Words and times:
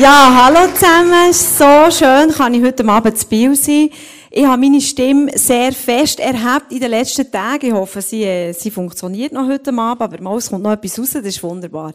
Ja, 0.00 0.46
hallo 0.46 0.72
zusammen. 0.72 1.34
So 1.34 1.90
schön 1.90 2.30
kann 2.30 2.54
ich 2.54 2.62
heute 2.62 2.82
Abend 2.88 3.18
zu 3.18 3.26
Biel 3.26 3.54
sein. 3.54 3.90
Ich 4.30 4.46
habe 4.46 4.62
meine 4.62 4.80
Stimme 4.80 5.30
sehr 5.36 5.70
fest 5.72 6.18
erhebt 6.18 6.72
in 6.72 6.80
den 6.80 6.90
letzten 6.90 7.30
Tagen. 7.30 7.66
Ich 7.66 7.72
hoffe, 7.74 8.00
sie, 8.00 8.24
äh, 8.24 8.54
sie 8.54 8.70
funktioniert 8.70 9.34
noch 9.34 9.46
heute 9.46 9.70
Abend, 9.70 10.00
aber 10.00 10.22
mal, 10.22 10.38
es 10.38 10.48
kommt 10.48 10.62
noch 10.62 10.72
etwas 10.72 10.98
raus, 10.98 11.10
das 11.12 11.26
ist 11.26 11.42
wunderbar. 11.42 11.92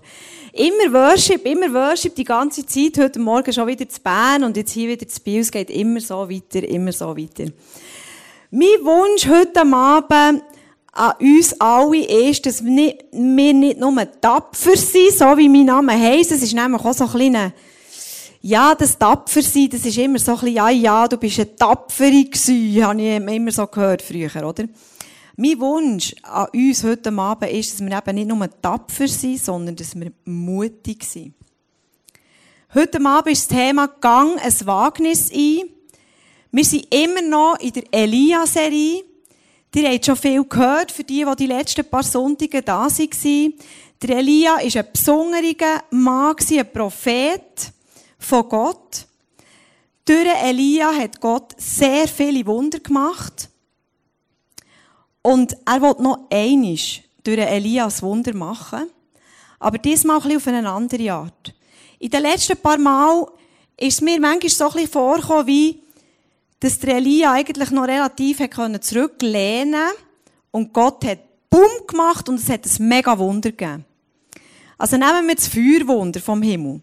Immer 0.54 0.94
Worship, 0.94 1.44
immer 1.44 1.74
Worship, 1.74 2.14
die 2.14 2.24
ganze 2.24 2.64
Zeit. 2.68 3.00
Heute 3.00 3.18
Morgen 3.18 3.52
schon 3.52 3.68
wieder 3.68 3.90
zu 3.90 4.00
Bern 4.00 4.44
und 4.44 4.56
jetzt 4.56 4.74
hier 4.74 4.90
wieder 4.90 5.08
zu 5.08 5.20
Biel. 5.20 5.42
Es 5.42 5.52
geht 5.52 5.72
immer 5.72 6.00
so 6.00 6.30
weiter, 6.30 6.68
immer 6.68 6.92
so 6.92 7.18
weiter. 7.18 7.52
Mein 8.52 8.78
Wunsch 8.84 9.28
heute 9.28 9.62
Abend 9.62 10.44
an 10.92 11.14
uns 11.20 11.60
alle 11.60 12.06
ist, 12.06 12.46
dass 12.46 12.64
wir 12.64 12.72
nicht, 12.72 13.06
wir 13.12 13.54
nicht 13.54 13.80
nur 13.80 13.96
tapfer 14.22 14.78
sind, 14.78 15.14
so 15.14 15.36
wie 15.36 15.50
mein 15.50 15.66
Name 15.66 15.94
heisst. 15.94 16.32
Es 16.32 16.44
ist 16.44 16.54
nämlich 16.54 16.86
auch 16.86 16.94
so 16.94 17.06
ein 17.06 17.10
kleiner 17.10 17.54
ja, 18.42 18.76
das 18.76 18.98
Tapfer 18.98 19.42
sein, 19.42 19.70
das 19.70 19.86
ist 19.86 19.98
immer 19.98 20.20
so 20.20 20.32
ein 20.34 20.40
bisschen, 20.40 20.56
ja, 20.56 20.70
ja, 20.70 21.08
du 21.08 21.18
bist 21.18 21.40
eine 21.40 21.56
Tapfere 21.56 22.24
gewesen, 22.24 22.84
habe 22.84 23.02
ich 23.02 23.18
immer 23.18 23.52
so 23.52 23.68
gehört 23.68 24.02
früher, 24.02 24.46
oder? 24.46 24.66
Mein 25.36 25.60
Wunsch 25.60 26.16
an 26.24 26.48
uns 26.54 26.84
heute 26.84 27.12
Abend 27.12 27.52
ist, 27.52 27.74
dass 27.74 27.86
wir 27.86 27.96
eben 27.96 28.16
nicht 28.16 28.28
nur 28.28 28.50
tapfer 28.62 29.08
sind, 29.08 29.40
sondern 29.40 29.76
dass 29.76 29.96
wir 29.96 30.12
mutig 30.26 31.04
sind. 31.04 31.36
Heute 32.74 33.04
Abend 33.06 33.34
ist 33.34 33.50
das 33.50 33.58
Thema 33.58 33.88
Gang 33.88 34.40
ein 34.44 34.68
Wagnis 34.68 35.32
ein. 35.32 35.70
Wir 36.52 36.66
sind 36.66 36.94
immer 36.94 37.22
noch 37.22 37.60
in 37.60 37.72
der 37.72 37.84
Elia-Serie. 37.92 39.04
Ihr 39.76 39.90
habt 39.92 40.06
schon 40.08 40.16
viel 40.16 40.44
gehört, 40.44 40.92
für 40.92 41.04
die, 41.04 41.24
die 41.24 41.36
die 41.36 41.46
letzten 41.46 41.86
paar 41.86 42.02
Sonntage 42.02 42.64
da 42.64 42.88
waren. 42.88 43.54
Der 44.02 44.18
Elia 44.18 44.54
war 44.54 44.60
ein 44.60 44.88
besonderer 44.92 45.84
Mann, 45.92 46.36
ein 46.50 46.74
Prophet 46.74 47.74
von 48.28 48.50
Gott. 48.50 49.08
Durch 50.06 50.28
Elia 50.44 50.94
hat 50.94 51.20
Gott 51.20 51.54
sehr 51.58 52.08
viele 52.08 52.46
Wunder 52.46 52.80
gemacht. 52.80 53.50
Und 55.22 55.58
er 55.66 55.82
will 55.82 55.96
noch 56.00 56.28
einiges 56.30 57.00
durch 57.24 57.40
Elias 57.40 58.02
Wunder 58.02 58.34
machen. 58.36 58.90
Aber 59.60 59.78
diesmal 59.78 60.22
ein 60.22 60.38
auf 60.38 60.48
eine 60.48 60.70
andere 60.70 61.12
Art. 61.12 61.54
In 62.00 62.10
den 62.10 62.22
letzten 62.22 62.58
paar 62.58 62.78
Mal 62.78 63.28
ist 63.78 63.96
es 63.96 64.02
mir 64.02 64.20
manchmal 64.20 64.50
so 64.50 64.66
ein 64.66 64.72
bisschen 64.74 64.92
vorgekommen, 64.92 65.48
wie, 65.48 65.82
dass 66.60 66.80
der 66.80 66.96
Elia 66.96 67.34
eigentlich 67.34 67.72
noch 67.72 67.88
relativ 67.88 68.38
zurücklehnen 68.38 69.72
konnte. 69.74 70.04
Und 70.52 70.74
Gott 70.74 71.06
hat 71.06 71.20
Bumm 71.50 71.88
gemacht 71.88 72.30
und 72.30 72.40
es 72.40 72.50
hat 72.50 72.66
ein 72.66 72.88
mega 72.88 73.18
Wunder 73.18 73.52
gegeben. 73.52 73.86
Also 74.78 74.96
nehmen 74.96 75.28
wir 75.28 75.36
das 75.36 75.48
Feuerwunder 75.48 76.20
vom 76.20 76.42
Himmel. 76.42 76.82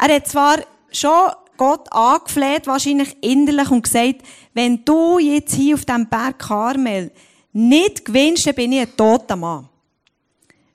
Er 0.00 0.14
hat 0.14 0.28
zwar 0.28 0.58
schon 0.90 1.30
Gott 1.58 1.92
angefleht, 1.92 2.66
wahrscheinlich 2.66 3.14
innerlich, 3.20 3.70
und 3.70 3.82
gesagt, 3.82 4.22
wenn 4.54 4.82
du 4.84 5.18
jetzt 5.18 5.54
hier 5.54 5.74
auf 5.74 5.84
dem 5.84 6.08
Berg 6.08 6.38
Karmel 6.38 7.12
nicht 7.52 8.06
gewinnst, 8.06 8.46
dann 8.46 8.54
bin 8.54 8.72
ich 8.72 8.80
ein 8.80 8.96
toter 8.96 9.36
Mann. 9.36 9.68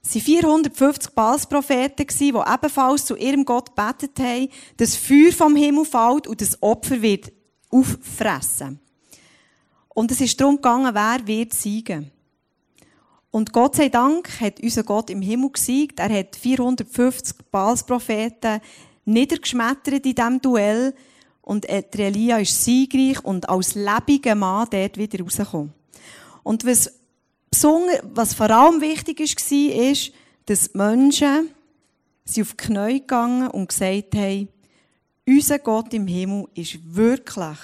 Es 0.03 0.13
waren 0.13 0.21
450 0.21 1.11
Balspropheten, 1.13 2.05
die 2.07 2.27
ebenfalls 2.27 3.05
zu 3.05 3.15
ihrem 3.15 3.43
Gott 3.43 3.73
betet 3.73 4.19
haben, 4.19 4.49
dass 4.77 4.95
Feuer 4.95 5.31
vom 5.31 5.55
Himmel 5.55 5.85
fällt 5.85 6.27
und 6.27 6.39
das 6.39 6.61
Opfer 6.61 7.01
wird 7.01 7.31
auffressen. 7.71 8.79
Und 9.89 10.11
es 10.11 10.21
ist 10.21 10.39
darum 10.39 10.57
gegangen, 10.57 10.93
wer 10.93 11.25
wird 11.25 11.53
siegen. 11.53 12.11
Und 13.31 13.51
Gott 13.51 13.75
sei 13.75 13.89
Dank 13.89 14.39
hat 14.39 14.59
unser 14.61 14.83
Gott 14.83 15.09
im 15.09 15.21
Himmel 15.21 15.51
gesiegt. 15.51 15.99
Er 15.99 16.09
hat 16.09 16.35
450 16.35 17.37
Balspropheten 17.49 18.61
niedergeschmettert 19.05 20.05
in 20.05 20.15
diesem 20.15 20.41
Duell. 20.41 20.93
Und 21.41 21.69
Elia 21.69 22.39
ist 22.39 22.63
siegreich 22.63 23.23
und 23.23 23.47
als 23.47 23.75
lebendiger 23.75 24.35
Mann 24.35 24.67
dort 24.71 24.97
wieder 24.97 25.23
rausgekommen. 25.23 25.73
Und 26.43 26.65
was, 26.65 26.91
was 28.03 28.33
vor 28.33 28.49
allem 28.49 28.81
wichtig 28.81 29.19
war, 29.19 29.91
ist, 29.91 30.11
dass 30.47 30.71
die 30.71 30.77
Menschen 30.77 31.49
sind 32.25 32.43
auf 32.43 32.53
die 32.53 32.57
Knie 32.57 32.99
gegangen 32.99 33.49
und 33.49 33.69
gesagt 33.69 34.15
haben, 34.15 34.49
unser 35.27 35.59
Gott 35.59 35.93
im 35.93 36.07
Himmel 36.07 36.47
ist 36.53 36.77
wirklich 36.83 37.57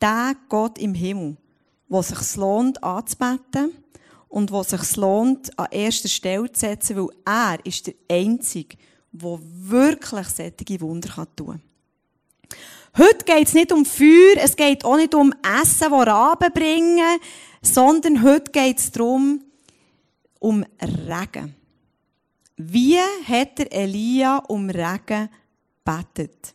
der 0.00 0.34
Gott 0.48 0.78
im 0.78 0.94
Himmel, 0.94 1.36
wo 1.88 2.02
sich 2.02 2.36
lohnt 2.36 2.82
anzubeten 2.82 3.72
und 4.28 4.52
wo 4.52 4.62
sich 4.62 4.96
lohnt, 4.96 5.58
an 5.58 5.68
erster 5.70 6.08
Stelle 6.08 6.52
zu 6.52 6.60
setzen, 6.60 6.96
weil 6.96 7.08
er 7.24 7.58
ist 7.64 7.86
der 7.86 7.94
Einzige, 8.10 8.76
der 9.12 9.38
wirklich 9.42 10.26
solche 10.28 10.80
Wunder 10.80 11.26
tun 11.36 11.46
kann. 11.46 11.62
Heute 12.96 13.24
geht 13.24 13.48
es 13.48 13.54
nicht 13.54 13.72
um 13.72 13.84
Feuer, 13.84 14.36
es 14.38 14.56
geht 14.56 14.84
auch 14.84 14.96
nicht 14.96 15.14
um 15.14 15.32
Essen, 15.42 15.90
das 15.90 16.06
Raben 16.06 16.52
bringen, 16.52 17.20
sondern 17.62 18.22
heute 18.22 18.50
geht 18.50 18.78
es 18.78 18.90
darum, 18.90 19.44
um 20.40 20.64
Regen. 20.80 21.54
Wie 22.56 22.98
hat 22.98 23.58
der 23.58 23.72
Elia 23.72 24.38
um 24.48 24.68
Regen 24.68 25.28
betet? 25.84 26.54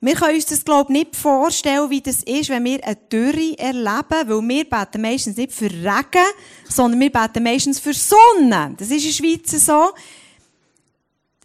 Wir 0.00 0.14
können 0.14 0.34
uns 0.34 0.46
das, 0.46 0.64
glaube 0.64 0.92
ich, 0.92 0.98
nicht 0.98 1.16
vorstellen, 1.16 1.88
wie 1.90 2.00
das 2.00 2.24
ist, 2.24 2.48
wenn 2.48 2.64
wir 2.64 2.84
eine 2.84 2.96
Dürre 2.96 3.56
erleben, 3.56 4.28
weil 4.28 4.48
wir 4.48 4.68
beten 4.68 5.00
meistens 5.02 5.36
nicht 5.36 5.52
für 5.52 5.70
Regen, 5.70 6.26
sondern 6.68 7.00
wir 7.00 7.10
beten 7.10 7.44
meistens 7.44 7.78
für 7.78 7.94
Sonne. 7.94 8.74
Das 8.76 8.90
ist 8.90 9.04
in 9.20 9.28
der 9.28 9.38
Schweiz 9.38 9.64
so 9.64 9.90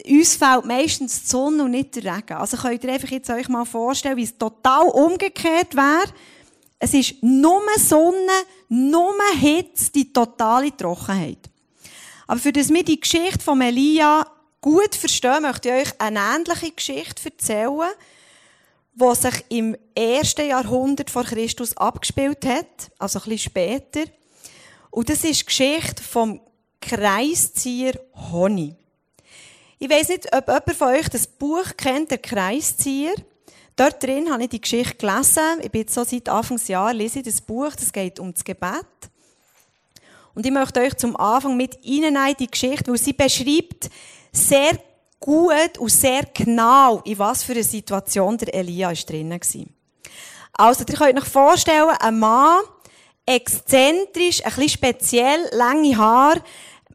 uns 0.06 0.35
fällt 0.35 0.66
meistens 0.66 1.24
die 1.24 1.30
Sonne 1.30 1.63
und 1.63 1.72
nicht 1.72 1.96
der 1.96 2.16
Regen. 2.16 2.34
Also 2.34 2.58
könnt 2.58 2.84
ihr 2.84 2.94
einfach 2.94 3.09
jetzt 3.09 3.30
euch 3.30 3.50
mal 3.50 3.66
vorstellen, 3.66 4.18
wie 4.18 4.24
es 4.24 4.38
total 4.38 4.88
umgekehrt 4.88 5.75
wäre. 5.75 6.13
Es 6.80 6.94
ist 6.94 7.16
nur 7.22 7.62
Sonne, 7.78 8.31
nur 8.69 9.16
Hitze, 9.40 9.91
die 9.91 10.13
totale 10.13 10.75
Trockenheit. 10.75 11.50
Aber 12.28 12.40
für 12.40 12.52
das 12.52 12.69
wir 12.69 12.84
die 12.84 13.00
Geschichte 13.00 13.40
von 13.40 13.62
Elia 13.62 14.28
gut 14.62 14.96
verstehen, 14.96 15.44
möchte 15.44 15.69
ich 15.69 15.88
euch 15.88 16.02
eine 16.02 16.19
ähnliche 16.19 16.72
Geschichte 16.72 17.30
erzählen, 17.30 17.90
die 18.94 19.16
sich 19.16 19.46
im 19.50 19.78
ersten 19.96 20.47
Jahrhundert 20.47 21.09
vor 21.09 21.24
Christus 21.24 21.75
abgespielt 21.78 22.46
hat, 22.46 22.91
also 23.00 23.19
ein 23.19 23.24
bisschen 23.25 23.52
später. 23.52 24.03
Und 24.91 25.09
das 25.09 25.24
ist 25.24 25.41
die 25.41 25.46
Geschichte 25.46 26.03
vom 26.03 26.41
Kreiszieher 26.81 28.00
Honig. 28.31 28.75
Ich 29.79 29.89
weiß 29.89 30.09
nicht, 30.09 30.35
ob 30.35 30.47
jemand 30.47 30.73
von 30.75 30.88
euch 30.88 31.07
das 31.09 31.27
Buch 31.27 31.65
kennt, 31.77 32.09
der 32.09 32.17
Kreiszieher. 32.17 33.13
Dort 33.75 34.01
drin 34.01 34.31
habe 34.31 34.43
ich 34.43 34.49
die 34.49 34.61
Geschichte 34.61 34.95
gelesen. 34.95 35.61
Ich 35.61 35.69
bin 35.69 35.88
so 35.88 36.03
seit 36.03 36.27
Anfangsjahr 36.29 36.93
lese 36.95 37.19
ich 37.19 37.25
das 37.25 37.41
Buch. 37.41 37.71
Das 37.75 37.93
geht 37.93 38.19
um 38.19 38.33
das 38.33 38.43
Gebet. 38.43 38.88
Und 40.33 40.45
ich 40.47 40.51
möchte 40.51 40.79
euch 40.79 40.95
zum 40.97 41.15
Anfang 41.15 41.55
mit 41.55 41.83
Ihnen 41.83 42.17
die 42.39 42.49
Geschichte, 42.49 42.89
weil 42.89 42.97
sie 42.97 43.13
beschreibt 43.13 43.89
sehr 44.31 44.79
gut 45.19 45.77
und 45.77 45.89
sehr 45.89 46.23
genau, 46.33 47.01
in 47.05 47.19
was 47.19 47.44
für 47.44 47.53
eine 47.53 47.63
Situation 47.63 48.38
der 48.38 48.53
Elia 48.53 48.91
ist 48.91 49.07
drinnen 49.09 49.39
war. 49.39 49.65
Also, 50.53 50.85
ihr 50.88 50.95
könnt 50.95 51.19
euch 51.19 51.27
vorstellen, 51.27 51.89
ein 51.99 52.19
Mann, 52.19 52.61
exzentrisch, 53.27 54.44
ein 54.44 54.51
bisschen 54.53 54.69
speziell, 54.69 55.49
lange 55.51 55.97
Haare, 55.97 56.41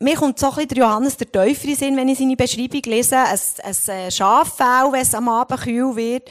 mir 0.02 0.16
kommt 0.16 0.38
so 0.38 0.46
ein 0.46 0.54
bisschen 0.54 0.68
der 0.68 0.78
Johannes 0.78 1.16
der 1.16 1.30
Täufer 1.30 1.68
in 1.68 1.76
Sinn, 1.76 1.96
wenn 1.96 2.08
ich 2.08 2.18
seine 2.18 2.36
Beschreibung 2.36 2.82
lese. 2.84 3.16
Ein, 3.16 3.38
ein 3.62 3.94
äh, 3.94 4.10
Schaffell, 4.10 4.92
wenn 4.92 5.02
es 5.02 5.14
am 5.14 5.28
Abend 5.28 5.60
kühl 5.60 5.96
wird. 5.96 6.30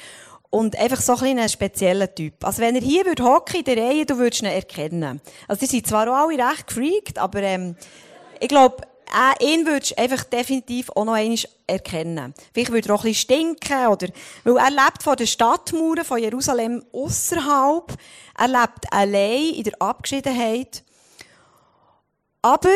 Und 0.49 0.77
einfach 0.77 0.99
so 0.99 1.13
ein, 1.13 1.19
bisschen 1.19 1.39
ein 1.39 1.49
spezieller 1.49 2.13
Typ. 2.13 2.43
Also 2.43 2.61
wenn 2.61 2.75
er 2.75 2.81
hier 2.81 3.05
würde 3.05 3.23
hocken 3.23 3.59
in 3.59 3.63
der 3.63 3.77
Reihe, 3.77 4.05
du 4.05 4.17
würdest 4.17 4.41
ihn 4.41 4.49
erkennen. 4.49 5.21
Also 5.47 5.61
die 5.61 5.65
sind 5.67 5.87
zwar 5.87 6.09
auch 6.09 6.27
alle 6.27 6.37
recht 6.37 6.67
gefreakt, 6.67 7.17
aber 7.17 7.41
ähm, 7.41 7.77
ich 8.41 8.49
glaube, 8.49 8.83
äh, 9.11 9.53
ihn 9.53 9.65
würdest 9.65 9.91
du 9.91 10.01
einfach 10.01 10.25
definitiv 10.25 10.89
auch 10.89 11.05
noch 11.05 11.13
einmal 11.13 11.37
erkennen. 11.67 12.33
Vielleicht 12.53 12.71
würde 12.73 12.89
er 12.89 12.95
auch 12.95 13.05
ein 13.05 13.11
bisschen 13.11 13.21
stinken, 13.21 13.87
oder, 13.87 14.07
weil 14.43 14.57
er 14.57 14.71
lebt 14.71 15.03
vor 15.03 15.15
den 15.15 15.27
Stadtmauern 15.27 16.03
von 16.03 16.19
Jerusalem 16.19 16.83
außerhalb. 16.91 17.93
Er 18.37 18.47
lebt 18.49 18.91
allein 18.91 19.53
in 19.53 19.63
der 19.63 19.81
Abgeschiedenheit. 19.81 20.83
Aber 22.41 22.69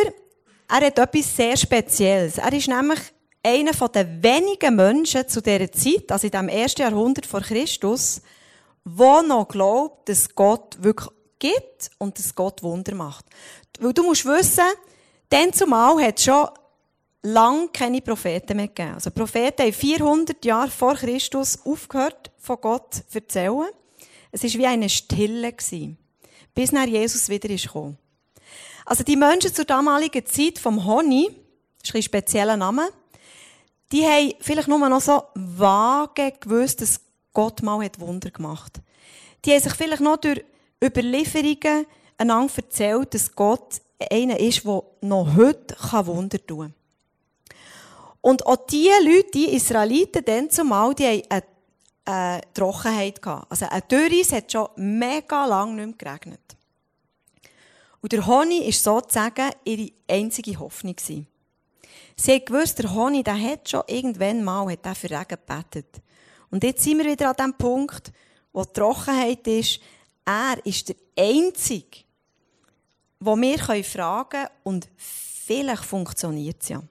er 0.68 0.88
hat 0.88 1.00
etwas 1.00 1.36
sehr 1.36 1.58
Spezielles. 1.58 2.38
Er 2.38 2.52
ist 2.54 2.68
nämlich 2.68 3.00
einer 3.44 3.72
der 3.72 4.24
wenigen 4.24 4.76
Menschen 4.76 5.28
zu 5.28 5.42
dieser 5.42 5.72
Zeit, 5.72 6.12
also 6.12 6.28
in 6.28 6.32
dem 6.32 6.50
ersten 6.50 6.82
Jahrhundert 6.82 7.26
vor 7.26 7.42
Christus, 7.42 8.22
der 8.84 9.22
noch 9.24 9.48
glaubt, 9.48 10.10
dass 10.10 10.34
Gott 10.34 10.78
wirklich 10.80 11.10
gibt 11.40 11.92
und 12.00 12.18
dass 12.18 12.34
Gott 12.34 12.64
Wunder 12.64 12.96
macht. 12.96 13.26
Weil 13.80 13.94
du 13.94 14.04
musst 14.04 14.26
wissen, 14.26 14.64
dann 15.30 15.54
zumal 15.54 16.02
hat 16.04 16.18
es 16.18 16.26
schon 16.26 16.48
lange 17.22 17.68
keine 17.70 18.02
Propheten 18.02 18.58
mehr 18.58 18.68
gegeben. 18.68 18.94
Also 18.96 19.12
Propheten 19.12 19.64
haben 19.64 19.74
400 19.74 20.44
Jahre 20.46 20.70
vor 20.70 20.96
Christus 20.96 21.60
aufgehört, 21.66 22.32
von 22.38 22.58
Gott 22.62 22.94
zu 22.94 23.20
erzählen. 23.20 23.70
Es 24.32 24.44
war 24.44 24.52
wie 24.52 24.68
eine 24.68 24.90
Stille, 24.90 25.54
bis 26.54 26.72
nach 26.72 26.86
Jesus 26.86 27.30
wieder 27.30 27.50
gekommen. 27.50 27.98
Also 28.86 29.04
die 29.04 29.16
Menschen 29.16 29.54
zur 29.54 29.66
damaligen 29.66 30.26
Zeit 30.26 30.60
vom 30.60 30.86
Honi, 30.86 31.30
das 31.80 31.90
ist 31.90 31.96
ein 31.96 32.02
spezieller 32.04 32.56
Name, 32.56 32.90
die 33.92 34.06
haben 34.06 34.34
vielleicht 34.40 34.68
nur 34.68 34.78
noch 34.88 35.02
so 35.02 35.24
vage 35.34 36.34
gewusst, 36.40 36.82
dass 36.82 37.02
Gott 37.34 37.64
mal 37.64 37.84
hat 37.84 38.00
Wunder 38.00 38.30
gemacht. 38.30 38.80
Die 39.44 39.52
haben 39.52 39.62
sich 39.62 39.74
vielleicht 39.74 40.02
noch 40.02 40.18
durch 40.18 40.44
Überlieferungen 40.84 41.86
einander 42.18 42.54
erzählt, 42.58 43.14
dass 43.14 43.36
Gott 43.36 43.82
einer 44.12 44.40
ist, 44.40 44.66
der 44.66 44.84
noch 45.02 45.36
heute 45.36 45.76
Wunder 46.06 46.46
tun 46.46 46.60
kann. 46.60 46.74
Und 48.22 48.46
auch 48.46 48.66
die 48.68 48.90
Leute, 49.04 49.31
die 49.34 49.56
Israeliten, 49.56 50.26
dann 50.26 50.50
zumal, 50.50 50.96
die 50.96 51.06
haben 51.06 51.24
eine, 51.30 51.44
eine 52.06 52.42
Trockenheit 52.54 53.22
gehabt. 53.22 53.52
Also 53.52 53.66
eine 53.68 53.81
Dürre, 53.84 54.20
es 54.20 54.31
hat 54.31 54.52
schon 54.52 54.68
mega 54.78 55.46
lang 55.46 55.76
nicht 55.76 55.86
mehr 55.86 55.96
geregnet. 55.98 56.55
Und 58.06 58.12
der 58.12 58.28
Honig 58.28 58.63
war 58.66 58.72
sozusagen 58.72 59.50
ihre 59.63 59.92
einzige 60.07 60.60
Hoffnung. 60.60 60.96
Sie 61.00 61.25
haben 62.19 62.46
gewusst, 62.46 62.78
der 62.78 62.94
Honig, 62.94 63.25
der 63.25 63.42
hat 63.42 63.68
schon 63.68 63.81
irgendwann 63.88 64.44
mal 64.44 64.72
hat 64.72 64.96
für 64.96 65.10
Regen 65.10 65.25
gebetet. 65.28 66.04
Und 66.52 66.63
jetzt 66.63 66.84
sind 66.84 67.00
wir 67.00 67.06
wieder 67.06 67.30
an 67.30 67.36
dem 67.36 67.54
Punkt, 67.56 68.12
wo 68.54 68.63
die 68.63 68.74
Trockenheit 68.74 69.48
ist. 69.48 69.80
Er 70.24 70.63
ist 70.63 70.88
der 70.88 70.98
Einzige, 71.18 72.04
wo 73.22 73.36
wir 73.36 73.57
fragen 73.84 74.30
können 74.30 74.50
und 74.62 74.88
vielleicht 74.98 75.86
funktioniert 75.86 76.62
es 76.62 76.69
ja. 76.69 76.84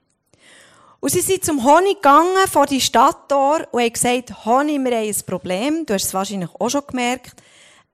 Und 0.99 1.11
sie 1.11 1.21
sind 1.21 1.45
zum 1.45 1.63
Honig 1.63 1.95
gegangen, 1.95 2.45
vor 2.51 2.65
die 2.65 2.81
Stadttor, 2.81 3.65
und 3.71 3.81
haben 3.81 3.93
gesagt, 3.93 4.45
Honig, 4.45 4.83
wir 4.83 4.97
haben 4.97 5.07
ein 5.07 5.25
Problem. 5.25 5.85
Du 5.85 5.93
hast 5.93 6.07
es 6.07 6.13
wahrscheinlich 6.13 6.49
auch 6.59 6.69
schon 6.69 6.85
gemerkt. 6.85 7.41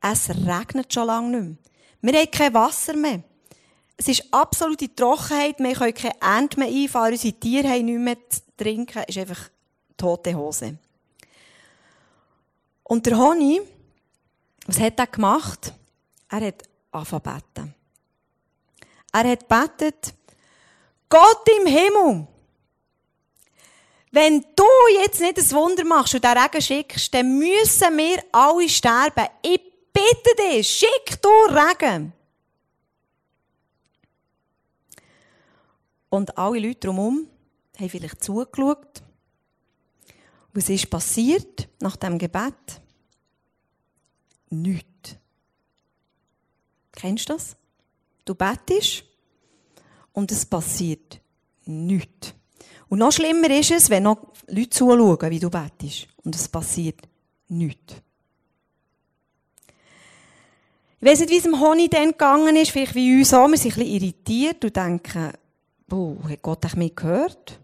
Es 0.02 0.28
regnet 0.28 0.92
schon 0.92 1.06
lange 1.06 1.30
nicht 1.30 1.50
mehr. 1.50 1.71
Wir 2.02 2.14
haben 2.14 2.32
kein 2.32 2.54
Wasser 2.54 2.96
mehr. 2.96 3.22
Es 3.96 4.08
ist 4.08 4.34
absolute 4.34 4.94
Trockenheit. 4.96 5.60
Wir 5.60 5.74
können 5.74 5.94
keine 5.94 6.22
Ernte 6.22 6.60
mehr 6.60 6.68
einfahren. 6.68 7.14
Unsere 7.14 7.34
Tiere 7.34 7.70
haben 7.70 7.86
nichts 7.86 8.02
mehr 8.02 8.30
zu 8.30 8.42
trinken. 8.58 9.04
Es 9.08 9.16
ist 9.16 9.22
einfach 9.22 9.50
tote 9.96 10.36
Hose. 10.36 10.78
Und 12.84 13.06
der 13.06 13.18
Honig, 13.18 13.62
was 14.66 14.80
hat 14.80 15.00
er 15.00 15.08
gemacht? 15.08 15.74
Er 16.30 16.48
hat 16.48 16.64
angefangen 16.92 17.76
Er 19.14 19.32
hat 19.32 19.48
betet, 19.48 20.14
Gott 21.08 21.48
im 21.60 21.68
Himmel, 21.68 22.28
wenn 24.12 24.42
du 24.56 24.66
jetzt 25.02 25.22
nicht 25.22 25.38
ein 25.38 25.52
Wunder 25.52 25.86
machst 25.86 26.16
und 26.16 26.24
den 26.24 26.38
Regen 26.38 26.62
schickst, 26.62 27.14
dann 27.14 27.38
müssen 27.38 27.98
wir 27.98 28.24
alle 28.32 28.68
sterben. 28.68 29.28
Ich 29.42 29.71
bitte 29.94 30.36
dich, 30.38 30.68
schick 30.68 31.22
du 31.22 31.30
Regen. 31.30 32.14
Und 36.10 36.38
alle 36.38 36.60
Leute 36.60 36.88
drumherum 36.88 37.28
haben 37.80 37.90
vielleicht 37.90 38.24
zugeschaut. 38.24 39.02
Was 40.54 40.70
ist 40.70 40.90
passiert 40.90 41.70
nach 41.80 41.96
dem 41.96 42.18
Gebet? 42.18 42.82
Nichts. 44.50 45.16
Kennst 46.92 47.30
du 47.30 47.34
das? 47.34 47.56
Du 48.26 48.36
betest 48.36 49.06
und 50.12 50.32
es 50.32 50.46
passiert 50.46 51.22
nichts. 51.66 52.34
Und 52.90 53.00
noch 53.00 53.14
schlimmer 53.14 53.50
ist 53.50 53.72
es, 53.72 53.90
wenn 53.90 54.04
noch 54.04 54.34
Leute 54.48 54.70
zuschauen, 54.70 55.32
wie 55.32 55.40
du 55.40 55.50
betest. 55.50 56.08
Und 56.24 56.36
es 56.36 56.50
passiert 56.50 57.08
nichts. 57.48 57.96
Ich 61.04 61.08
weiss 61.08 61.20
nicht, 61.20 61.32
wie 61.32 61.38
es 61.38 61.44
dem 61.44 61.60
Honig 61.60 61.90
dann 61.90 62.12
gegangen 62.12 62.56
ist, 62.56 62.70
vielleicht 62.70 62.94
wie 62.94 63.18
uns 63.18 63.34
auch. 63.34 63.48
Wir 63.48 63.58
sind 63.58 63.76
ein 63.76 63.88
irritiert 63.88 64.64
und 64.64 64.76
denken, 64.76 65.32
boah, 65.88 66.30
hat 66.30 66.44
Gott 66.44 66.76
mich 66.76 66.96
gehört? 66.96 67.60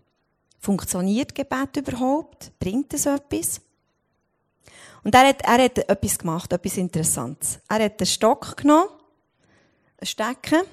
Funktioniert 0.60 1.36
Gebet 1.36 1.78
überhaupt? 1.78 2.52
Bringt 2.58 2.96
es 2.96 3.06
etwas? 3.06 3.62
Und 5.04 5.14
er 5.14 5.28
hat, 5.28 5.44
er 5.44 5.64
hat 5.64 5.78
etwas 5.78 6.18
gemacht, 6.18 6.52
etwas 6.52 6.78
Interessantes. 6.78 7.60
Er 7.70 7.86
hat 7.86 8.02
einen 8.02 8.08
Stock 8.08 8.58
genommen, 8.58 8.90
einen 10.00 10.08
Stecken, 10.08 10.64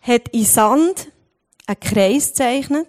hat 0.00 0.28
in 0.32 0.44
Sand 0.44 1.12
einen 1.68 1.78
Kreis 1.78 2.30
gezeichnet. 2.30 2.88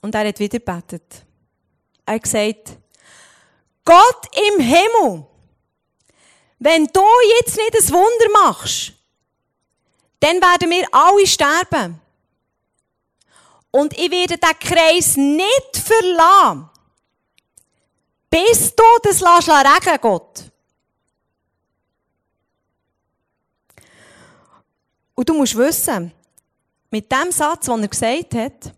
Und 0.00 0.14
er 0.14 0.28
hat 0.28 0.38
wieder 0.38 0.58
gebetet. 0.58 1.24
Er 2.06 2.14
hat 2.14 2.22
gesagt, 2.22 2.78
Gott 3.84 4.26
im 4.52 4.60
Himmel, 4.60 5.26
wenn 6.58 6.86
du 6.86 7.04
jetzt 7.38 7.56
nicht 7.56 7.74
ein 7.74 7.92
Wunder 7.92 8.44
machst, 8.44 8.92
dann 10.20 10.36
werden 10.36 10.70
wir 10.70 10.86
alle 10.92 11.26
sterben. 11.26 12.00
Und 13.70 13.96
ich 13.98 14.10
werde 14.10 14.36
den 14.36 14.58
Kreis 14.58 15.16
nicht 15.16 15.76
verlassen 15.76 16.70
bis 18.30 18.74
du 18.74 18.84
das 19.02 19.20
lässt 19.20 19.48
regen, 19.48 19.98
Gott. 20.00 20.44
Und 25.14 25.28
du 25.28 25.34
musst 25.34 25.56
wissen, 25.56 26.12
mit 26.90 27.10
dem 27.10 27.32
Satz, 27.32 27.66
den 27.66 27.82
er 27.82 27.88
gesagt 27.88 28.34
hat, 28.34 28.74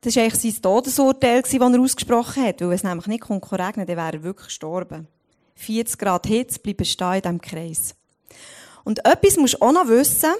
das 0.00 0.16
war 0.16 0.22
eigentlich 0.22 0.54
sein 0.54 0.62
Todesurteil, 0.62 1.42
das 1.42 1.52
er 1.52 1.80
ausgesprochen 1.80 2.44
hat. 2.44 2.60
Weil 2.60 2.72
es 2.72 2.84
nämlich 2.84 3.06
nicht 3.06 3.30
regnen, 3.30 3.86
dann 3.86 3.96
wäre 3.96 4.12
er 4.12 4.22
wirklich 4.22 4.46
gestorben. 4.46 5.08
40 5.56 5.98
Grad 5.98 6.26
Hitze 6.26 6.60
bleiben 6.60 6.84
stehen 6.84 7.14
in 7.14 7.22
diesem 7.22 7.40
Kreis. 7.40 7.94
Und 8.84 9.04
etwas 9.04 9.36
musst 9.36 9.54
du 9.54 9.62
auch 9.62 9.72
noch 9.72 9.88
wissen. 9.88 10.30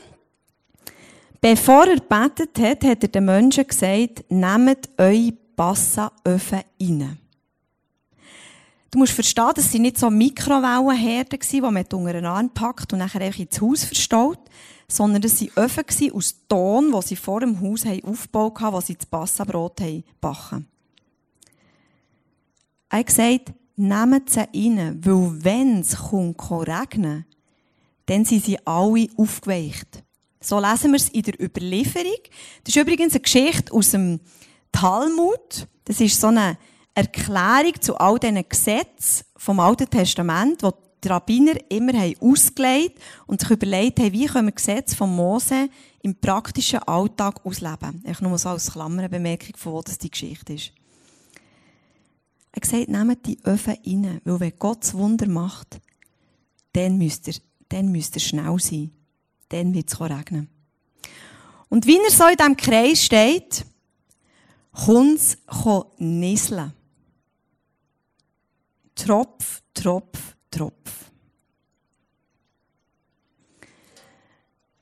Bevor 1.40 1.86
er 1.86 1.96
gebetet 1.96 2.58
hat, 2.58 2.84
hat 2.84 3.02
er 3.02 3.08
den 3.08 3.24
Menschen 3.24 3.66
gesagt, 3.66 4.24
nehmt 4.28 4.88
eure 4.96 5.32
Passaöfen 5.56 6.62
rein. 6.80 7.18
Du 8.90 8.98
musst 8.98 9.12
verstehen, 9.12 9.50
dass 9.54 9.70
sie 9.70 9.78
nicht 9.78 9.98
so 9.98 10.08
Mikrowellenherden 10.08 11.38
waren, 11.38 11.48
die 11.50 11.60
man 11.60 11.76
unter 11.76 12.12
den 12.12 12.24
Arm 12.24 12.50
packt 12.50 12.92
und 12.92 13.00
nachher 13.00 13.20
ins 13.20 13.60
Haus 13.60 13.84
verstaut, 13.84 14.38
sondern 14.90 15.22
das 15.22 15.40
waren 15.40 15.64
Öfen 15.64 16.12
aus 16.12 16.34
Ton, 16.48 16.92
die 16.92 17.06
sie 17.06 17.16
vor 17.16 17.40
dem 17.40 17.60
Haus 17.60 17.84
aufgebaut 17.86 18.60
haben, 18.60 18.74
wo 18.74 18.80
sie 18.80 18.96
das 18.96 19.06
Passabrot 19.06 19.80
backen 20.20 20.66
Er 22.88 22.98
hat 22.98 23.06
gesagt, 23.06 23.52
nehmt 23.76 24.30
sie 24.30 24.40
rein, 24.40 24.98
weil 25.04 25.44
wenn 25.44 25.80
es 25.80 26.12
regnen 26.12 27.26
dann 28.06 28.24
sind 28.24 28.42
sie 28.42 28.58
alle 28.64 29.06
aufgeweicht. 29.18 30.02
So 30.40 30.58
lesen 30.58 30.92
wir 30.92 30.96
es 30.96 31.10
in 31.10 31.22
der 31.22 31.38
Überlieferung. 31.38 32.20
Das 32.64 32.74
ist 32.74 32.80
übrigens 32.80 33.12
eine 33.12 33.20
Geschichte 33.20 33.70
aus 33.72 33.90
dem 33.90 34.20
Talmud. 34.72 35.66
Das 35.84 36.00
ist 36.00 36.18
so 36.18 36.28
eine 36.28 36.56
Erklärung 36.94 37.80
zu 37.80 37.98
all 37.98 38.18
diesen 38.18 38.48
Gesetzen 38.48 39.26
vom 39.36 39.60
Alten 39.60 39.90
Testament, 39.90 40.62
die 40.62 40.70
die 41.02 41.08
Rabbiner 41.08 41.54
immer 41.70 41.92
haben 41.92 42.14
ausgelegt 42.20 42.98
und 43.26 43.40
sich 43.40 43.50
überlegt 43.50 44.00
haben, 44.00 44.12
wie 44.12 44.26
können 44.26 44.48
wir 44.48 44.52
Gesetze 44.52 44.96
von 44.96 45.14
Mose 45.14 45.68
im 46.02 46.14
praktischen 46.14 46.80
Alltag 46.80 47.44
ausleben. 47.44 48.02
Ich 48.06 48.20
nur 48.20 48.38
so 48.38 48.50
als 48.50 48.72
Klammerbemerkung, 48.72 49.56
von 49.56 49.72
wo 49.72 49.82
das 49.82 49.98
die 49.98 50.10
Geschichte 50.10 50.54
ist. 50.54 50.72
Er 52.52 52.66
sagt, 52.66 52.88
nehmt 52.88 53.26
die 53.26 53.38
Öfen 53.44 53.76
rein, 53.84 54.20
weil 54.24 54.40
wenn 54.40 54.58
Gott 54.58 54.82
das 54.82 54.94
Wunder 54.94 55.28
macht, 55.28 55.80
dann 56.72 56.98
müsst 56.98 57.28
ihr, 57.28 57.34
dann 57.68 57.90
müsst 57.90 58.16
ihr 58.16 58.20
schnell 58.20 58.58
sein. 58.58 58.90
Dann 59.48 59.74
wird 59.74 59.92
es 59.92 60.00
regnen. 60.00 60.48
Und 61.68 61.86
wie 61.86 61.98
er 61.98 62.10
so 62.10 62.26
in 62.26 62.36
diesem 62.36 62.56
Kreis 62.56 63.04
steht, 63.04 63.64
kommt 64.72 65.18
es 65.18 65.38
nieseln. 65.98 66.72
Tropf, 68.94 69.62
Tropf, 69.74 70.36
Tropf. 70.50 70.90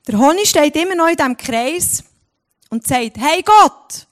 Der 0.07 0.17
Honig 0.17 0.49
steht 0.49 0.75
immer 0.75 0.95
noch 0.95 1.07
in 1.07 1.17
diesem 1.17 1.37
Kreis 1.37 2.03
und 2.69 2.87
sagt, 2.87 3.17
hey 3.17 3.43
Gott! 3.43 4.07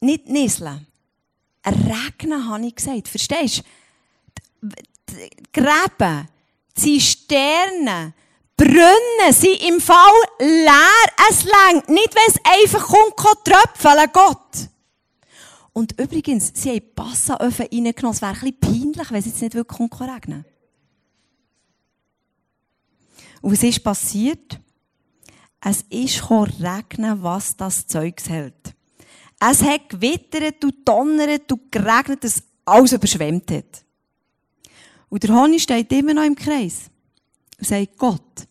Nicht 0.00 0.28
nisseln. 0.28 0.86
Regnen, 1.64 2.48
habe 2.48 2.66
ich 2.66 2.74
gesagt. 2.74 3.08
Verstehst 3.08 3.62
du? 4.60 4.76
Gräben, 5.52 6.28
Zisternen, 6.74 8.14
Brunnen 8.56 9.32
sind 9.32 9.62
im 9.62 9.80
Fall 9.80 10.12
leer. 10.38 10.80
Es 11.30 11.44
längt 11.44 11.88
nicht, 11.88 12.14
wenn 12.14 12.28
es 12.28 12.40
einfach 12.44 12.86
kommt, 12.86 13.44
tröpfeln, 13.44 14.10
Gott. 14.12 14.68
Und 15.76 16.00
übrigens, 16.00 16.52
sie 16.54 16.70
haben 16.70 16.94
Passaöfen 16.94 17.66
reingenommen. 17.70 18.14
Es 18.14 18.22
wäre 18.22 18.46
ein 18.46 18.58
peinlich, 18.58 19.10
wenn 19.10 19.18
es 19.18 19.26
jetzt 19.26 19.42
nicht 19.42 19.54
wirklich 19.54 20.00
regnen 20.00 20.46
Und 23.42 23.52
was 23.52 23.62
ist 23.62 23.84
passiert? 23.84 24.58
Es 25.60 25.82
ist 25.90 26.30
regnen, 26.30 27.22
was 27.22 27.58
das 27.58 27.86
Zeug 27.86 28.22
hält. 28.26 28.74
Es 29.38 29.62
hat 29.62 29.90
gewittert 29.90 30.64
und 30.64 30.76
donnert 30.88 31.52
und 31.52 31.70
geregnet, 31.70 32.24
dass 32.24 32.42
alles 32.64 32.94
überschwemmt 32.94 33.50
hat. 33.50 33.84
Und 35.10 35.24
der 35.24 35.34
Honig 35.34 35.62
steht 35.62 35.92
immer 35.92 36.14
noch 36.14 36.24
im 36.24 36.36
Kreis 36.36 36.84
und 37.58 37.66
sagt, 37.66 37.98
Gott, 37.98 38.48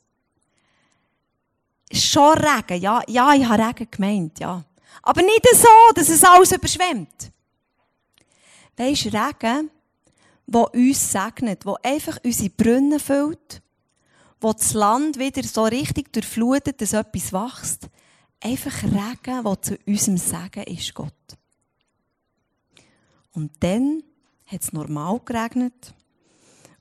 schon 1.91 2.37
Regen, 2.37 2.83
ja, 2.83 3.01
ja, 3.07 3.33
ich 3.33 3.45
habe 3.47 3.63
Regen 3.63 3.87
gemeint, 3.89 4.39
ja. 4.39 4.63
Aber 5.01 5.21
nicht 5.21 5.47
so, 5.53 5.93
dass 5.93 6.09
es 6.09 6.23
alles 6.23 6.51
überschwemmt. 6.51 7.31
Weisst, 8.77 9.05
Regen, 9.05 9.69
der 10.47 10.73
uns 10.73 11.11
segnet, 11.11 11.65
der 11.65 11.75
einfach 11.83 12.17
unsere 12.23 12.49
Brunnen 12.49 12.99
füllt, 12.99 13.61
wo 14.41 14.53
das 14.53 14.73
Land 14.73 15.17
wieder 15.17 15.43
so 15.43 15.63
richtig 15.63 16.11
durchflutet, 16.11 16.81
dass 16.81 16.93
etwas 16.93 17.33
wächst. 17.33 17.89
Einfach 18.41 18.83
Regen, 18.83 19.43
der 19.43 19.61
zu 19.61 19.77
unserem 19.85 20.17
Segen 20.17 20.63
ist, 20.63 20.93
Gott. 20.93 21.13
Und 23.33 23.51
dann 23.61 24.03
hat 24.45 24.61
es 24.61 24.73
normal 24.73 25.19
geregnet. 25.25 25.93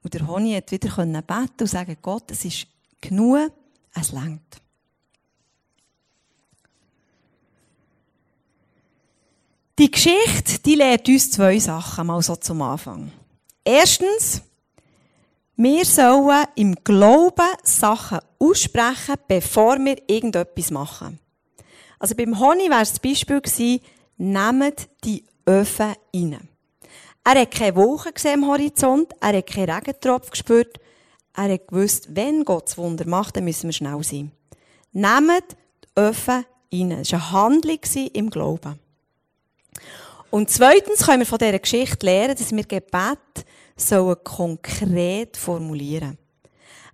Und 0.02 0.12
der 0.12 0.26
Honig 0.26 0.56
hat 0.56 0.70
wieder 0.70 1.04
beten 1.04 1.60
und 1.60 1.66
sagen, 1.66 1.96
Gott, 2.02 2.30
es 2.30 2.44
ist 2.44 2.66
genug, 3.00 3.50
es 3.94 4.12
längt. 4.12 4.60
Die 9.76 9.90
Geschichte, 9.90 10.60
die 10.64 10.76
lehrt 10.76 11.08
uns 11.08 11.32
zwei 11.32 11.58
Sachen, 11.58 12.06
mal 12.06 12.22
so 12.22 12.36
zum 12.36 12.62
Anfang. 12.62 13.10
Erstens, 13.64 14.40
wir 15.56 15.84
sollen 15.84 16.46
im 16.54 16.76
Glauben 16.84 17.48
Sachen 17.64 18.20
aussprechen, 18.38 19.16
bevor 19.26 19.78
wir 19.78 19.96
irgendetwas 20.06 20.70
machen. 20.70 21.18
Also 21.98 22.14
beim 22.14 22.38
Honig 22.38 22.70
wäre 22.70 22.80
das 22.80 23.00
Beispiel 23.00 23.40
gewesen, 23.40 23.80
nehmt 24.16 24.88
die 25.02 25.24
Öfen 25.44 25.96
rein. 26.14 26.48
Er 27.24 27.40
hat 27.40 27.50
keine 27.50 27.74
Wolken 27.74 28.14
gesehen 28.14 28.44
am 28.44 28.50
Horizont, 28.50 29.12
er 29.20 29.38
hat 29.38 29.46
keinen 29.48 29.70
Regentropf 29.70 30.30
gespürt, 30.30 30.78
er 31.34 31.52
hat 31.52 31.66
gewusst, 31.66 32.14
wenn 32.14 32.44
Gott 32.44 32.68
das 32.68 32.78
Wunder 32.78 33.08
macht, 33.08 33.34
dann 33.34 33.44
müssen 33.44 33.66
wir 33.66 33.72
schnell 33.72 34.04
sein. 34.04 34.30
Nehmt 34.92 35.56
die 35.82 36.00
Öfen 36.00 36.44
rein. 36.72 36.90
Das 36.90 37.10
war 37.10 37.18
eine 37.18 37.32
Handlung 37.32 37.80
im 38.12 38.30
Glauben. 38.30 38.83
Und 40.34 40.50
zweitens 40.50 41.06
können 41.06 41.20
wir 41.20 41.26
von 41.26 41.38
dieser 41.38 41.60
Geschichte 41.60 42.04
lernen, 42.06 42.34
dass 42.34 42.50
wir 42.50 42.64
Gebet 42.64 43.46
sollen 43.76 44.16
konkret 44.24 45.36
formulieren. 45.36 46.18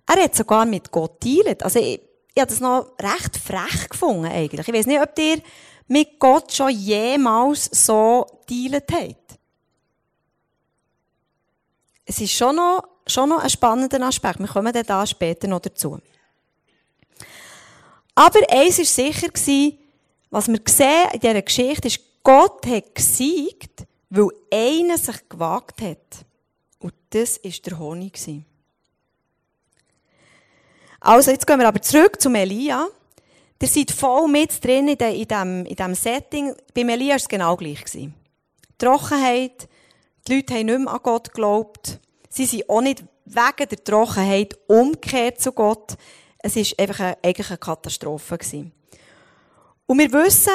Er 0.05 0.23
hat 0.23 0.35
sogar 0.35 0.63
mit 0.63 0.91
Gott 0.91 1.23
dealt. 1.23 1.63
Also 1.63 1.79
ich, 1.79 1.99
ich 2.35 2.39
habe 2.39 2.51
das 2.51 2.59
noch 2.59 2.93
recht 2.99 3.37
frech 3.37 3.89
gefunden 3.89 4.25
eigentlich. 4.25 4.67
Ich 4.67 4.73
weiß 4.75 4.85
nicht, 4.85 5.01
ob 5.01 5.17
ihr 5.17 5.41
mit 5.87 6.19
Gott 6.19 6.53
schon 6.53 6.69
jemals 6.69 7.65
so 7.65 8.27
dealt 8.47 8.91
habt. 8.91 9.39
Es 12.05 12.21
ist 12.21 12.33
schon 12.33 12.57
noch, 12.57 12.83
schon 13.07 13.29
noch 13.29 13.39
ein 13.39 13.49
spannender 13.49 14.05
Aspekt. 14.05 14.37
Wir 14.37 14.49
kommen 14.49 14.71
dann 14.71 14.85
da 14.85 15.07
später 15.07 15.47
noch 15.47 15.61
dazu. 15.61 15.97
Aber 18.13 18.39
eins 18.51 18.77
war 18.77 18.85
sicher, 18.85 19.29
was 20.29 20.47
wir 20.47 20.59
sehen 20.67 21.09
in 21.13 21.19
dieser 21.19 21.41
Geschichte, 21.41 21.87
ist, 21.87 22.10
Gott 22.23 22.65
hat 22.67 22.95
gesiegt, 22.95 23.85
weil 24.09 24.27
einer 24.51 24.97
sich 24.97 25.27
gewagt 25.27 25.81
hat. 25.81 26.25
Und 26.79 26.93
das 27.09 27.43
war 27.43 27.51
der 27.51 27.79
Honig. 27.79 28.19
Also, 30.99 31.31
jetzt 31.31 31.47
gehen 31.47 31.59
wir 31.59 31.67
aber 31.67 31.81
zurück 31.81 32.21
zum 32.21 32.35
Elia. 32.35 32.87
Ihr 33.61 33.67
seid 33.67 33.91
voll 33.91 34.27
mit 34.27 34.63
drin 34.63 34.87
in, 34.87 34.97
diesem, 34.97 35.65
in 35.65 35.75
diesem 35.75 35.95
Setting. 35.95 36.55
Bei 36.73 36.81
Elia 36.81 37.09
war 37.09 37.15
es 37.17 37.27
genau 37.27 37.55
gleich. 37.55 37.83
Die 37.85 38.11
Trockenheit, 38.77 39.67
die 40.27 40.35
Leute 40.35 40.55
haben 40.55 40.65
nicht 40.65 40.79
mehr 40.79 40.93
an 40.93 40.99
Gott 41.03 41.33
geglaubt. 41.33 41.99
Sie 42.29 42.45
sind 42.45 42.69
auch 42.69 42.81
nicht 42.81 43.03
wegen 43.25 43.69
der 43.69 43.83
Trockenheit 43.83 44.57
umgekehrt 44.67 45.41
zu 45.41 45.51
Gott. 45.51 45.95
Es 46.39 46.55
war 46.55 46.79
einfach 46.79 46.99
eine, 46.99 47.17
eigentlich 47.23 47.49
eine 47.49 47.57
Katastrophe. 47.57 48.37
Und 49.85 49.99
wir 49.99 50.11
wissen, 50.11 50.51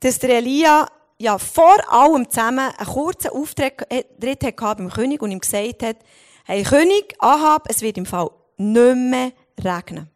dass 0.00 0.18
der 0.18 0.38
Elia 0.38 0.86
ja 1.18 1.38
vor 1.38 1.76
allem 1.92 2.28
zusammen 2.28 2.70
einen 2.76 2.88
kurzen 2.88 3.30
Auftritt 3.30 3.80
hatte 3.80 4.52
beim 4.76 4.90
König 4.90 5.22
und 5.22 5.30
ihm 5.30 5.40
gesagt 5.40 5.82
hat, 5.82 5.96
hey 6.44 6.62
König, 6.62 7.14
Ahab, 7.18 7.66
es 7.68 7.80
wird 7.80 7.98
im 7.98 8.06
Fall 8.06 8.30
nicht 8.56 8.96
mehr 8.96 9.32
regnen. 9.62 10.10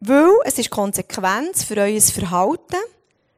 Weil 0.00 0.32
es 0.44 0.58
ist 0.58 0.70
Konsequenz 0.70 1.64
für 1.64 1.76
euer 1.78 2.00
Verhalten, 2.00 2.76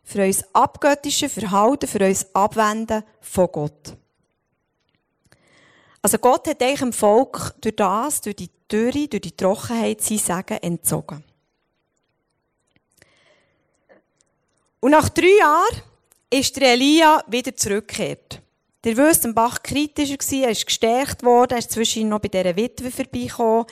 für 0.02 0.20
euer 0.20 0.34
abgöttisches 0.52 1.32
Verhalten, 1.32 1.86
für 1.86 2.00
euer 2.00 2.16
Abwenden 2.32 3.04
von 3.20 3.48
Gott. 3.52 3.96
Also 6.02 6.18
Gott 6.18 6.46
hat 6.46 6.62
euch 6.62 6.78
dem 6.78 6.92
Volk 6.92 7.54
durch 7.60 7.74
das, 7.74 8.20
durch 8.20 8.36
die 8.36 8.50
Dürre, 8.70 9.08
durch 9.08 9.22
die 9.22 9.36
Trockenheit 9.36 10.00
sein 10.00 10.18
Segen 10.18 10.58
entzogen. 10.62 11.24
Und 14.86 14.92
nach 14.92 15.08
drei 15.08 15.36
Jahren 15.40 15.82
ist 16.30 16.54
der 16.54 16.74
Elia 16.74 17.20
wieder 17.26 17.56
zurückgekehrt. 17.56 18.40
Der 18.84 18.96
wisst, 18.96 19.24
am 19.24 19.34
Bach 19.34 19.60
kritischer 19.60 20.14
war, 20.14 20.44
er 20.44 20.50
ist 20.50 20.64
gestärkt 20.64 21.24
worden, 21.24 21.54
er 21.54 21.58
ist 21.58 21.72
zwischendurch 21.72 22.08
noch 22.08 22.20
bei 22.20 22.28
dieser 22.28 22.54
Witwe 22.54 22.92
vorbeigekommen, 22.92 23.66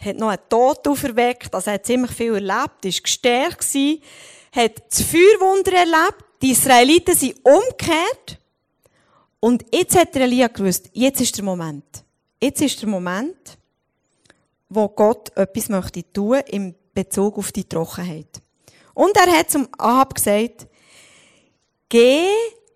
hat 0.00 0.16
noch 0.16 0.30
einen 0.30 0.48
Tod 0.48 0.88
auferweckt, 0.88 1.54
also 1.54 1.70
er 1.70 1.74
hat 1.74 1.86
ziemlich 1.86 2.10
viel 2.10 2.34
erlebt, 2.34 2.84
ist 2.84 3.04
gestärkt 3.04 3.60
gewesen, 3.60 4.02
hat 4.50 4.82
das 4.90 5.02
Feuerwunder 5.02 5.74
erlebt, 5.74 6.24
die 6.42 6.50
Israeliten 6.50 7.14
sind 7.14 7.36
umgekehrt 7.44 8.40
und 9.38 9.64
jetzt 9.72 9.96
hat 9.96 10.12
der 10.16 10.22
Elia 10.22 10.48
gewusst, 10.48 10.90
jetzt 10.92 11.20
ist 11.20 11.36
der 11.36 11.44
Moment. 11.44 12.02
Jetzt 12.42 12.62
ist 12.62 12.82
der 12.82 12.88
Moment, 12.88 13.56
wo 14.68 14.88
Gott 14.88 15.30
etwas 15.36 15.68
möchte 15.68 16.12
tun 16.12 16.40
in 16.48 16.74
Bezug 16.92 17.38
auf 17.38 17.52
die 17.52 17.62
Trockenheit. 17.62 18.42
Und 18.98 19.16
er 19.16 19.30
hat 19.30 19.48
zum 19.48 19.68
Ahab 19.78 20.16
gesagt, 20.16 20.66
geh, 21.88 22.26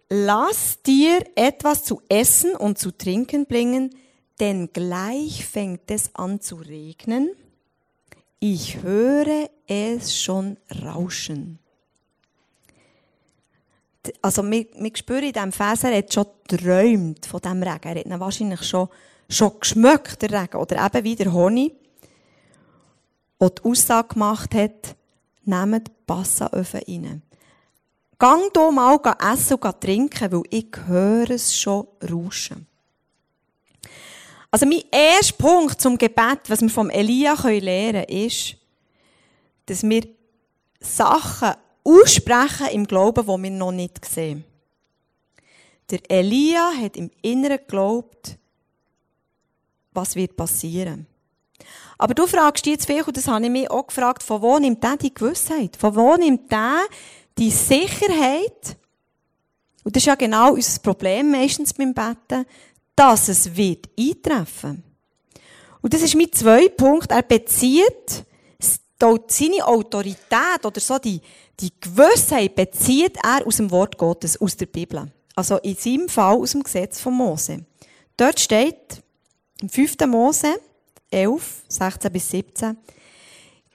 lass 0.08 0.80
dir 0.80 1.18
etwas 1.34 1.82
zu 1.82 2.00
essen 2.08 2.54
und 2.54 2.78
zu 2.78 2.92
trinken 2.92 3.44
bringen, 3.44 3.90
denn 4.38 4.72
gleich 4.72 5.44
fängt 5.44 5.90
es 5.90 6.14
an 6.14 6.40
zu 6.40 6.54
regnen. 6.54 7.32
Ich 8.38 8.84
höre 8.84 9.50
es 9.66 10.16
schon 10.16 10.58
rauschen. 10.84 11.58
Also, 14.20 14.48
wir, 14.48 14.66
spüren 14.94 15.24
in 15.24 15.32
diesem 15.32 15.50
Vers, 15.50 15.82
er 15.82 15.96
hat 15.96 16.14
schon 16.14 16.26
geträumt 16.46 17.26
von 17.26 17.40
diesem 17.40 17.64
Regen. 17.64 17.82
Er 17.82 17.94
hat 17.96 18.06
ihn 18.06 18.20
wahrscheinlich 18.20 18.62
schon, 18.62 18.88
schon 19.28 19.58
geschmeckt, 19.58 20.22
der 20.22 20.40
Regen. 20.40 20.58
Oder 20.58 20.86
eben 20.86 21.02
wie 21.02 21.16
der 21.16 21.32
Honig, 21.32 21.74
der 23.40 23.50
die 23.50 23.62
Aussage 23.64 24.14
gemacht 24.14 24.54
hat, 24.54 24.94
nehmt 25.44 26.06
Passaöfen 26.06 26.80
rein. 26.86 27.22
Gang 28.18 28.50
hier 28.54 28.70
mal 28.70 29.00
essen 29.32 29.56
und 29.56 29.80
trinken, 29.80 30.32
weil 30.32 30.42
ich 30.50 30.68
höre 30.86 31.30
es 31.30 31.56
schon 31.56 31.86
rauschen. 32.08 32.66
Also 34.50 34.66
mein 34.66 34.82
erster 34.90 35.34
Punkt 35.36 35.80
zum 35.80 35.96
Gebet, 35.96 36.40
was 36.48 36.60
wir 36.60 36.68
vom 36.68 36.90
Elia 36.90 37.34
lernen 37.34 38.04
können, 38.06 38.26
ist, 38.26 38.56
dass 39.66 39.82
wir 39.82 40.06
Sachen 40.78 41.54
aussprechen 41.84 42.68
im 42.72 42.86
Glauben, 42.86 43.24
die 43.24 43.42
wir 43.42 43.50
noch 43.50 43.72
nicht 43.72 44.04
sehen. 44.04 44.44
Der 45.90 46.00
Elia 46.08 46.72
hat 46.80 46.96
im 46.96 47.10
Inneren 47.22 47.58
geglaubt, 47.58 48.36
was 49.92 50.16
wird 50.16 50.36
passieren. 50.36 51.06
Aber 52.02 52.14
du 52.14 52.26
fragst 52.26 52.66
jetzt 52.66 52.86
viel, 52.86 53.04
und 53.04 53.16
das 53.16 53.28
habe 53.28 53.44
ich 53.44 53.50
mich 53.52 53.70
auch 53.70 53.86
gefragt, 53.86 54.24
von 54.24 54.42
wo 54.42 54.58
nimmt 54.58 54.82
der 54.82 54.96
die 54.96 55.14
Gewissheit? 55.14 55.76
Von 55.76 55.94
wo 55.94 56.16
nimmt 56.16 56.50
der 56.50 56.80
die 57.38 57.52
Sicherheit? 57.52 58.76
Und 59.84 59.94
das 59.94 60.02
ist 60.02 60.06
ja 60.06 60.16
genau 60.16 60.54
unser 60.54 60.80
Problem 60.80 61.30
meistens 61.30 61.72
beim 61.72 61.94
Betten, 61.94 62.44
dass 62.96 63.28
es 63.28 63.54
wird 63.54 63.88
eintreffen. 63.96 64.82
Und 65.80 65.94
das 65.94 66.02
ist 66.02 66.16
mein 66.16 66.32
zweiter 66.32 66.70
Punkt. 66.70 67.12
Er 67.12 67.22
bezieht 67.22 68.24
seine 69.28 69.64
Autorität 69.64 70.64
oder 70.64 70.80
so 70.80 70.98
die, 70.98 71.20
die 71.60 71.70
Gewissheit 71.80 72.56
bezieht 72.56 73.16
er 73.22 73.46
aus 73.46 73.58
dem 73.58 73.70
Wort 73.70 73.96
Gottes, 73.96 74.40
aus 74.40 74.56
der 74.56 74.66
Bibel. 74.66 75.06
Also 75.36 75.58
in 75.58 75.76
seinem 75.76 76.08
Fall 76.08 76.34
aus 76.34 76.50
dem 76.50 76.64
Gesetz 76.64 76.98
von 76.98 77.14
Mose. 77.14 77.64
Dort 78.16 78.40
steht 78.40 79.00
im 79.60 79.68
5. 79.68 79.98
Mose, 80.08 80.58
11, 81.12 81.62
16 81.68 82.12
bis 82.12 82.30
17. 82.30 82.76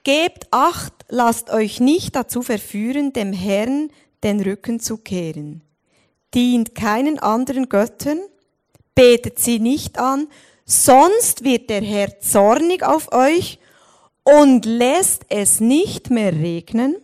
Gebt 0.04 0.46
acht, 0.50 0.92
lasst 1.08 1.50
euch 1.50 1.80
nicht 1.80 2.16
dazu 2.16 2.42
verführen, 2.42 3.12
dem 3.12 3.32
Herrn 3.32 3.90
den 4.22 4.40
Rücken 4.40 4.80
zu 4.80 4.96
kehren. 4.96 5.62
Dient 6.34 6.74
keinen 6.74 7.18
anderen 7.18 7.68
Göttern, 7.68 8.20
betet 8.94 9.38
sie 9.38 9.58
nicht 9.58 9.98
an, 9.98 10.28
sonst 10.64 11.44
wird 11.44 11.70
der 11.70 11.82
Herr 11.82 12.20
zornig 12.20 12.82
auf 12.82 13.12
euch 13.12 13.58
und 14.24 14.66
lässt 14.66 15.24
es 15.28 15.60
nicht 15.60 16.10
mehr 16.10 16.32
regnen, 16.32 16.96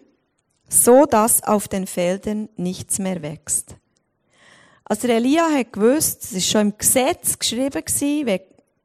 so 0.69 1.07
dass 1.07 1.43
auf 1.43 1.69
den 1.69 1.87
Feldern 1.87 2.49
nichts 2.57 2.99
mehr 2.99 3.23
wächst. 3.23 3.77
Also 4.85 5.09
Elia 5.09 5.49
hat 5.51 5.73
gewusst, 5.73 6.25
es 6.25 6.33
ist 6.33 6.51
schon 6.51 6.61
im 6.63 6.79
Gesetz 6.79 7.39
geschrieben 7.39 7.83
gewesen, 7.85 8.27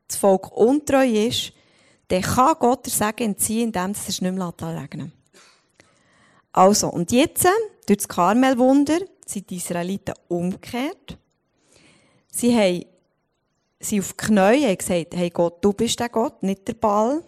das 0.10 0.18
Volk 0.18 0.52
untreu 0.52 1.08
ist, 1.08 1.54
dann 2.10 2.22
kann 2.22 2.56
Gott 2.60 2.86
der 2.86 2.92
Segen 2.92 3.32
entziehen, 3.32 3.68
indem 3.68 3.92
es 3.92 4.08
nicht 4.08 4.22
mehr 4.22 4.54
regnen 4.62 5.14
Also, 6.52 6.90
und 6.90 7.12
jetzt, 7.12 7.48
durch 7.86 7.98
das 7.98 8.08
Karmelwunder, 8.08 9.00
sind 9.26 9.50
die 9.50 9.58
Israeliten 9.58 10.16
umgekehrt. 10.28 11.18
Sie 12.32 12.56
haben, 12.56 12.86
sie 13.80 14.00
auf 14.00 14.14
die 14.14 14.26
Knie 14.26 14.66
haben 14.66 14.78
gesagt, 14.78 15.16
hey 15.16 15.30
Gott, 15.30 15.64
du 15.64 15.74
bist 15.74 16.00
der 16.00 16.10
Gott, 16.10 16.42
nicht 16.42 16.68
der 16.68 16.74
Ball. 16.74 17.24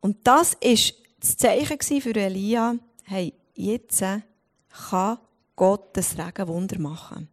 Und 0.00 0.18
das 0.24 0.54
ist 0.60 0.94
das 1.20 1.36
Zeichen 1.36 2.00
für 2.00 2.16
Elia, 2.16 2.76
hey, 3.04 3.34
jetzt 3.54 4.00
kann 4.00 5.18
Gott 5.56 5.94
das 5.94 6.16
Regenwunder 6.16 6.78
machen. 6.78 7.28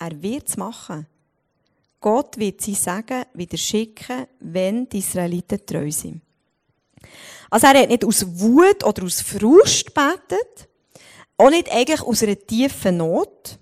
Er 0.00 0.22
wird 0.22 0.48
es 0.48 0.56
machen. 0.56 1.06
Gott 2.00 2.38
wird 2.38 2.60
sie 2.60 2.74
sagen, 2.74 3.24
wieder 3.34 3.56
schicken, 3.56 4.26
wenn 4.40 4.88
die 4.88 4.98
Israeliten 4.98 5.64
treu 5.66 5.90
sind. 5.90 6.22
Also 7.50 7.66
er 7.66 7.82
hat 7.82 7.88
nicht 7.88 8.04
aus 8.04 8.24
Wut 8.38 8.84
oder 8.84 9.04
aus 9.04 9.20
Frust 9.20 9.86
gebetet, 9.86 10.68
auch 11.36 11.50
nicht 11.50 11.70
eigentlich 11.72 12.02
aus 12.02 12.22
einer 12.22 12.38
tiefen 12.38 12.98
Not, 12.98 13.58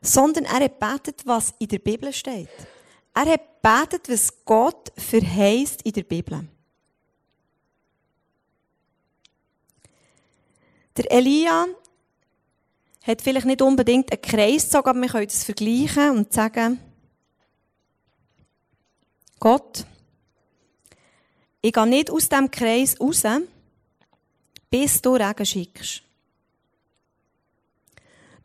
sondern 0.00 0.44
er 0.44 0.64
hat 0.64 0.80
gebetet, 0.80 1.22
was 1.24 1.54
in 1.58 1.68
der 1.68 1.78
Bibel 1.78 2.12
steht. 2.12 2.48
Er 3.14 3.26
hat 3.26 3.40
gebetet, 3.62 4.08
was 4.08 4.44
Gott 4.44 4.92
verheißt 4.96 5.82
in 5.82 5.92
der 5.92 6.02
Bibel. 6.02 6.46
Der 10.96 11.10
Elia 11.10 11.66
hat 13.02 13.20
vielleicht 13.20 13.46
nicht 13.46 13.62
unbedingt 13.62 14.12
einen 14.12 14.22
Kreis 14.22 14.64
gezogen, 14.64 14.88
aber 14.88 15.00
wir 15.00 15.08
können 15.08 15.26
das 15.26 15.44
vergleichen 15.44 16.10
und 16.10 16.32
sagen, 16.32 16.78
Gott, 19.38 19.84
ich 21.60 21.72
gehe 21.72 21.86
nicht 21.86 22.10
aus 22.10 22.28
diesem 22.28 22.50
Kreis 22.50 22.98
raus, 23.00 23.24
bis 24.70 25.00
du 25.00 25.14
Regen 25.14 25.46
schickst. 25.46 26.02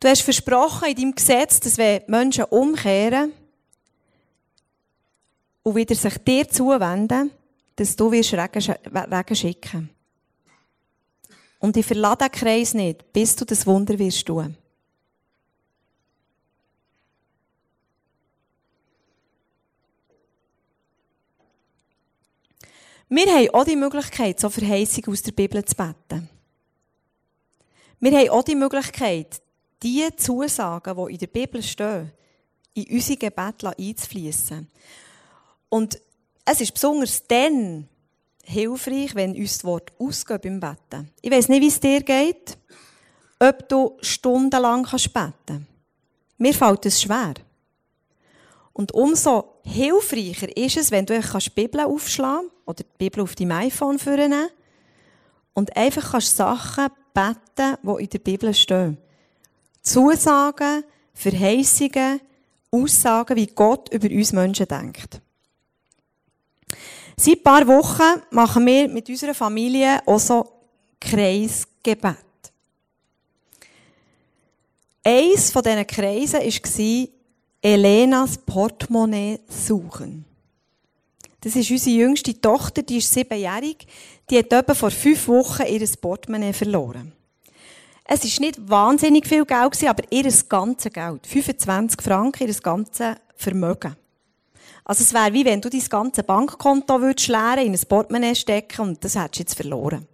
Du 0.00 0.08
hast 0.08 0.22
versprochen 0.22 0.88
in 0.88 0.96
deinem 0.96 1.14
Gesetz, 1.14 1.60
dass 1.60 1.76
wenn 1.76 2.02
Menschen 2.06 2.44
umkehren 2.44 3.32
und 5.62 5.74
wieder 5.74 5.94
sich 5.94 6.16
dir 6.18 6.48
zuwenden, 6.48 7.30
dass 7.76 7.96
du 7.96 8.08
Regen, 8.08 8.38
Regen 8.38 9.36
schicken 9.36 9.90
Und 11.58 11.76
ich 11.76 11.84
verlasse 11.84 12.16
den 12.16 12.30
Kreis 12.30 12.72
nicht, 12.72 13.12
bis 13.12 13.36
du 13.36 13.44
das 13.44 13.66
Wunder 13.66 13.98
wirst 13.98 14.26
tun. 14.26 14.56
Wir 23.12 23.26
haben 23.26 23.50
auch 23.50 23.64
die 23.64 23.74
Möglichkeit, 23.74 24.38
so 24.38 24.48
Verheißungen 24.48 25.10
aus 25.10 25.22
der 25.22 25.32
Bibel 25.32 25.64
zu 25.64 25.74
beten. 25.74 26.28
Wir 27.98 28.12
haben 28.16 28.28
auch 28.30 28.44
die 28.44 28.54
Möglichkeit, 28.54 29.42
die 29.82 30.08
Zusagen, 30.16 30.96
die 30.96 31.12
in 31.14 31.18
der 31.18 31.26
Bibel 31.26 31.60
stehen, 31.60 32.12
in 32.72 32.86
unsere 32.88 33.18
Gebete 33.18 33.76
einzufließen. 33.76 34.70
Und 35.68 36.00
es 36.44 36.60
ist 36.60 36.72
besonders 36.72 37.26
dann 37.26 37.88
hilfreich, 38.44 39.12
wenn 39.16 39.34
uns 39.34 39.54
das 39.54 39.64
Wort 39.64 39.92
ausgeht 39.98 40.42
beim 40.42 40.60
Beten. 40.60 41.10
Ich 41.20 41.32
weiß 41.32 41.48
nicht, 41.48 41.62
wie 41.62 41.66
es 41.66 41.80
dir 41.80 42.02
geht, 42.02 42.56
ob 43.40 43.68
du 43.68 43.98
stundenlang 44.02 44.84
beten 44.84 45.12
kannst. 45.12 45.66
Mir 46.38 46.54
fällt 46.54 46.86
es 46.86 47.02
schwer. 47.02 47.34
Und 48.80 48.92
umso 48.92 49.60
hilfreicher 49.62 50.56
ist 50.56 50.78
es, 50.78 50.90
wenn 50.90 51.04
du 51.04 51.20
die 51.20 51.50
Bibel 51.50 51.82
aufschlagen 51.82 52.48
kannst 52.48 52.66
oder 52.66 52.82
die 52.82 52.96
Bibel 52.96 53.22
auf 53.22 53.34
deinem 53.34 53.52
iPhone 53.52 53.98
vornehmen 53.98 54.48
und 55.52 55.76
einfach 55.76 56.12
kannst 56.12 56.34
Sachen 56.34 56.88
beten, 57.12 57.76
die 57.82 58.02
in 58.04 58.08
der 58.08 58.18
Bibel 58.20 58.54
stehen. 58.54 58.96
Zusagen, 59.82 60.82
Verheißungen, 61.12 62.22
Aussagen, 62.70 63.36
wie 63.36 63.48
Gott 63.48 63.92
über 63.92 64.08
uns 64.08 64.32
Menschen 64.32 64.66
denkt. 64.66 65.20
Seit 67.18 67.36
ein 67.36 67.42
paar 67.42 67.66
Wochen 67.66 68.22
machen 68.30 68.64
wir 68.64 68.88
mit 68.88 69.10
unserer 69.10 69.34
Familie 69.34 70.00
auch 70.06 70.18
so 70.18 70.50
Kreisgebet. 70.98 72.16
Eins 75.04 75.50
von 75.50 75.62
diesen 75.62 75.86
Kreisen 75.86 76.40
war 76.40 77.19
Elenas 77.62 78.38
Portemonnaie 78.38 79.40
suchen. 79.48 80.24
Das 81.42 81.56
ist 81.56 81.70
unsere 81.70 81.96
jüngste 81.96 82.38
Tochter, 82.38 82.82
die 82.82 82.98
ist 82.98 83.12
siebenjährig. 83.12 83.86
Die 84.28 84.38
hat 84.38 84.52
etwa 84.52 84.74
vor 84.74 84.90
fünf 84.90 85.28
Wochen 85.28 85.66
ihr 85.66 85.86
Portemonnaie 86.00 86.52
verloren. 86.52 87.12
Es 88.04 88.24
war 88.24 88.46
nicht 88.46 88.68
wahnsinnig 88.68 89.26
viel 89.26 89.44
Geld, 89.44 89.84
aber 89.84 90.02
ihr 90.10 90.30
ganzes 90.48 90.92
Geld. 90.92 91.26
25 91.26 92.02
Franken, 92.02 92.48
ihr 92.48 92.54
ganzes 92.54 93.16
Vermögen. 93.36 93.96
Also 94.84 95.04
es 95.04 95.14
wäre 95.14 95.32
wie 95.32 95.44
wenn 95.44 95.60
du 95.60 95.70
dein 95.70 95.80
ganze 95.88 96.22
Bankkonto 96.22 97.00
würdest 97.00 97.28
leeren, 97.28 97.66
in 97.66 97.74
ein 97.74 97.80
Portemonnaie 97.88 98.34
stecken 98.34 98.80
und 98.80 99.04
das 99.04 99.14
hättest 99.14 99.36
du 99.36 99.40
jetzt 99.42 99.54
verloren. 99.54 100.06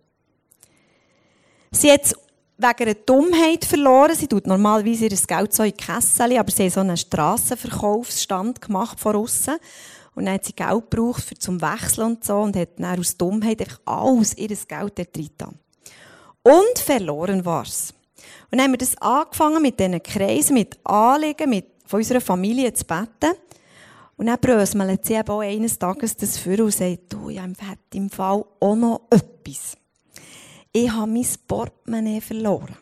Sie 1.71 1.91
hat 1.91 2.15
wegen 2.59 2.83
einer 2.83 2.95
Dummheit 2.95 3.65
verloren. 3.65 4.15
Sie 4.15 4.29
tut 4.29 4.47
normalerweise 4.47 5.07
ihr 5.07 5.17
Geld 5.17 5.53
so 5.53 5.63
in 5.63 5.77
Kessel, 5.77 6.37
aber 6.39 6.51
sie 6.51 6.67
hat 6.67 6.73
so 6.73 6.81
einen 6.81 6.97
Strassenverkaufsstand 6.97 8.61
gemacht 8.61 8.99
von 8.99 9.17
außen. 9.17 9.57
Und 10.15 10.25
dann 10.25 10.35
hat 10.35 10.47
sie 10.47 10.55
Geld 10.55 10.91
gebraucht 10.91 11.25
für 11.25 11.35
zum 11.35 11.61
Wechseln 11.61 12.07
und 12.07 12.25
so 12.25 12.37
und 12.39 12.57
hat 12.57 12.79
dann 12.79 12.99
aus 12.99 13.17
Dummheit 13.17 13.67
alles 13.85 14.37
ihr 14.39 14.49
Geld 14.49 14.99
dort 14.99 15.17
rein 15.17 15.59
Und 16.43 16.79
verloren 16.79 17.45
war's. 17.45 17.93
Und 18.51 18.59
dann 18.59 18.63
haben 18.63 18.73
wir 18.73 18.79
das 18.79 18.97
angefangen 18.99 19.61
mit 19.61 19.79
diesen 19.79 20.03
Kreisen, 20.03 20.55
mit 20.55 20.79
Anliegen, 20.85 21.51
mit 21.51 21.67
von 21.85 22.01
unserer 22.01 22.21
Familie 22.21 22.73
zu 22.73 22.85
beten. 22.85 23.37
Und 24.17 24.27
dann 24.27 24.41
bröselt 24.41 25.05
sie 25.05 25.15
eben 25.15 25.29
auch 25.29 25.41
eines 25.41 25.79
Tages 25.79 26.17
das 26.17 26.39
für 26.39 26.65
und 26.65 26.73
sagt, 26.73 27.13
du, 27.13 27.29
ich 27.29 27.39
habe 27.39 27.53
im 27.93 28.09
Fall 28.09 28.45
auch 28.61 28.77
noch 28.77 29.03
etwas. 29.11 29.77
Ich 30.77 30.91
habe 30.91 31.11
mein 31.11 31.27
Portemonnaie 31.49 32.21
verloren. 32.21 32.77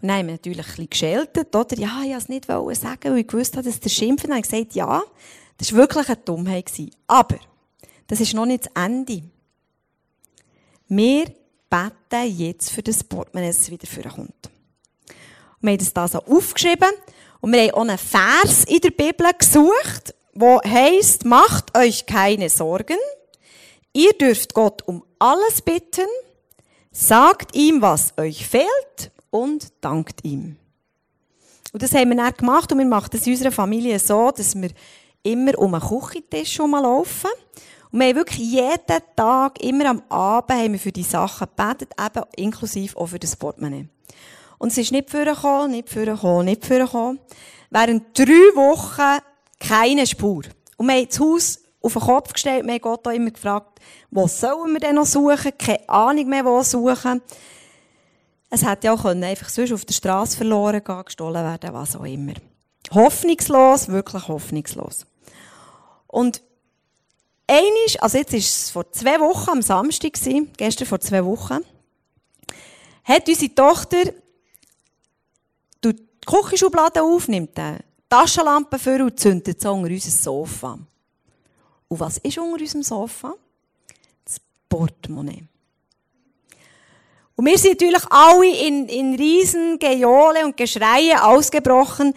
Und 0.00 0.08
dann 0.08 0.18
haben 0.18 0.26
wir 0.26 0.34
natürlich 0.34 0.58
ein 0.60 0.64
bisschen 0.64 0.90
gescheltet, 0.90 1.56
oder? 1.56 1.76
Ja, 1.76 2.02
ich 2.04 2.10
wollte 2.10 2.18
es 2.18 2.28
nicht 2.28 2.44
sagen, 2.46 3.10
weil 3.10 3.18
ich 3.18 3.26
gewusst 3.26 3.56
habe, 3.56 3.68
dass 3.68 3.80
der 3.80 3.88
schimpfen. 3.88 4.30
Ich 4.30 4.42
gesagt, 4.42 4.76
ja, 4.76 5.02
das 5.56 5.72
war 5.72 5.80
wirklich 5.80 6.06
eine 6.06 6.18
Dummheit. 6.18 6.70
Aber, 7.08 7.38
das 8.06 8.20
ist 8.20 8.32
noch 8.32 8.46
nicht 8.46 8.66
das 8.66 8.84
Ende. 8.84 9.24
Wir 10.86 11.24
beten 11.68 12.36
jetzt 12.36 12.70
für 12.70 12.82
das 12.84 13.02
Portemonnaie, 13.02 13.48
dass 13.48 13.62
es 13.62 13.70
wieder 13.72 13.88
vorkommt. 13.88 14.50
Und 15.60 15.62
wir 15.62 15.72
haben 15.72 15.78
das 15.78 15.92
da 15.92 16.18
aufgeschrieben. 16.20 16.90
Und 17.40 17.52
wir 17.52 17.62
haben 17.62 17.70
auch 17.72 17.80
einen 17.80 17.98
Vers 17.98 18.62
in 18.68 18.78
der 18.78 18.92
Bibel 18.92 19.26
gesucht, 19.36 20.14
wo 20.32 20.60
heißt, 20.62 21.24
macht 21.24 21.76
euch 21.76 22.06
keine 22.06 22.50
Sorgen. 22.50 22.98
Ihr 23.92 24.12
dürft 24.12 24.54
Gott 24.54 24.82
um 24.86 25.04
alles 25.18 25.62
bitten. 25.62 26.06
Sagt 26.90 27.54
ihm, 27.54 27.82
was 27.82 28.12
euch 28.16 28.46
fehlt 28.46 29.12
und 29.30 29.68
dankt 29.80 30.24
ihm. 30.24 30.56
Und 31.72 31.82
das 31.82 31.92
haben 31.92 32.10
wir 32.10 32.16
dann 32.16 32.32
gemacht 32.32 32.72
und 32.72 32.78
wir 32.78 32.86
machen 32.86 33.10
das 33.12 33.26
in 33.26 33.34
unserer 33.34 33.52
Familie 33.52 33.98
so, 33.98 34.30
dass 34.30 34.54
wir 34.54 34.70
immer 35.22 35.58
um 35.58 35.74
einen 35.74 35.82
Küchentisch 35.82 36.58
laufen. 36.58 37.30
Und 37.90 38.00
wir 38.00 38.08
haben 38.08 38.16
wirklich 38.16 38.38
jeden 38.38 39.02
Tag, 39.16 39.62
immer 39.62 39.90
am 39.90 40.02
Abend, 40.08 40.58
haben 40.58 40.72
wir 40.72 40.78
für 40.78 40.92
die 40.92 41.02
Sachen 41.02 41.48
gebetet, 41.56 41.92
eben 41.98 42.24
inklusive 42.36 42.96
auch 42.96 43.06
für 43.06 43.18
das 43.18 43.36
Portemonnaie. 43.36 43.88
Und 44.58 44.72
es 44.72 44.78
ist 44.78 44.92
nicht 44.92 45.10
vorgekommen, 45.10 45.70
nicht 45.70 45.88
vorgekommen, 45.88 46.46
nicht 46.46 46.66
vorgekommen. 46.66 47.20
Während 47.70 48.18
drei 48.18 48.24
Wochen 48.54 49.22
keine 49.60 50.06
Spur. 50.06 50.42
Und 50.76 50.86
wir 50.86 50.94
haben 50.94 51.08
das 51.08 51.20
Haus 51.20 51.60
auf 51.80 51.92
den 51.92 52.02
Kopf 52.02 52.32
gestellt, 52.32 52.64
wir 52.66 52.74
haben 52.74 52.80
Gott 52.80 53.06
auch 53.06 53.12
immer 53.12 53.30
gefragt, 53.30 53.80
wo 54.10 54.26
sollen 54.26 54.72
wir 54.72 54.80
denn 54.80 54.96
noch 54.96 55.06
suchen? 55.06 55.52
Keine 55.56 55.88
Ahnung 55.88 56.28
mehr, 56.28 56.44
wo 56.44 56.62
suchen. 56.62 57.22
Es 58.50 58.64
hätte 58.64 58.86
ja 58.86 58.94
auch 58.94 59.02
können, 59.02 59.24
einfach 59.24 59.48
sonst 59.48 59.72
auf 59.72 59.84
der 59.84 59.94
Straße 59.94 60.36
verloren 60.36 60.82
gehen, 60.82 61.04
gestohlen 61.04 61.44
werden, 61.44 61.72
was 61.72 61.96
auch 61.96 62.04
immer. 62.04 62.32
Hoffnungslos, 62.90 63.88
wirklich 63.88 64.26
hoffnungslos. 64.26 65.06
Und 66.06 66.42
einisch, 67.46 68.00
also 68.00 68.18
jetzt 68.18 68.32
ist 68.32 68.48
es 68.48 68.70
vor 68.70 68.90
zwei 68.92 69.20
Wochen, 69.20 69.50
am 69.50 69.62
Samstag 69.62 70.14
gewesen, 70.14 70.50
gestern 70.56 70.86
vor 70.86 71.00
zwei 71.00 71.24
Wochen, 71.24 71.58
hat 73.04 73.28
unsere 73.28 73.54
Tochter 73.54 74.12
die 75.84 75.96
Küchenschublade 76.26 77.02
auf, 77.02 77.28
nimmt 77.28 77.56
die 77.56 77.76
Taschenlampe 78.08 78.78
vor 78.78 79.00
und 79.00 79.20
zündet 79.20 79.60
so 79.60 79.72
unter 79.72 79.90
unser 79.90 80.10
Sofa. 80.10 80.78
Und 81.88 82.00
was 82.00 82.18
ist 82.18 82.38
unter 82.38 82.60
unserem 82.60 82.82
Sofa? 82.82 83.34
Das 84.24 84.40
Portemonnaie. 84.68 85.44
Und 87.34 87.46
wir 87.46 87.56
sind 87.56 87.80
natürlich 87.80 88.04
alle 88.10 88.66
in, 88.66 88.88
in 88.88 89.14
riesen 89.14 89.78
Gejohle 89.78 90.44
und 90.44 90.56
Geschreie 90.56 91.22
ausgebrochen. 91.24 92.12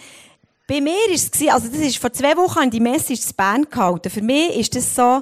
Bei 0.67 0.81
mir 0.81 0.91
war 0.91 1.13
es, 1.13 1.31
also 1.47 1.67
das 1.67 1.79
ist 1.79 1.97
vor 1.97 2.11
zwei 2.11 2.35
Wochen 2.37 2.69
die 2.71 2.79
Message 2.79 3.21
zu 3.21 3.33
Bern 3.33 3.67
gehalten. 3.69 4.09
Für 4.09 4.21
mich 4.21 4.57
ist 4.57 4.75
das 4.75 4.95
so 4.95 5.21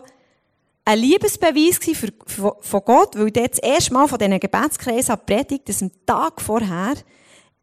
ein 0.85 0.99
Liebesbeweis 0.99 1.77
für, 1.77 2.13
für, 2.25 2.57
von 2.59 2.81
Gott, 2.85 3.17
weil 3.17 3.27
ich 3.27 3.33
das 3.33 3.59
erste 3.59 3.93
Mal 3.93 4.07
von 4.07 4.17
diesen 4.17 4.39
Gebetskreisen 4.39 5.17
predigt, 5.25 5.67
dass 5.67 5.81
am 5.81 5.91
Tag 6.05 6.41
vorher 6.41 6.93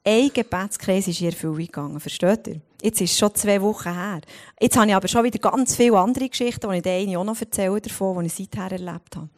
ein 0.05 0.31
Gebetskreis 0.33 1.09
ist 1.09 1.21
in 1.21 1.29
Erfüllung 1.29 1.57
gegangen. 1.57 2.01
Versteht 2.01 2.47
ihr? 2.47 2.61
Jetzt 2.83 3.01
ist 3.01 3.13
es 3.13 3.19
schon 3.19 3.35
zwei 3.35 3.61
Wochen 3.63 3.93
her. 3.93 4.21
Jetzt 4.61 4.77
habe 4.77 4.89
ich 4.89 4.95
aber 4.95 5.09
schon 5.09 5.25
wieder 5.25 5.39
ganz 5.39 5.75
viele 5.75 5.99
andere 5.99 6.29
Geschichten, 6.29 6.71
die 6.71 6.79
ich 6.79 6.87
eine 6.87 7.19
auch 7.19 7.25
noch 7.25 7.41
erzähle 7.41 7.81
davon, 7.81 8.21
die 8.21 8.27
ich 8.27 8.35
seither 8.35 8.73
erlebt 8.73 9.17
habe. 9.17 9.29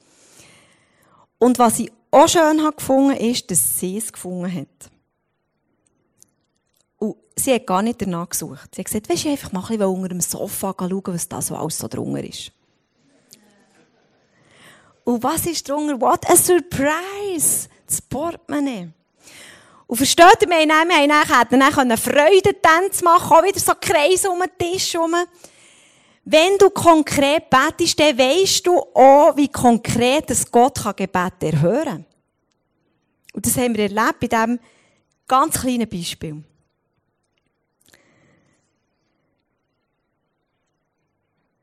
Und 1.38 1.58
was 1.58 1.78
ich 1.78 1.92
auch 2.10 2.28
schön 2.28 2.62
habe 2.62 2.76
gefunden, 2.76 3.16
ist, 3.16 3.50
dass 3.50 3.78
sie 3.78 3.96
es 3.96 4.12
gefunden 4.12 4.52
hat. 4.52 4.90
Und 6.98 7.16
sie 7.36 7.54
hat 7.54 7.66
gar 7.66 7.82
nicht 7.82 8.02
danach 8.02 8.28
gesucht. 8.28 8.74
Sie 8.74 8.80
hat 8.80 8.86
gesagt, 8.86 9.08
weisst 9.08 9.24
du, 9.24 9.30
einfach 9.30 9.52
mal 9.52 9.64
ein 9.68 9.82
unter 9.82 10.08
dem 10.08 10.20
Sofa 10.20 10.74
schauen, 10.76 11.02
was 11.04 11.28
da 11.28 11.40
so 11.40 11.54
alles 11.54 11.78
so 11.78 11.86
drunter 11.86 12.24
ist. 12.24 12.52
Und 15.04 15.22
was 15.22 15.46
ist 15.46 15.68
drunter? 15.68 16.00
What 16.00 16.28
a 16.28 16.36
surprise! 16.36 17.68
Das 17.86 18.02
Portemonnaie. 18.02 18.90
Und 19.88 19.96
versteht 19.96 20.42
ihr, 20.42 20.48
wir 20.48 20.58
haben 20.58 20.68
dann, 20.68 20.88
wir 20.88 21.26
haben 21.26 21.48
dann, 21.50 21.88
dann 21.88 21.98
Freudentänze 21.98 23.02
machen, 23.02 23.36
auch 23.36 23.42
wieder 23.42 23.58
so 23.58 23.72
Kreise 23.80 24.30
um 24.30 24.38
den 24.40 24.72
Tisch 24.72 24.92
herum. 24.92 25.14
Wenn 26.24 26.58
du 26.58 26.68
konkret 26.68 27.48
betest, 27.48 27.98
dann 27.98 28.18
weisst 28.18 28.66
du 28.66 28.78
auch, 28.78 29.34
wie 29.34 29.48
konkret 29.48 30.28
das 30.28 30.52
Gott 30.52 30.82
kann 30.82 30.94
Gebet 30.94 31.42
erhören 31.42 31.84
kann. 31.84 32.06
Und 33.32 33.46
das 33.46 33.56
haben 33.56 33.74
wir 33.74 33.84
erlebt 33.84 34.20
bei 34.20 34.26
diesem 34.26 34.60
ganz 35.26 35.58
kleinen 35.58 35.88
Beispiel. 35.88 36.44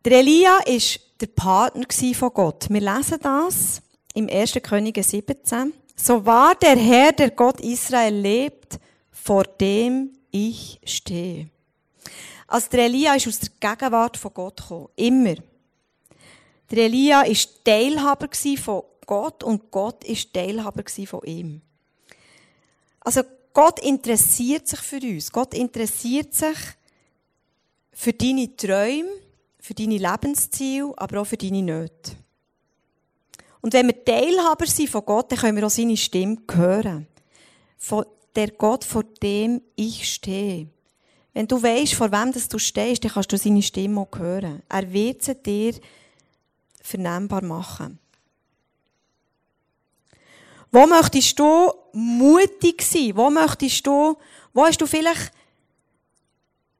Der 0.04 0.20
Elia 0.20 0.58
war 0.66 1.00
der 1.22 1.28
Partner 1.28 1.86
von 2.16 2.34
Gott. 2.34 2.68
Wir 2.72 2.82
lesen 2.82 3.20
das 3.22 3.84
im 4.16 4.28
1. 4.30 4.54
Könige 4.64 5.04
17. 5.04 5.74
So 5.96 6.26
wahr 6.26 6.56
der 6.56 6.76
Herr, 6.76 7.12
der 7.14 7.32
Gott 7.32 7.62
Israel 7.62 8.14
lebt, 8.14 8.80
vor 9.12 9.44
dem 9.44 10.12
ich 10.30 10.80
stehe. 10.84 11.50
Also 12.48 12.70
der 12.70 12.86
Elia 12.86 13.16
ist 13.16 13.28
aus 13.28 13.40
der 13.40 13.50
Gegenwart 13.60 14.18
von 14.18 14.34
Gott 14.34 14.58
gekommen. 14.58 14.90
Immer. 14.96 15.36
Der 16.70 16.86
Elia 16.86 17.22
war 17.22 17.36
Teilhaber 17.64 18.28
von 18.58 18.84
Gott 19.06 19.44
und 19.44 19.72
Gott 19.72 20.08
war 20.08 20.34
Teilhaber 20.34 20.84
von 21.08 21.22
ihm. 21.24 21.62
Also 23.00 23.22
Gott 23.54 23.80
interessiert 23.80 24.68
sich 24.68 24.80
für 24.80 25.00
uns. 25.00 25.32
Gott 25.32 25.54
interessiert 25.54 26.34
sich 26.34 26.58
für 27.94 28.14
deine 28.14 28.56
Träume, 28.56 29.10
für 29.60 29.74
deine 29.74 29.98
Lebensziele, 29.98 30.94
aber 30.98 31.22
auch 31.22 31.28
für 31.28 31.38
deine 31.38 31.62
Nöte. 31.62 32.12
Und 33.66 33.74
wenn 33.74 33.88
wir 33.88 34.06
Teilhaber 34.06 34.68
sind 34.68 34.92
von 34.92 35.04
Gott, 35.04 35.32
dann 35.32 35.40
können 35.40 35.58
wir 35.58 35.66
auch 35.66 35.72
seine 35.72 35.98
Stimme 35.98 36.38
hören. 36.52 37.08
Von 37.80 38.06
der 38.36 38.52
Gott, 38.52 38.84
vor 38.84 39.02
dem 39.24 39.60
ich 39.76 40.08
stehe. 40.08 40.68
Wenn 41.34 41.48
du 41.48 41.64
weißt, 41.64 41.96
vor 41.96 42.12
wem 42.12 42.32
du 42.32 42.60
stehst, 42.60 43.04
dann 43.04 43.12
kannst 43.12 43.32
du 43.32 43.40
seine 43.40 43.64
Stimme 43.64 44.02
auch 44.02 44.20
hören. 44.20 44.62
Er 44.70 44.94
wird 44.94 45.24
sie 45.24 45.34
dir 45.34 45.74
vernehmbar 46.80 47.44
machen. 47.44 47.98
Wo 50.72 50.86
möchtest 50.86 51.40
du 51.40 51.74
mutig 51.92 52.84
sein? 52.84 53.14
Wo 53.16 53.32
möchtest 53.32 53.88
du, 53.88 54.16
wo 54.54 54.64
hast 54.64 54.80
du 54.80 54.86
vielleicht 54.86 55.32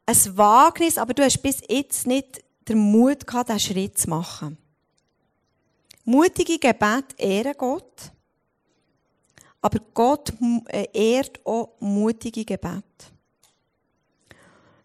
ein 0.06 0.38
Wagnis, 0.38 1.00
aber 1.00 1.16
du 1.16 1.24
hast 1.24 1.42
bis 1.42 1.64
jetzt 1.68 2.06
nicht 2.06 2.44
den 2.68 2.78
Mut 2.78 3.26
gehabt, 3.26 3.50
diesen 3.50 3.60
Schritt 3.60 3.98
zu 3.98 4.08
machen? 4.08 4.60
Mutige 6.06 6.60
Gebet 6.60 7.06
ehren 7.18 7.56
Gott. 7.58 8.12
Aber 9.62 9.80
Gott 9.94 10.32
äh, 10.68 10.88
ehrt 10.94 11.44
auch 11.44 11.72
mutige 11.80 12.46
Gebet. 12.46 12.84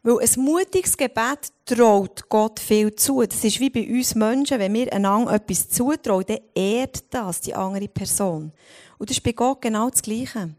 Weil 0.02 0.18
ein 0.18 0.42
mutiges 0.42 0.96
Gebet 0.96 1.52
traut 1.66 2.26
Gott 2.30 2.58
viel 2.58 2.94
zu. 2.94 3.22
Das 3.22 3.44
ist 3.44 3.60
wie 3.60 3.68
bei 3.68 3.86
uns 3.86 4.14
Menschen, 4.14 4.58
wenn 4.58 4.72
wir 4.72 4.90
einander 4.90 5.34
etwas 5.34 5.68
zutrauen, 5.68 6.24
dann 6.26 6.38
ehrt 6.54 7.04
das 7.10 7.42
die 7.42 7.54
andere 7.54 7.88
Person. 7.88 8.52
Und 8.96 9.10
das 9.10 9.18
ist 9.18 9.22
bei 9.22 9.32
Gott 9.32 9.60
genau 9.60 9.90
das 9.90 10.00
Gleiche. 10.00 10.54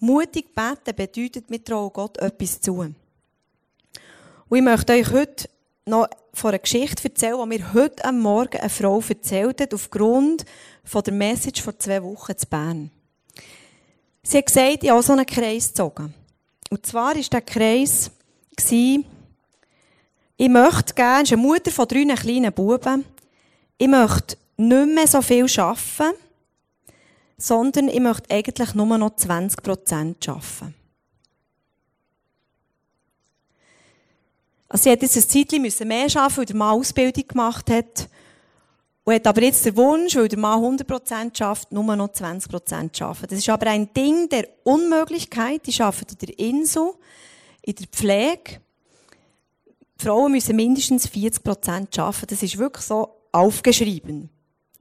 Mutig 0.00 0.52
beten 0.52 0.96
bedeutet, 0.96 1.48
wir 1.48 1.62
trauen 1.62 1.92
Gott 1.92 2.18
etwas 2.18 2.60
zu. 2.60 2.78
Und 2.80 2.96
ich 4.50 4.62
möchte 4.62 4.92
euch 4.94 5.10
heute 5.12 5.48
noch 5.86 6.08
von 6.32 6.50
einer 6.50 6.58
Geschichte 6.58 7.04
erzählen, 7.04 7.38
die 7.42 7.58
mir 7.58 7.72
heute 7.74 8.04
am 8.04 8.20
Morgen 8.20 8.58
eine 8.58 8.70
Frau 8.70 9.02
erzählt 9.06 9.60
hat, 9.60 9.74
aufgrund 9.74 10.44
von 10.84 11.02
der 11.02 11.12
Message 11.12 11.62
vor 11.62 11.78
zwei 11.78 12.02
Wochen 12.02 12.36
zu 12.36 12.46
Bern. 12.46 12.90
Sie 14.22 14.38
hat 14.38 14.46
gesagt, 14.46 14.84
ich 14.84 14.90
habe 14.90 15.02
so 15.02 15.12
einen 15.12 15.26
Kreis 15.26 15.68
gezogen. 15.68 16.14
Und 16.70 16.86
zwar 16.86 17.08
war 17.08 17.14
dieser 17.14 17.40
Kreis, 17.40 18.10
ich 18.68 20.48
möchte 20.48 20.94
gerne, 20.94 21.22
ist 21.22 21.32
eine 21.32 21.42
Mutter 21.42 21.70
von 21.70 21.88
drei 21.88 22.04
kleinen 22.14 22.52
Buben, 22.52 23.04
ich 23.78 23.88
möchte 23.88 24.36
nicht 24.56 24.94
mehr 24.94 25.06
so 25.06 25.22
viel 25.22 25.46
arbeiten, 25.58 26.16
sondern 27.38 27.88
ich 27.88 28.00
möchte 28.00 28.30
eigentlich 28.30 28.74
nur 28.74 28.98
noch 28.98 29.16
20 29.16 29.62
Prozent 29.62 30.28
arbeiten. 30.28 30.74
Also 34.72 34.84
sie 34.84 34.90
hat 34.92 35.02
jetzt 35.02 35.16
ein 35.16 35.28
Zeitchen 35.28 35.88
mehr 35.88 36.06
arbeiten, 36.14 36.36
weil 36.36 36.44
der 36.46 36.56
Mann 36.56 36.78
Ausbildung 36.78 37.26
gemacht 37.26 37.68
hat. 37.70 38.08
Und 39.02 39.14
hat 39.14 39.26
aber 39.26 39.42
jetzt 39.42 39.66
den 39.66 39.76
Wunsch, 39.76 40.14
weil 40.14 40.28
der 40.28 40.38
Mann 40.38 40.78
100% 40.78 41.36
schafft, 41.36 41.72
nur 41.72 41.84
noch 41.96 42.08
20% 42.08 43.02
arbeiten. 43.02 43.26
Das 43.28 43.38
ist 43.38 43.48
aber 43.48 43.66
ein 43.66 43.92
Ding 43.92 44.28
der 44.28 44.48
Unmöglichkeit. 44.62 45.66
Die 45.66 45.82
arbeiten 45.82 46.14
in 46.20 46.26
der 46.26 46.38
Insel, 46.38 46.92
in 47.62 47.74
der 47.74 47.86
Pflege. 47.88 48.60
Die 49.98 50.04
Frauen 50.04 50.30
müssen 50.30 50.54
mindestens 50.54 51.08
40% 51.08 51.98
arbeiten. 51.98 52.26
Das 52.28 52.42
ist 52.42 52.56
wirklich 52.56 52.86
so 52.86 53.16
aufgeschrieben. 53.32 54.30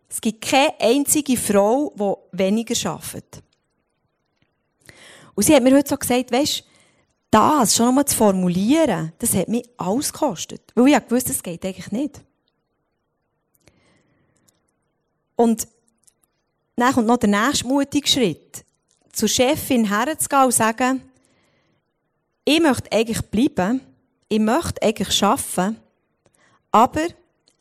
Es 0.08 0.22
gibt 0.22 0.42
keine 0.42 0.80
einzige 0.80 1.36
Frau, 1.36 1.92
die 1.98 2.38
weniger 2.38 2.92
arbeitet. 2.92 3.42
Und 5.34 5.44
sie 5.44 5.56
hat 5.56 5.64
mir 5.64 5.76
heute 5.76 5.90
so 5.90 5.98
gesagt, 5.98 6.32
weisst, 6.32 6.64
das 7.32 7.76
schon 7.76 7.90
einmal 7.90 8.06
zu 8.06 8.16
formulieren, 8.16 9.14
das 9.20 9.36
hat 9.36 9.48
mich 9.48 9.70
alles 9.78 10.12
gekostet. 10.12 10.62
Weil 10.76 10.88
ich 10.88 11.12
wusste, 11.12 11.32
das 11.32 11.44
geht 11.44 11.64
eigentlich 11.66 11.92
nicht. 11.92 12.22
Und 15.36 15.68
dann 16.76 16.94
kommt 16.94 17.08
noch 17.08 17.18
der 17.18 17.30
nächste 17.30 17.68
mutige 17.68 18.08
Schritt. 18.08 18.66
Zur 19.12 19.30
Chefin 19.30 19.86
herzugehen 19.86 20.46
und 20.46 20.54
sagen, 20.54 21.02
ich 22.46 22.60
möchte 22.60 22.92
eigentlich 22.92 23.22
bleiben, 23.22 23.82
ich 24.28 24.40
möchte 24.40 24.82
eigentlich 24.82 25.24
arbeiten, 25.24 25.78
aber 26.72 27.08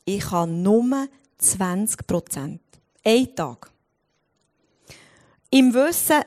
ich 0.05 0.21
kann 0.21 0.63
nur 0.63 1.09
20 1.39 2.07
Prozent. 2.07 2.61
Ein 3.05 3.35
Tag. 3.35 3.71
Im 5.51 5.73
Wissen, 5.75 6.23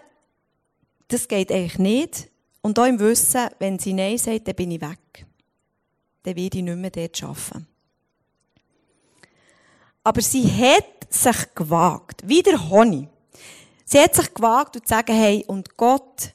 das 1.08 1.27
geht 1.27 1.51
eigentlich 1.51 1.80
nicht, 1.80 2.31
und 2.62 2.78
auch 2.78 2.86
im 2.86 3.00
Wissen, 3.00 3.50
wenn 3.60 3.80
sie 3.80 3.93
Nein 3.93 4.17
sagt, 4.17 4.47
dann 4.47 4.56
bin 4.56 4.71
ich 4.71 4.82
weg. 4.82 5.26
Dann 6.24 6.36
werde 6.36 6.58
ich 6.58 6.63
nicht 6.63 6.78
mehr 6.78 6.91
dort 6.91 7.24
arbeiten. 7.24 7.67
Aber 10.04 10.21
sie 10.21 10.45
hat 10.45 11.12
sich 11.13 11.56
gewagt, 11.56 12.21
wie 12.28 12.41
der 12.41 12.69
Honig. 12.69 13.08
Sie 13.86 14.00
hat 14.00 14.15
sich 14.15 14.34
gewagt 14.34 14.76
und 14.76 14.88
zu 14.88 14.93
sagen, 14.93 15.13
hey, 15.15 15.43
und 15.47 15.76
Gott, 15.76 16.34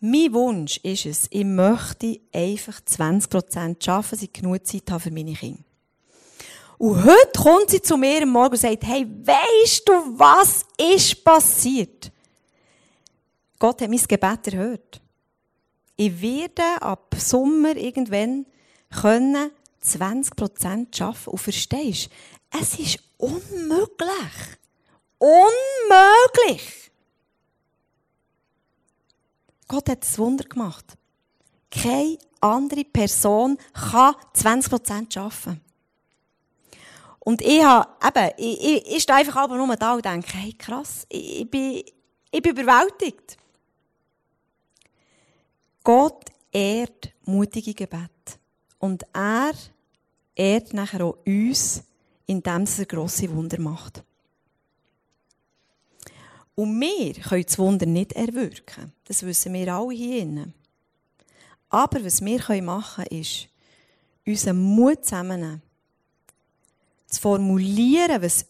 mein 0.00 0.32
Wunsch 0.32 0.78
ist 0.78 1.06
es, 1.06 1.26
ich 1.30 1.44
möchte 1.44 2.20
einfach 2.32 2.80
20% 2.80 3.88
arbeiten, 3.88 4.10
dass 4.10 4.22
ich 4.22 4.32
genug 4.32 4.64
Zeit 4.66 4.90
habe 4.90 5.00
für 5.00 5.10
meine 5.10 5.34
Kinder. 5.34 5.62
Und 6.78 7.04
heute 7.04 7.32
kommt 7.36 7.70
sie 7.70 7.82
zu 7.82 7.96
mir 7.96 8.22
am 8.22 8.30
Morgen 8.30 8.52
und 8.52 8.60
sagt, 8.60 8.84
hey, 8.84 9.04
weisst 9.24 9.88
du, 9.88 9.92
was 10.16 10.64
ist 10.76 11.24
passiert? 11.24 12.12
Gott 13.58 13.82
hat 13.82 13.90
mein 13.90 13.98
Gebet 13.98 14.46
erhört 14.46 15.00
ich 15.98 16.22
werde 16.22 16.80
ab 16.80 17.14
Sommer 17.18 17.76
irgendwann 17.76 18.46
können 19.02 19.50
20 19.80 20.36
Prozent 20.36 21.02
arbeiten. 21.02 21.30
Und 21.30 21.38
verstehst 21.38 22.08
es 22.50 22.78
ist 22.78 22.98
unmöglich. 23.18 24.58
Unmöglich! 25.18 26.90
Gott 29.66 29.88
hat 29.90 30.02
das 30.02 30.18
Wunder 30.18 30.44
gemacht. 30.44 30.84
Keine 31.70 32.16
andere 32.40 32.84
Person 32.84 33.58
kann 33.90 34.14
20 34.34 34.70
Prozent 34.70 35.16
arbeiten. 35.16 35.60
Und 37.18 37.42
ich 37.42 37.62
habe, 37.62 37.88
eben, 38.06 38.30
ich, 38.38 38.64
ich, 38.64 38.96
ich 38.96 39.02
stehe 39.02 39.18
einfach 39.18 39.48
nur 39.48 39.76
da 39.76 39.94
und 39.94 40.04
denke, 40.04 40.32
hey, 40.32 40.52
krass, 40.52 41.06
ich, 41.08 41.40
ich, 41.40 41.50
bin, 41.50 41.82
ich 42.30 42.40
bin 42.40 42.52
überwältigt. 42.52 43.36
Gott 45.88 46.26
ehrt 46.52 47.14
mutige 47.24 47.72
Gebet. 47.72 48.10
Und 48.78 49.06
er 49.14 49.54
ehrt 50.34 50.74
nachher 50.74 51.02
auch 51.02 51.16
uns, 51.24 51.82
indem 52.26 52.66
er 52.66 52.84
grosse 52.84 53.34
Wunder 53.34 53.58
macht. 53.58 54.04
Und 56.54 56.78
wir 56.78 57.14
können 57.14 57.42
das 57.42 57.58
Wunder 57.58 57.86
nicht 57.86 58.12
erwirken. 58.12 58.92
Das 59.06 59.22
wissen 59.22 59.54
wir 59.54 59.74
alle 59.74 59.94
hier 59.94 60.18
drinnen. 60.18 60.52
Aber 61.70 62.04
was 62.04 62.22
wir 62.22 62.62
machen 62.62 63.04
können, 63.04 63.22
ist, 63.22 63.48
unseren 64.26 64.60
Mut 64.60 65.06
zusammennehmen. 65.06 65.62
Zu 67.06 67.18
formulieren, 67.18 68.20
was 68.20 68.44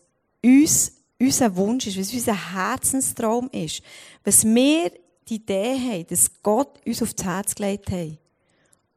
uns 0.44 0.92
unser 1.20 1.54
Wunsch 1.54 1.86
ist, 1.86 2.00
was 2.00 2.12
unser 2.12 2.52
Herzenstraum 2.52 3.48
ist. 3.52 3.80
Was 4.24 4.44
wir 4.44 4.90
die 5.28 5.36
Idee 5.36 5.74
haben, 5.74 6.06
dass 6.06 6.30
Gott 6.42 6.84
uns 6.86 7.02
aufs 7.02 7.22
Herz 7.22 7.54
gelegt 7.54 7.90
hat. 7.90 8.18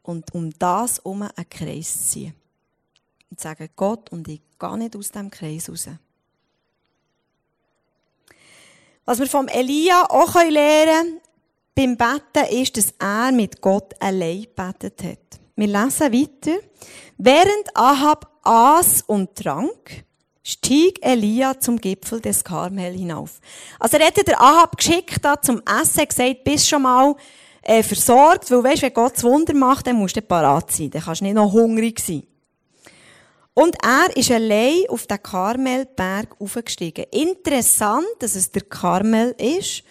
Und 0.03 0.33
um 0.33 0.51
das 0.57 0.99
um 0.99 1.21
einen 1.21 1.49
Kreis 1.49 1.93
zu 1.93 2.09
ziehen. 2.11 2.33
Und 3.29 3.39
zu 3.39 3.43
sagen, 3.43 3.69
Gott, 3.75 4.11
und 4.11 4.27
ich 4.27 4.41
gehe 4.59 4.77
nicht 4.77 4.95
aus 4.95 5.11
diesem 5.11 5.29
Kreis 5.29 5.69
raus. 5.69 5.87
Was 9.05 9.19
wir 9.19 9.27
vom 9.27 9.47
Elia 9.47 10.05
auch 10.09 10.35
lernen 10.35 11.19
beim 11.75 11.97
Betten 11.97 12.49
ist, 12.51 12.77
dass 12.77 12.93
er 12.99 13.31
mit 13.31 13.61
Gott 13.61 13.93
allein 13.99 14.43
gebetet 14.43 15.03
hat. 15.03 15.39
Wir 15.55 15.67
lesen 15.67 16.13
weiter. 16.13 16.57
Während 17.17 17.75
Ahab 17.75 18.39
aß 18.43 19.03
und 19.03 19.35
trank, 19.35 20.05
stieg 20.43 20.99
Elia 21.01 21.59
zum 21.59 21.77
Gipfel 21.77 22.19
des 22.19 22.43
Karmel 22.43 22.93
hinauf. 22.93 23.39
Also 23.79 23.97
er 23.97 24.05
hätte 24.05 24.23
der 24.23 24.41
Ahab 24.41 24.77
geschickt 24.77 25.23
da 25.23 25.41
zum 25.41 25.61
Essen, 25.65 26.07
gesagt, 26.07 26.43
bist 26.43 26.67
schon 26.67 26.81
mal 26.81 27.15
äh, 27.61 27.83
versorgt, 27.83 28.49
weil 28.49 28.63
weisst, 28.63 28.81
wenn 28.81 28.93
Gott 28.93 29.15
das 29.15 29.23
Wunder 29.23 29.53
macht, 29.53 29.87
dann 29.87 29.97
musst 29.97 30.15
du 30.15 30.21
parat 30.21 30.71
sein, 30.71 30.89
dann 30.89 31.03
kannst 31.03 31.21
du 31.21 31.25
nicht 31.25 31.35
noch 31.35 31.51
hungrig 31.51 31.99
sein. 31.99 32.23
Und 33.53 33.75
er 33.83 34.15
ist 34.15 34.31
allein 34.31 34.85
auf 34.89 35.07
den 35.07 35.21
Karmelberg 35.21 36.35
aufgestiegen. 36.39 37.05
Interessant, 37.11 38.07
dass 38.19 38.35
es 38.35 38.49
der 38.49 38.63
Karmel 38.63 39.35
ist. 39.37 39.83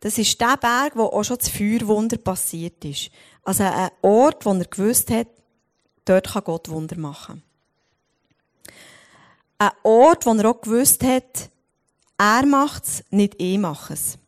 Das 0.00 0.18
ist 0.18 0.40
der 0.40 0.56
Berg, 0.56 0.96
wo 0.96 1.04
auch 1.04 1.22
schon 1.22 1.38
das 1.38 1.48
Feuerwunder 1.48 2.18
passiert 2.18 2.84
ist. 2.84 3.10
Also 3.44 3.64
ein 3.64 3.90
Ort, 4.02 4.44
wo 4.44 4.52
er 4.52 4.64
gewusst 4.64 5.10
hat, 5.10 5.28
dort 6.04 6.32
kann 6.32 6.44
Gott 6.44 6.68
Wunder 6.68 6.98
machen. 6.98 7.42
Ein 9.58 9.70
Ort, 9.82 10.24
wo 10.24 10.32
er 10.34 10.50
auch 10.50 10.60
gewusst 10.60 11.02
hat, 11.02 11.50
er 12.16 12.46
macht 12.46 12.84
es, 12.84 13.04
nicht 13.10 13.34
ich 13.38 13.58
mache 13.58 13.94
es. 13.94 14.18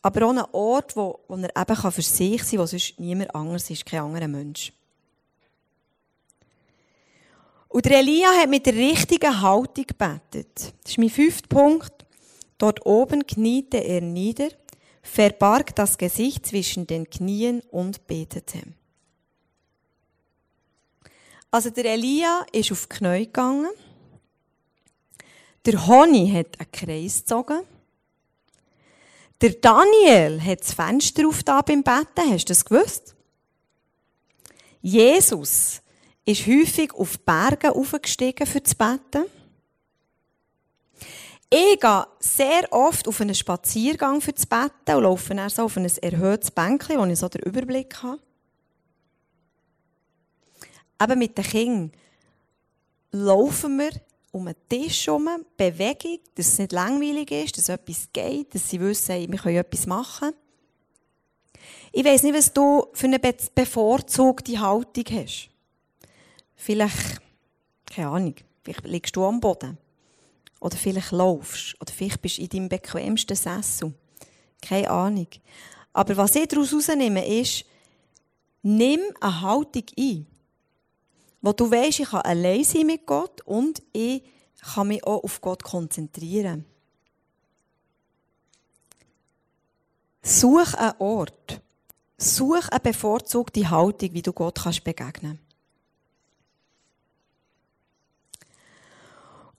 Aber 0.00 0.26
auch 0.26 0.30
ein 0.30 0.44
Ort, 0.52 0.96
wo, 0.96 1.20
wo 1.28 1.36
er 1.36 1.54
eben 1.56 1.92
für 1.92 2.02
sich 2.02 2.42
sein 2.42 2.50
kann, 2.50 2.58
wo 2.58 2.66
sonst 2.66 2.98
niemand 2.98 3.34
anders 3.34 3.70
ist, 3.70 3.86
kein 3.86 4.00
anderer 4.00 4.28
Mensch. 4.28 4.72
Und 7.68 7.86
der 7.86 8.00
Elia 8.00 8.28
hat 8.38 8.50
mit 8.50 8.66
der 8.66 8.74
richtigen 8.74 9.40
Haltung 9.40 9.86
gebetet. 9.86 10.74
Das 10.82 10.92
ist 10.92 10.98
mein 10.98 11.08
fünfter 11.08 11.48
Punkt. 11.48 12.04
Dort 12.58 12.84
oben 12.84 13.26
kniete 13.26 13.78
er 13.78 14.02
nieder, 14.02 14.48
verbarg 15.02 15.74
das 15.74 15.96
Gesicht 15.96 16.46
zwischen 16.46 16.86
den 16.86 17.08
Knien 17.08 17.62
und 17.70 18.06
betete. 18.06 18.62
Also 21.50 21.70
der 21.70 21.86
Elia 21.86 22.44
ist 22.52 22.72
auf 22.72 22.86
die 22.86 22.96
Knie 22.96 23.24
gegangen. 23.24 23.70
Der 25.64 25.86
Honi 25.86 26.30
hat 26.32 26.58
einen 26.58 26.72
Kreis 26.72 27.20
gezogen. 27.20 27.60
Der 29.40 29.50
Daniel 29.50 30.40
hat 30.42 30.60
das 30.60 30.72
Fenster 30.72 31.26
auf 31.26 31.42
da 31.42 31.62
beim 31.62 31.82
Betten. 31.82 32.32
Hast 32.32 32.44
du 32.44 32.52
das 32.52 32.64
gewusst? 32.64 33.14
Jesus 34.80 35.80
ist 36.24 36.46
häufig 36.46 36.92
auf 36.94 37.18
Berge 37.20 37.72
aufgestiegen 37.74 38.46
für 38.46 38.60
das 38.60 38.74
Betten. 38.74 39.24
Ich 41.50 41.80
gehe 41.80 42.06
sehr 42.18 42.72
oft 42.72 43.06
auf 43.06 43.20
einen 43.20 43.34
Spaziergang 43.34 44.20
für 44.20 44.32
das 44.32 44.46
Betten 44.46 44.96
und 44.96 45.02
laufe 45.02 45.34
dann 45.34 45.50
so 45.50 45.64
auf 45.64 45.76
ein 45.76 45.84
erhöhtes 45.84 46.50
Bänkchen, 46.50 46.98
wo 46.98 47.04
ich 47.04 47.18
so 47.18 47.28
den 47.28 47.42
Überblick 47.42 48.02
habe. 48.02 48.20
Eben 51.02 51.18
mit 51.18 51.36
den 51.36 51.44
Kindern 51.44 51.92
laufen 53.10 53.78
wir 53.78 53.90
um 54.32 54.46
einen 54.46 54.56
Tisch 54.68 55.06
herum, 55.06 55.28
Bewegung, 55.56 56.18
dass 56.34 56.48
es 56.48 56.58
nicht 56.58 56.72
langweilig 56.72 57.30
ist, 57.30 57.58
dass 57.58 57.68
etwas 57.68 58.08
geht, 58.12 58.54
dass 58.54 58.68
sie 58.68 58.80
wissen, 58.80 59.30
wir 59.30 59.38
können 59.38 59.56
etwas 59.56 59.86
machen. 59.86 60.32
Ich 61.92 62.04
weiss 62.04 62.22
nicht, 62.22 62.34
was 62.34 62.52
du 62.52 62.86
für 62.94 63.06
eine 63.06 63.18
bevorzugte 63.18 64.58
Haltung 64.58 65.04
hast. 65.12 65.50
Vielleicht, 66.56 67.20
keine 67.86 68.08
Ahnung, 68.08 68.34
vielleicht 68.62 68.86
liegst 68.86 69.14
du 69.14 69.24
am 69.24 69.38
Boden. 69.40 69.76
Oder 70.60 70.76
vielleicht 70.76 71.10
laufst. 71.10 71.74
Oder 71.80 71.92
vielleicht 71.92 72.22
bist 72.22 72.38
du 72.38 72.42
in 72.42 72.48
deinem 72.48 72.68
bequemsten 72.68 73.36
Sessel. 73.36 73.92
Keine 74.62 74.88
Ahnung. 74.88 75.26
Aber 75.92 76.16
was 76.16 76.36
ich 76.36 76.48
daraus 76.48 76.70
herausnehme, 76.70 77.26
ist, 77.26 77.64
nimm 78.62 79.00
eine 79.20 79.40
Haltung 79.42 79.84
ein. 79.98 80.26
Wo 81.42 81.52
du 81.52 81.70
weißt, 81.70 82.00
ich 82.00 82.08
kann 82.08 82.22
allein 82.22 82.64
sein 82.64 82.86
mit 82.86 83.04
Gott 83.04 83.40
und 83.42 83.82
ich 83.92 84.22
kann 84.74 84.88
mich 84.88 85.04
auch 85.04 85.24
auf 85.24 85.40
Gott 85.40 85.62
konzentrieren. 85.62 86.64
Such 90.22 90.74
einen 90.74 90.94
Ort. 91.00 91.60
Such 92.16 92.68
eine 92.68 92.78
bevorzugte 92.80 93.68
Haltung, 93.68 94.14
wie 94.14 94.22
du 94.22 94.32
Gott 94.32 94.60
kannst 94.62 94.84
begegnen 94.84 95.40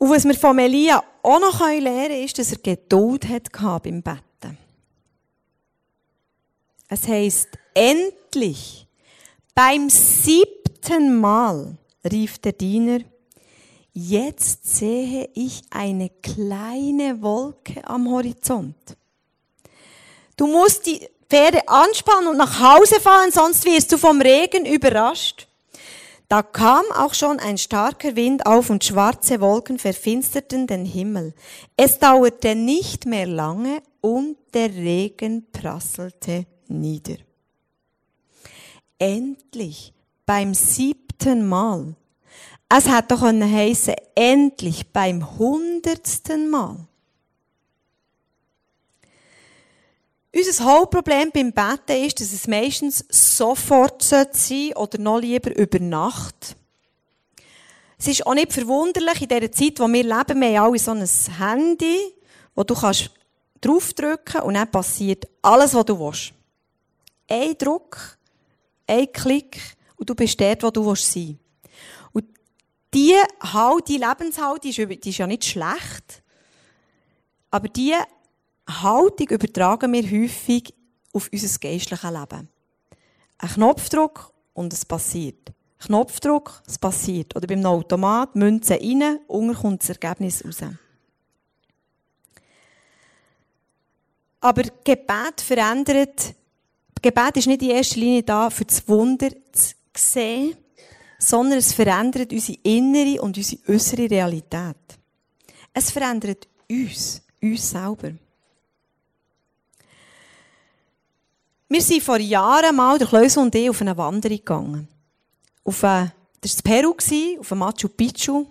Und 0.04 0.10
was 0.10 0.26
wir 0.26 0.36
von 0.36 0.60
Elia 0.60 1.02
auch 1.22 1.40
noch 1.40 1.62
lernen 1.62 1.84
können, 1.84 2.24
ist, 2.26 2.38
dass 2.38 2.52
er 2.52 2.58
Geduld 2.58 3.26
hatte 3.30 3.50
beim 3.82 4.02
Betten. 4.02 4.58
Es 6.90 7.08
heisst, 7.08 7.48
endlich, 7.74 8.86
beim 9.56 9.90
siebten 9.90 10.63
Mal, 10.90 11.78
rief 12.12 12.40
der 12.40 12.52
Diener, 12.52 13.00
jetzt 13.94 14.66
sehe 14.66 15.30
ich 15.34 15.62
eine 15.70 16.10
kleine 16.10 17.22
Wolke 17.22 17.88
am 17.88 18.10
Horizont. 18.10 18.76
Du 20.36 20.46
musst 20.46 20.86
die 20.86 21.08
Pferde 21.30 21.68
anspannen 21.68 22.30
und 22.30 22.38
nach 22.38 22.60
Hause 22.60 23.00
fahren, 23.00 23.32
sonst 23.32 23.66
wirst 23.66 23.92
du 23.92 23.98
vom 23.98 24.22
Regen 24.22 24.66
überrascht. 24.66 25.48
Da 26.28 26.44
kam 26.44 26.84
auch 26.96 27.14
schon 27.14 27.40
ein 27.40 27.58
starker 27.58 28.16
Wind 28.16 28.46
auf 28.46 28.70
und 28.70 28.84
schwarze 28.84 29.40
Wolken 29.40 29.80
verfinsterten 29.80 30.68
den 30.68 30.86
Himmel. 30.86 31.34
Es 31.78 32.00
dauerte 32.00 32.56
nicht 32.56 33.06
mehr 33.06 33.28
lange 33.28 33.82
und 34.02 34.38
der 34.54 34.74
Regen 34.74 35.50
prasselte 35.52 36.46
nieder. 36.68 37.18
Endlich, 39.00 39.94
beim 40.26 40.54
siebten 40.54 41.48
Mal. 41.48 41.96
Es 42.70 42.88
hat 42.88 43.12
doch 43.12 43.22
heißen, 43.22 43.94
endlich 44.16 44.92
beim 44.92 45.38
hundertsten 45.38 46.50
Mal. 46.50 46.78
Unser 50.36 50.66
Hauptproblem 50.66 51.30
beim 51.32 51.52
Betten 51.52 52.04
ist, 52.04 52.20
dass 52.20 52.34
es 52.34 52.48
meistens 52.48 53.06
sofort 53.10 54.02
sein 54.02 54.26
sollte 54.32 54.76
oder 54.78 54.98
noch 54.98 55.20
lieber 55.20 55.56
über 55.56 55.78
Nacht. 55.80 56.56
Es 58.00 58.08
ist 58.08 58.26
auch 58.26 58.34
nicht 58.34 58.52
verwunderlich 58.52 59.22
in 59.22 59.28
dieser 59.28 59.52
Zeit, 59.52 59.80
wo 59.80 59.88
wir 59.88 60.04
leben, 60.04 60.42
wir 60.42 60.60
haben 60.60 60.74
alle 60.74 60.80
so 60.80 60.92
ein 60.92 61.08
Handy, 61.38 62.00
wo 62.56 62.64
du 62.64 62.74
kannst 62.74 63.12
draufdrücken 63.62 64.42
und 64.42 64.56
dann 64.56 64.70
passiert 64.72 65.28
alles, 65.44 65.76
was 65.76 65.86
du 65.86 66.00
willst. 66.00 66.34
Ein 67.30 67.56
Druck, 67.58 68.18
ein 68.88 69.12
Klick 69.14 69.62
und 70.04 70.10
du 70.10 70.16
bist 70.16 70.40
dort, 70.42 70.62
wo 70.64 70.70
du 70.70 70.96
sein 70.96 71.14
willst. 71.14 71.40
Und 72.12 72.26
diese 72.94 73.24
Halt, 73.42 73.88
die 73.88 73.98
Lebenshaltung, 73.98 75.00
die 75.00 75.10
ist 75.10 75.18
ja 75.18 75.28
nicht 75.28 75.46
schlecht, 75.46 76.22
aber 77.50 77.70
die 77.70 77.96
Haltung 78.68 79.30
übertragen 79.30 79.94
wir 79.94 80.04
häufig 80.04 80.74
auf 81.14 81.30
unser 81.32 81.60
geistliches 81.60 82.04
Leben. 82.04 82.50
Ein 83.38 83.50
Knopfdruck 83.50 84.34
und 84.54 84.74
es 84.74 84.84
passiert. 84.84 85.54
Knopfdruck, 85.80 86.62
es 86.68 86.78
passiert. 86.78 87.34
Oder 87.38 87.48
beim 87.48 87.66
Automat, 87.66 88.36
Münze 88.36 88.74
rein, 88.74 89.20
unten 89.28 89.56
kommt 89.56 89.84
das 89.84 89.90
Ergebnis 89.90 90.44
raus. 90.44 90.64
Aber 94.42 94.64
Gebet 94.84 95.40
verändert, 95.40 96.36
Gebet 97.02 97.38
ist 97.38 97.48
nicht 97.48 97.62
in 97.62 97.70
erster 97.70 98.00
Linie 98.00 98.24
da, 98.24 98.50
für 98.50 98.66
das 98.66 98.86
Wunder 98.90 99.30
zu 99.54 99.76
sehen, 99.98 100.56
sondern 101.20 101.60
es 101.60 101.74
verändert 101.74 102.32
unsere 102.32 102.60
innere 102.64 103.22
und 103.22 103.38
unsere 103.38 103.62
äußere 103.68 104.10
Realität. 104.10 104.76
Es 105.74 105.92
verändert 105.92 106.48
uns, 106.70 107.22
uns 107.42 107.70
selber. 107.70 108.12
Wir 111.70 111.82
sind 111.82 112.04
vor 112.04 112.20
Jahren 112.20 112.76
mal, 112.76 113.00
der 113.00 113.08
Kleusel 113.08 113.42
und 113.42 113.56
ich, 113.56 113.70
auf 113.70 113.82
eine 113.82 113.98
Wanderung 113.98 114.38
gegangen. 114.38 114.88
Auf 115.64 115.84
eine, 115.84 116.14
das 116.40 116.58
war 116.58 116.72
Peru, 116.72 116.96
auf 117.40 117.52
Machu 117.52 117.88
Picchu. 117.90 118.46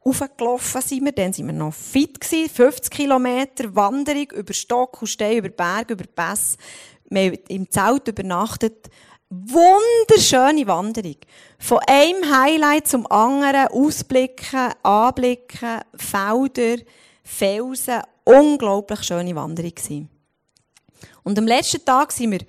Aufgelaufen 0.00 0.80
sind 0.80 1.04
wir, 1.04 1.12
dann 1.12 1.32
sind 1.32 1.46
wir 1.48 1.52
noch 1.52 1.74
fit 1.74 2.18
gewesen. 2.20 2.48
50 2.48 2.90
Kilometer 2.90 3.74
Wanderung 3.74 4.30
über 4.30 4.54
Stock 4.54 5.02
und 5.02 5.08
Stein, 5.08 5.38
über 5.38 5.48
Berg, 5.48 5.90
über 5.90 6.04
Pässe. 6.04 6.56
Wir 7.10 7.26
haben 7.26 7.38
im 7.48 7.70
Zelt 7.70 8.08
übernachtet. 8.08 8.88
Wunderschöne 9.28 10.68
Wanderung. 10.68 11.16
Von 11.58 11.80
einem 11.88 12.30
Highlight 12.30 12.86
zum 12.86 13.10
anderen, 13.10 13.66
Ausblicken, 13.68 14.72
Anblicken, 14.84 15.80
Felder, 15.96 16.82
Felsen. 17.24 18.02
Unglaublich 18.22 19.02
schöne 19.02 19.34
Wanderung 19.34 19.74
gewesen. 19.74 20.08
Und 21.24 21.38
am 21.38 21.46
letzten 21.46 21.84
Tag 21.84 22.12
sind 22.12 22.30
wir 22.32 22.40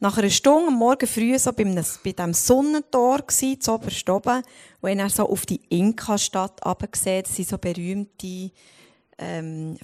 nach 0.00 0.18
einer 0.18 0.28
Stunde 0.28 0.68
am 0.68 0.74
Morgen 0.74 1.06
früh 1.06 1.38
so 1.38 1.52
bei, 1.52 1.64
diesem 1.64 2.34
Sonnentor 2.34 3.18
gewesen, 3.18 3.60
zu 3.60 3.72
oberst 3.72 4.10
oben, 4.10 4.42
wo 4.82 4.88
dann 4.88 5.08
so 5.08 5.26
auf 5.26 5.46
die 5.46 5.60
Inka-Stadt 5.70 6.64
runtergesehen 6.64 7.22
Das 7.22 7.34
sind 7.34 7.48
so 7.48 7.56
berühmte, 7.56 8.50
ähm, 9.16 9.78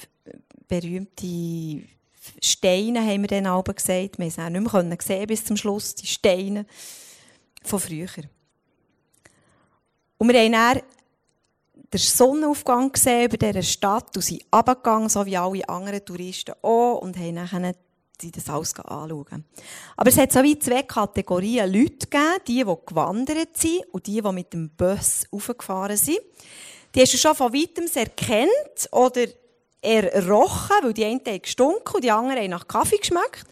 berühmte 0.67 1.85
Steine, 2.43 3.01
haben 3.01 3.23
wir 3.23 3.29
dann 3.29 3.47
oben 3.47 3.75
gesagt. 3.75 4.19
Wir 4.19 4.25
haben 4.25 4.29
es 4.29 4.39
auch 4.39 4.49
nicht 4.49 4.73
mehr 4.73 4.99
sehen 5.01 5.27
bis 5.27 5.45
zum 5.45 5.57
Schluss, 5.57 5.95
die 5.95 6.07
Steine 6.07 6.67
von 7.63 7.81
früher. 7.81 8.09
Und 10.19 10.29
wir 10.29 10.41
haben 10.41 10.53
dann 10.53 10.83
den 11.93 11.99
Sonnenaufgang 11.99 12.93
gesehen 12.93 13.27
über 13.27 13.37
dieser 13.37 13.63
Stadt 13.63 14.15
und 14.17 14.23
sind 14.23 14.45
runtergegangen, 14.55 15.09
so 15.09 15.25
wie 15.25 15.37
alle 15.37 15.69
anderen 15.69 16.05
Touristen 16.05 16.55
auch, 16.63 16.99
und 16.99 17.17
haben 17.17 17.37
dann 17.37 17.75
sie 18.21 18.31
das 18.33 18.49
alles 18.49 18.75
anschauen. 18.75 19.45
Aber 19.97 20.11
es 20.11 20.19
hat 20.19 20.33
so 20.33 20.43
wie 20.43 20.59
zwei 20.59 20.83
Kategorien 20.83 21.73
Leute 21.73 22.07
gegeben, 22.09 22.43
die, 22.47 22.65
die 22.65 22.77
gewandert 22.87 23.57
sind 23.57 23.85
und 23.93 24.07
die, 24.07 24.21
die 24.21 24.33
mit 24.33 24.53
dem 24.53 24.71
Bus 24.71 25.25
aufgefahren 25.31 25.97
sind. 25.97 26.19
Die 26.95 27.01
hast 27.01 27.15
du 27.15 27.19
schon 27.19 27.35
von 27.35 27.53
weitem 27.53 27.87
erkannt 27.95 28.89
oder 28.91 29.27
errochen, 29.81 30.77
weil 30.83 30.93
die 30.93 31.05
einen 31.05 31.21
haben 31.27 31.43
gestunken 31.43 31.95
und 31.95 32.05
die 32.05 32.11
anderen 32.11 32.43
haben 32.43 32.51
nach 32.51 32.69
Kaffee 32.69 32.99
geschmeckt. 32.99 33.45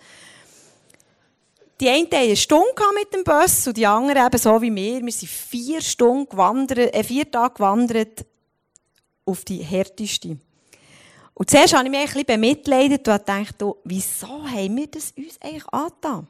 Die 1.81 1.89
einen 1.89 2.07
hatten 2.07 2.17
eine 2.17 2.37
Stunde 2.37 2.83
mit 2.95 3.13
dem 3.13 3.23
Bus 3.23 3.67
und 3.67 3.77
die 3.77 3.87
anderen 3.87 4.27
eben 4.27 4.39
so 4.39 4.61
wie 4.63 4.75
wir. 4.75 5.03
Wir 5.03 5.13
sind 5.13 5.29
vier 5.29 5.83
Stunden 5.83 6.29
gewandert, 6.29 6.95
äh, 6.95 7.05
vier 7.05 7.31
Tage 7.31 7.55
gewandert 7.55 8.25
auf 9.27 9.45
die 9.45 9.59
härteste. 9.59 10.39
Und 11.35 11.51
zuerst 11.51 11.75
habe 11.75 11.85
ich 11.85 11.91
mich 11.91 12.01
ein 12.01 12.07
bisschen 12.07 12.25
bemitleidet 12.25 13.07
und 13.07 13.29
dachte, 13.29 13.75
wieso 13.85 14.49
haben 14.49 14.77
wir 14.77 14.87
das 14.87 15.13
uns 15.13 15.39
eigentlich 15.43 15.69
angetan? 15.69 16.27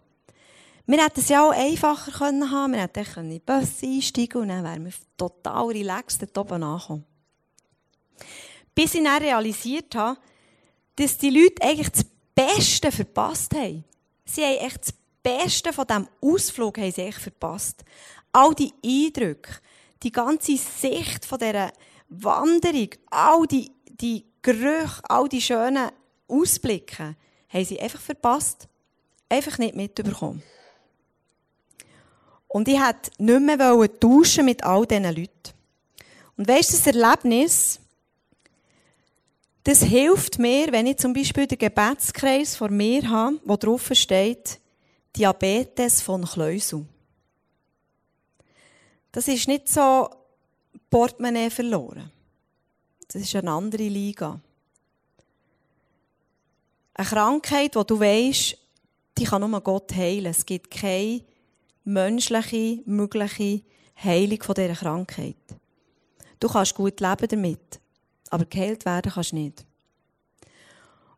Wir 0.89 1.05
hätten 1.05 1.21
es 1.21 1.29
ja 1.29 1.47
auch 1.47 1.53
einfacher 1.53 2.11
können 2.11 2.51
haben. 2.51 2.73
Wir 2.73 2.81
hätten 2.81 3.05
in 3.17 3.31
den 3.31 3.41
Bus 3.41 3.83
einsteigen 3.83 4.43
und 4.43 4.49
dann 4.49 4.65
wären 4.65 4.85
wir 4.85 4.93
total 5.17 5.67
relaxed 5.67 6.23
dort 6.23 6.39
oben 6.39 6.63
angekommen. 6.63 7.05
Bis 8.77 8.95
ich 8.95 9.03
dann 9.03 9.21
realisiert 9.21 9.93
habe, 9.97 10.21
dass 10.95 11.19
die 11.19 11.31
Leute 11.31 11.63
eigentlich 11.63 11.91
das 11.91 12.05
Beste 12.35 12.93
verpasst 12.93 13.53
haben. 13.55 13.83
Sie 14.25 14.43
haben 14.43 14.65
echt 14.65 14.83
das 14.83 14.95
Beste 15.23 15.73
von 15.73 15.87
diesem 15.87 16.09
Ausflug 16.21 16.79
haben 16.79 16.93
sie 16.93 17.03
echt 17.03 17.19
verpasst. 17.19 17.85
All 18.31 18.55
die 18.55 18.73
Eindrücke, 18.85 19.55
die 20.05 20.13
ganze 20.13 20.57
Sicht 20.57 21.25
von 21.25 21.39
dieser 21.39 21.73
Wanderung, 22.09 22.91
all 23.11 23.47
die, 23.47 23.73
die 23.89 24.25
Gerüche, 24.43 25.03
all 25.09 25.29
die 25.29 25.41
schönen 25.41 25.91
Ausblicke, 26.29 27.17
haben 27.49 27.65
sie 27.65 27.81
einfach 27.81 28.01
verpasst. 28.01 28.69
Einfach 29.29 29.59
nicht 29.59 29.75
mitbekommen. 29.75 30.43
Und 32.47 32.69
ich 32.69 32.79
wollte 32.79 33.11
nicht 33.19 33.59
mehr 33.59 34.01
tauschen 34.01 34.45
mit 34.45 34.63
all 34.63 34.87
diesen 34.87 35.05
Leuten. 35.05 35.31
Und 36.37 36.47
weisst 36.47 36.73
du, 36.73 36.77
das 36.77 36.87
Erlebnis, 36.87 37.81
das 39.67 39.83
hilft 39.83 40.39
mir, 40.39 40.71
wenn 40.71 40.87
ich 40.87 40.99
zum 40.99 41.13
Beispiel 41.13 41.45
den 41.45 41.59
Gebetskreis 41.59 42.55
vor 42.55 42.71
mir 42.71 43.11
habe, 43.11 43.41
wo 43.45 43.57
drauf 43.57 43.91
steht, 43.95 44.61
Diabetes 45.17 46.01
von 46.03 46.25
Kleusel. 46.25 46.87
Das 49.11 49.27
ist 49.27 49.49
nicht 49.49 49.69
so 49.69 50.09
Portemonnaie 50.89 51.51
verloren. 51.51 52.13
Das 53.09 53.23
ist 53.23 53.35
eine 53.35 53.51
andere 53.51 53.89
Liga. 53.89 54.39
Eine 56.95 57.09
Krankheit, 57.09 57.75
die 57.75 57.87
du 57.89 57.99
weißt, 57.99 58.57
die 59.19 59.25
kann 59.25 59.51
nur 59.51 59.61
Gott 59.63 59.93
heilen. 59.97 60.27
Es 60.27 60.47
gibt 60.47 60.71
keine 60.71 61.25
menschliche, 61.83 62.83
mögliche 62.87 63.63
Heilung 64.01 64.43
von 64.45 64.55
dieser 64.55 64.75
Krankheit. 64.75 65.35
Du 66.39 66.49
kannst 66.49 66.77
gut 66.77 67.01
leben 67.01 67.27
damit, 67.29 67.81
aber 68.31 68.45
geheilt 68.45 68.85
werden 68.85 69.13
kannst 69.13 69.33
du 69.33 69.37
nicht. 69.37 69.65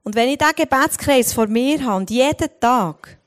Und 0.03 0.15
wenn 0.15 0.29
ich 0.29 0.39
diesen 0.39 0.55
Gebetskreis 0.55 1.33
vor 1.33 1.47
mir 1.49 1.85
habe 1.85 1.97
und 1.97 2.11
jeden 2.11 2.49
Tag 2.61 3.19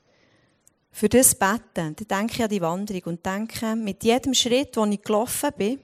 für 0.90 1.08
das 1.08 1.34
bete, 1.34 1.60
dann 1.74 1.94
denke 1.94 2.34
ich 2.34 2.42
an 2.42 2.50
die 2.50 2.60
Wanderung 2.60 3.02
und 3.04 3.24
denke, 3.24 3.76
mit 3.76 4.02
jedem 4.04 4.34
Schritt, 4.34 4.76
wo 4.76 4.84
ich 4.84 5.02
gelaufen 5.02 5.50
bin, 5.56 5.78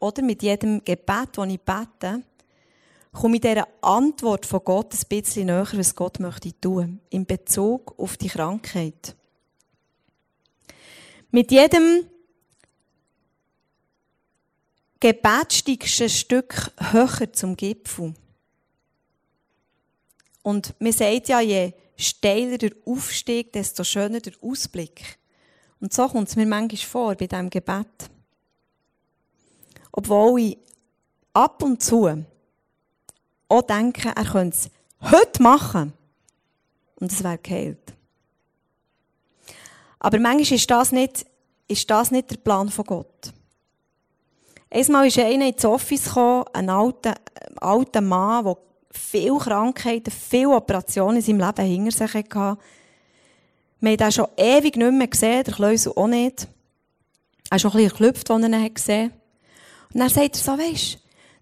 oder 0.00 0.22
mit 0.22 0.42
jedem 0.42 0.82
Gebet, 0.82 1.28
das 1.34 1.48
ich 1.48 1.60
bete, 1.60 2.22
komme 3.12 3.36
ich 3.36 3.42
dieser 3.42 3.68
Antwort 3.82 4.46
von 4.46 4.60
Gott 4.64 4.94
ein 4.94 5.08
bisschen 5.08 5.46
näher, 5.46 5.68
was 5.74 5.94
Gott 5.94 6.20
möchte 6.20 6.58
tun, 6.60 7.00
in 7.10 7.26
Bezug 7.26 7.98
auf 7.98 8.16
die 8.16 8.28
Krankheit. 8.28 9.14
Mit 11.30 11.52
jedem 11.52 12.06
Gebet 15.00 15.52
steigst 15.54 16.02
ein 16.02 16.10
Stück 16.10 16.72
höher 16.78 17.32
zum 17.32 17.56
Gipfel. 17.56 18.14
Und 20.42 20.74
man 20.78 20.92
sagt 20.92 21.28
ja, 21.28 21.40
je 21.40 21.72
steiler 21.96 22.58
der 22.58 22.72
Aufstieg, 22.84 23.52
desto 23.52 23.82
schöner 23.82 24.20
der 24.20 24.34
Ausblick. 24.42 25.18
Und 25.80 25.94
so 25.94 26.06
kommt 26.06 26.28
es 26.28 26.36
mir 26.36 26.46
manchmal 26.46 26.76
vor 26.76 27.14
bei 27.14 27.26
diesem 27.26 27.48
Gebet. 27.48 28.10
Obwohl 29.92 30.40
ich 30.40 30.58
ab 31.32 31.62
und 31.62 31.82
zu 31.82 32.24
auch 33.48 33.62
denke, 33.62 34.12
er 34.14 34.24
könnte 34.24 34.56
es 34.56 34.70
heute 35.10 35.42
machen. 35.42 35.92
Und 36.96 37.10
es 37.10 37.24
wäre 37.24 37.38
geheilt. 37.38 37.94
Aber 39.98 40.18
manchmal 40.18 40.56
ist 40.56 40.70
das 40.70 40.92
nicht, 40.92 41.26
ist 41.68 41.90
das 41.90 42.10
nicht 42.10 42.30
der 42.30 42.36
Plan 42.36 42.68
von 42.68 42.84
Gott. 42.84 43.32
Einmal 44.72 45.08
ist 45.08 45.18
einer 45.18 45.48
ins 45.48 45.64
Office 45.64 46.04
gekommen, 46.04 46.44
ein 46.52 46.70
alter, 46.70 47.14
alter 47.56 48.00
Mann, 48.00 48.44
der 48.44 48.56
viele 48.92 49.38
Krankheiten, 49.38 50.12
viele 50.12 50.50
Operationen 50.50 51.16
in 51.16 51.22
seinem 51.22 51.40
Leben 51.40 51.66
hinter 51.66 52.06
sich 52.06 52.14
hatte. 52.14 52.58
Wir 53.80 53.90
haben 53.92 54.00
ihn 54.00 54.12
schon 54.12 54.28
ewig 54.36 54.76
nicht 54.76 54.92
mehr 54.92 55.08
gesehen, 55.08 55.44
der 55.44 55.54
Kleusel 55.54 55.92
auch 55.96 56.06
nicht. 56.06 56.46
Er 57.50 57.56
ist 57.56 57.62
schon 57.62 57.72
ein 57.72 57.76
bisschen 57.78 57.90
geklüpft, 57.90 58.30
als 58.30 58.42
er 58.42 58.48
ihn 58.48 58.74
gesehen 58.74 59.04
hat. 59.06 59.20
Und 59.92 60.00
dann 60.00 60.08
sagt 60.08 60.36
er 60.36 60.40
so, 60.40 60.58
weisst, 60.58 60.98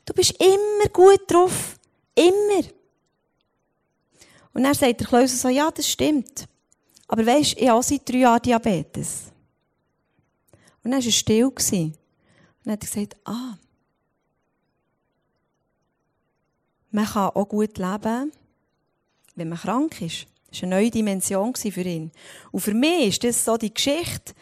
du 0.07 0.15
bist 0.15 0.43
immer 0.43 0.89
gut 0.91 1.21
drauf. 1.27 1.79
Immer. 2.15 2.65
Und 4.55 4.63
dann 4.63 4.75
sagt 4.75 5.01
der 5.01 5.07
Klaus 5.07 5.39
so, 5.39 5.49
ja, 5.49 5.71
das 5.71 5.87
stimmt. 5.87 6.49
Aber 7.09 7.27
weisst, 7.27 7.59
ich 7.59 7.69
habe 7.69 7.79
auch 7.79 7.83
seit 7.83 8.09
drei 8.09 8.19
Jahren 8.19 8.41
Diabetes. 8.41 9.25
Und 10.83 10.93
dann 10.93 11.01
war 11.01 11.07
er 11.07 11.13
still. 11.13 11.53
Dann 12.69 12.75
hat 12.75 12.85
er 12.85 12.87
gesagt, 12.87 13.17
ah, 13.25 13.57
man 16.91 17.07
kann 17.07 17.31
auch 17.31 17.49
gut 17.49 17.79
leben, 17.79 18.33
wenn 19.35 19.49
man 19.49 19.59
krank 19.59 20.03
ist. 20.03 20.27
Das 20.51 20.63
war 20.63 20.67
eine 20.67 20.77
neue 20.77 20.91
Dimension 20.91 21.55
für 21.55 21.81
ihn. 21.81 22.11
Und 22.53 22.61
für 22.61 22.75
mich 22.75 23.09
ist 23.09 23.25
das 23.25 23.45
so, 23.45 23.57
die 23.57 23.73
Geschichte 23.73 24.35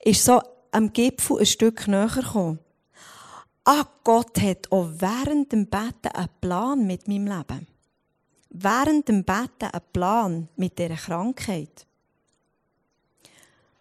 ist 0.00 0.24
so 0.24 0.40
am 0.72 0.92
Gipfel 0.92 1.38
ein 1.38 1.46
Stück 1.46 1.86
näher 1.86 2.08
gekommen. 2.08 2.58
Ah, 3.64 3.84
Gott 4.02 4.40
hat 4.40 4.70
auch 4.72 4.88
während 4.98 5.52
dem 5.52 5.66
Betten 5.66 6.12
einen 6.12 6.28
Plan 6.40 6.86
mit 6.86 7.06
meinem 7.06 7.26
Leben. 7.26 7.66
Während 8.50 9.08
dem 9.08 9.24
Betten 9.24 9.70
einen 9.70 9.82
Plan 9.92 10.48
mit 10.56 10.78
dieser 10.78 10.96
Krankheit. 10.96 11.86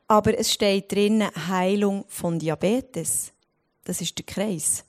Aber 0.08 0.38
es 0.38 0.52
steht 0.52 0.92
drinnen 0.92 1.32
Heilung 1.48 2.06
von 2.08 2.38
Diabetes. 2.38 3.34
Das 3.84 4.02
ist 4.02 4.18
der 4.18 4.26
Kreis. 4.26 4.84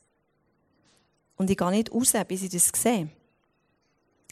Und 1.36 1.50
ich 1.50 1.56
gehe 1.56 1.70
nicht 1.70 1.92
raus, 1.92 2.12
bis 2.28 2.42
ich 2.42 2.50
das 2.50 2.70
sehe. 2.74 3.08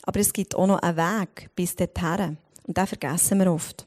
Aber 0.02 0.20
es 0.20 0.32
gibt 0.32 0.54
auch 0.54 0.66
noch 0.66 0.78
einen 0.78 0.96
Weg 0.96 1.50
bis 1.54 1.74
dorthin. 1.74 2.38
Und 2.66 2.76
den 2.76 2.86
vergessen 2.86 3.38
wir 3.38 3.52
oft. 3.52 3.86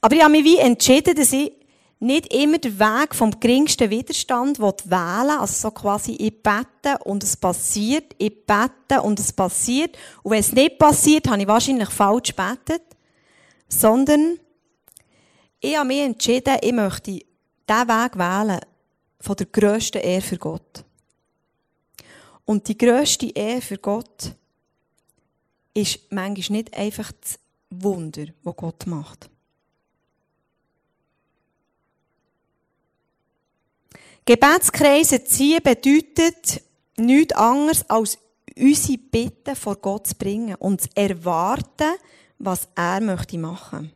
Aber 0.00 0.14
ich 0.14 0.22
habe 0.22 0.32
mich 0.32 0.44
wie 0.44 0.58
entschieden, 0.58 1.14
dass 1.14 1.32
ich 1.32 1.52
nicht 2.00 2.32
immer 2.32 2.58
den 2.58 2.78
Weg 2.78 3.14
vom 3.14 3.40
geringsten 3.40 3.90
Widerstand 3.90 4.60
wählen 4.60 5.38
also 5.40 5.52
so 5.52 5.70
quasi 5.72 6.12
ich 6.12 6.42
bete 6.42 6.96
und 7.04 7.24
es 7.24 7.36
passiert, 7.36 8.14
ich 8.18 8.46
bete 8.46 9.02
und 9.02 9.18
es 9.18 9.32
passiert. 9.32 9.96
Und 10.22 10.32
wenn 10.32 10.40
es 10.40 10.52
nicht 10.52 10.78
passiert, 10.78 11.28
habe 11.28 11.42
ich 11.42 11.48
wahrscheinlich 11.48 11.90
falsch 11.90 12.36
gebetet. 12.36 12.82
Sondern 13.68 14.38
ich 15.60 15.76
habe 15.76 15.88
mich 15.88 16.00
entschieden, 16.02 16.56
ich 16.62 16.72
möchte 16.72 17.20
diesen 17.68 17.88
Weg 17.88 18.18
wählen 18.18 18.60
von 19.20 19.36
der 19.36 19.46
grössten 19.46 19.98
Ehre 19.98 20.22
für 20.22 20.38
Gott. 20.38 20.84
Und 22.44 22.66
die 22.68 22.78
grösste 22.78 23.30
Ehre 23.30 23.60
für 23.60 23.78
Gott 23.78 24.32
ist 25.74 26.00
manchmal 26.10 26.58
nicht 26.58 26.76
einfach 26.76 27.12
das 27.20 27.38
Wunder, 27.70 28.26
das 28.42 28.56
Gott 28.56 28.86
macht. 28.86 29.28
Gebetskreise 34.24 35.24
ziehen 35.24 35.62
bedeutet 35.62 36.62
nichts 36.96 37.34
anderes 37.34 37.88
als 37.88 38.18
unsere 38.58 38.98
Bitten 38.98 39.56
vor 39.56 39.76
Gott 39.76 40.08
zu 40.08 40.16
bringen 40.16 40.54
und 40.56 40.82
zu 40.82 40.88
erwarten, 40.94 41.96
was 42.38 42.68
er 42.74 43.00
möchte 43.00 43.38
machen. 43.38 43.92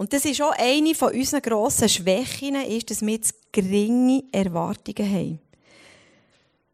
Und 0.00 0.14
das 0.14 0.24
ist 0.24 0.40
auch 0.40 0.54
eine 0.56 0.94
von 0.94 1.12
unseren 1.12 1.42
grossen 1.42 1.86
Schwächen, 1.86 2.54
ist, 2.54 2.90
dass 2.90 3.04
wir 3.04 3.20
zu 3.20 3.34
geringe 3.52 4.24
Erwartungen 4.32 5.12
haben. 5.14 5.40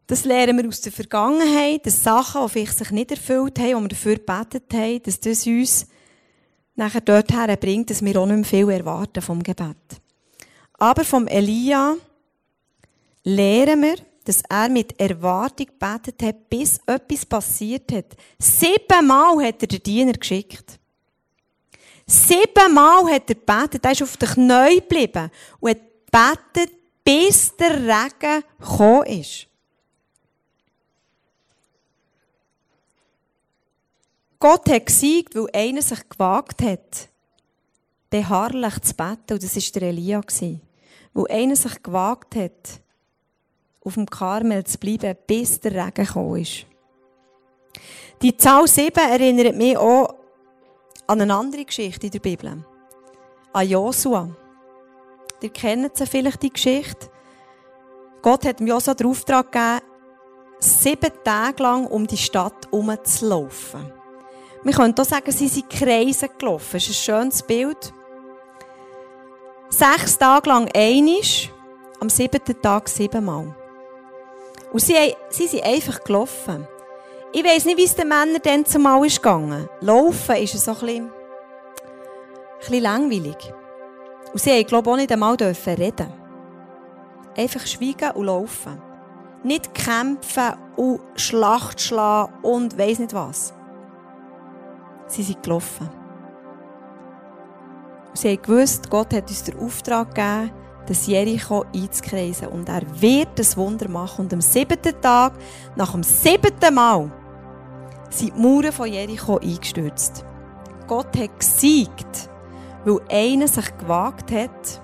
Das 0.07 0.23
lernen 0.23 0.57
wir 0.57 0.69
aus 0.69 0.79
der 0.79 0.93
Vergangenheit, 0.93 1.85
dass 1.85 2.03
Sachen, 2.03 2.41
die 2.45 2.51
vielleicht 2.53 2.77
sich 2.77 2.91
nicht 2.91 3.11
erfüllt 3.11 3.59
haben, 3.59 3.67
die 3.67 3.81
wir 3.81 3.87
dafür 3.89 4.15
gebetet 4.15 4.73
haben, 4.73 5.03
dass 5.03 5.19
das 5.19 5.45
uns 5.45 5.87
nachher 6.75 7.01
dorthin 7.01 7.57
bringt, 7.59 7.89
dass 7.89 8.01
wir 8.01 8.17
auch 8.17 8.27
nicht 8.27 8.37
mehr 8.37 8.45
viel 8.45 8.69
erwarten 8.69 9.21
vom 9.21 9.43
Gebet. 9.43 9.75
Aber 10.75 11.03
vom 11.03 11.27
Elia 11.27 11.97
lernen 13.25 13.81
wir, 13.81 13.97
dass 14.23 14.41
er 14.49 14.69
mit 14.69 14.97
Erwartung 14.97 15.65
gebetet 15.65 16.23
hat, 16.23 16.49
bis 16.49 16.79
etwas 16.85 17.25
passiert 17.25 17.91
hat. 17.91 18.15
Siebenmal 18.39 19.45
hat 19.45 19.63
er 19.63 19.67
den 19.67 19.83
Diener 19.83 20.13
geschickt. 20.13 20.79
Siebenmal 22.07 23.05
hat 23.11 23.29
er 23.29 23.35
gebetet. 23.35 23.83
Er 23.83 23.91
ist 23.91 24.01
auf 24.01 24.15
den 24.15 24.29
Knien 24.29 24.79
geblieben 24.79 25.29
und 25.59 25.69
hat 25.69 26.53
gebetet, 26.53 26.77
bis 27.03 27.55
der 27.55 27.75
Regen 27.75 28.43
gekommen 28.59 29.05
ist. 29.07 29.47
Gott 34.39 34.69
hat 34.69 34.85
gesiegt, 34.85 35.35
weil 35.35 35.49
einer 35.51 35.81
sich 35.81 36.07
gewagt 36.07 36.61
hat, 36.61 37.09
beharrlich 38.09 38.79
zu 38.81 38.93
beten. 38.93 39.33
Und 39.33 39.43
das 39.43 39.55
war 39.55 39.81
der 39.81 39.89
Elia 39.89 40.21
wo 41.13 41.25
einer 41.25 41.55
sich 41.55 41.81
gewagt 41.81 42.35
hat, 42.35 42.81
auf 43.83 43.95
dem 43.95 44.05
Karmel 44.05 44.63
zu 44.65 44.77
bleiben, 44.77 45.17
bis 45.25 45.59
der 45.59 45.71
Regen 45.73 46.05
gekommen 46.05 46.41
ist. 46.41 46.65
Die 48.21 48.37
Zahl 48.37 48.67
7 48.67 48.95
erinnert 48.95 49.55
mich 49.55 49.77
auch 49.77 50.13
an 51.07 51.21
eine 51.21 51.33
andere 51.33 51.65
Geschichte 51.65 52.07
in 52.07 52.11
der 52.11 52.19
Bibel. 52.19 52.63
An 53.53 53.67
Josua. 53.67 54.29
Ihr 55.41 55.49
kennt 55.49 55.95
sie 55.95 56.05
vielleicht, 56.05 56.43
die 56.43 56.51
Geschichte. 56.51 57.09
Gott 58.21 58.45
hat 58.45 58.59
Josua 58.59 58.93
den 58.93 59.07
Auftrag 59.07 59.51
gegeben, 59.51 59.81
sieben 60.59 61.11
Tage 61.23 61.63
lang 61.63 61.87
um 61.87 62.05
die 62.05 62.17
Stadt 62.17 62.67
herumzulaufen. 62.71 63.91
Wir 64.63 64.73
können 64.73 64.95
auch 64.99 65.05
sagen, 65.05 65.31
sie 65.31 65.47
sind 65.47 65.69
Kreise 65.69 66.27
gelaufen. 66.27 66.73
Das 66.73 66.89
ist 66.89 66.89
ein 66.89 67.21
schönes 67.21 67.43
Bild. 67.43 67.93
Sechs 69.69 70.17
Tage 70.17 70.49
lang 70.49 70.69
einisch, 70.75 71.51
am 71.99 72.09
siebten 72.09 72.61
Tag 72.61 72.89
siebenmal. 72.89 73.55
Und 74.73 74.79
sie, 74.79 75.15
sie 75.29 75.47
sind 75.47 75.63
einfach 75.63 76.03
gelaufen. 76.03 76.67
Ich 77.33 77.43
weiss 77.43 77.65
nicht, 77.65 77.77
wie 77.77 77.83
es 77.83 77.95
den 77.95 78.07
Männern 78.07 78.41
dann 78.41 78.65
zumal 78.65 79.05
ist 79.05 79.21
gegangen. 79.21 79.67
Laufen 79.81 80.35
ist 80.37 80.57
so 80.57 80.71
ein 80.71 80.77
bisschen, 80.79 81.05
ein 81.05 81.11
bisschen 82.59 82.83
langweilig. 82.83 83.53
Und 84.31 84.39
sie 84.39 84.51
haben, 84.51 84.65
glaube 84.65 84.89
ich, 84.89 84.93
auch 84.93 84.97
nicht 84.97 85.11
einmal 85.11 85.35
reden 85.35 86.13
Einfach 87.35 87.67
schweigen 87.67 88.11
und 88.15 88.25
laufen. 88.25 88.81
Nicht 89.43 89.73
kämpfen 89.73 90.53
und 90.75 91.01
Schlacht 91.15 91.79
schlagen 91.81 92.33
und 92.41 92.77
weiss 92.77 92.99
nicht 92.99 93.13
was. 93.13 93.53
Sie 95.07 95.23
sind 95.23 95.43
gelaufen. 95.43 95.89
Sie 98.13 98.29
haben 98.29 98.41
gewusst, 98.41 98.89
Gott 98.89 99.13
hat 99.13 99.29
uns 99.29 99.43
den 99.43 99.59
Auftrag 99.59 100.15
gegeben, 100.15 100.51
das 100.87 101.05
Jericho 101.05 101.65
einzukreisen. 101.73 102.47
Und 102.47 102.69
er 102.69 102.81
wird 102.99 103.29
das 103.35 103.55
Wunder 103.57 103.87
machen. 103.89 104.25
Und 104.25 104.33
am 104.33 104.41
siebten 104.41 104.99
Tag, 105.01 105.33
nach 105.75 105.91
dem 105.91 106.03
siebten 106.03 106.73
Mal, 106.73 107.11
sind 108.09 108.35
die 108.35 108.41
Mauern 108.41 108.71
von 108.71 108.87
Jericho 108.87 109.37
eingestürzt. 109.37 110.25
Gott 110.87 111.17
hat 111.17 111.39
gesiegt, 111.39 112.29
weil 112.85 113.01
einer 113.09 113.47
sich 113.47 113.77
gewagt 113.77 114.31
hat, 114.31 114.81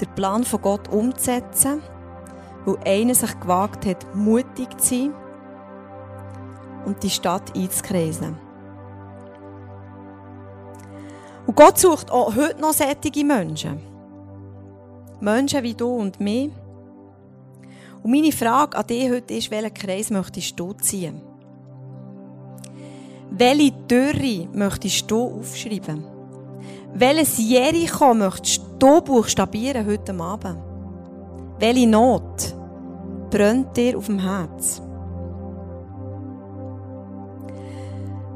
den 0.00 0.14
Plan 0.14 0.44
von 0.44 0.62
Gott 0.62 0.88
umzusetzen, 0.88 1.82
weil 2.64 2.78
einer 2.86 3.14
sich 3.14 3.38
gewagt 3.38 3.84
hat, 3.84 4.14
mutig 4.14 4.80
zu 4.80 4.88
sein 4.88 5.14
und 6.86 7.02
die 7.02 7.10
Stadt 7.10 7.54
einzukreisen. 7.54 8.38
Und 11.46 11.56
Gott 11.56 11.78
sucht 11.78 12.10
auch 12.10 12.34
heute 12.36 12.60
noch 12.60 12.72
solche 12.72 13.24
Menschen. 13.24 13.89
Menschen 15.20 15.62
wie 15.62 15.74
du 15.74 15.88
und 15.88 16.20
mich. 16.20 16.50
Und 18.02 18.10
meine 18.10 18.32
Frage 18.32 18.76
an 18.76 18.86
dich 18.86 19.10
heute 19.10 19.34
ist, 19.34 19.50
welchen 19.50 19.74
Kreis 19.74 20.10
möchtest 20.10 20.58
du 20.58 20.72
ziehen? 20.72 21.20
Welche 23.30 23.72
Dürre 23.72 24.48
möchtest 24.52 25.10
du 25.10 25.38
aufschreiben? 25.38 26.04
Welches 26.94 27.38
Jericho 27.38 28.14
möchtest 28.14 28.62
du 28.78 29.00
buchstabieren 29.00 29.86
heute 29.86 30.14
Abend? 30.18 30.58
Welche 31.58 31.86
Not 31.86 32.54
brennt 33.30 33.76
dir 33.76 33.96
auf 33.96 34.06
dem 34.06 34.18
Herz? 34.18 34.82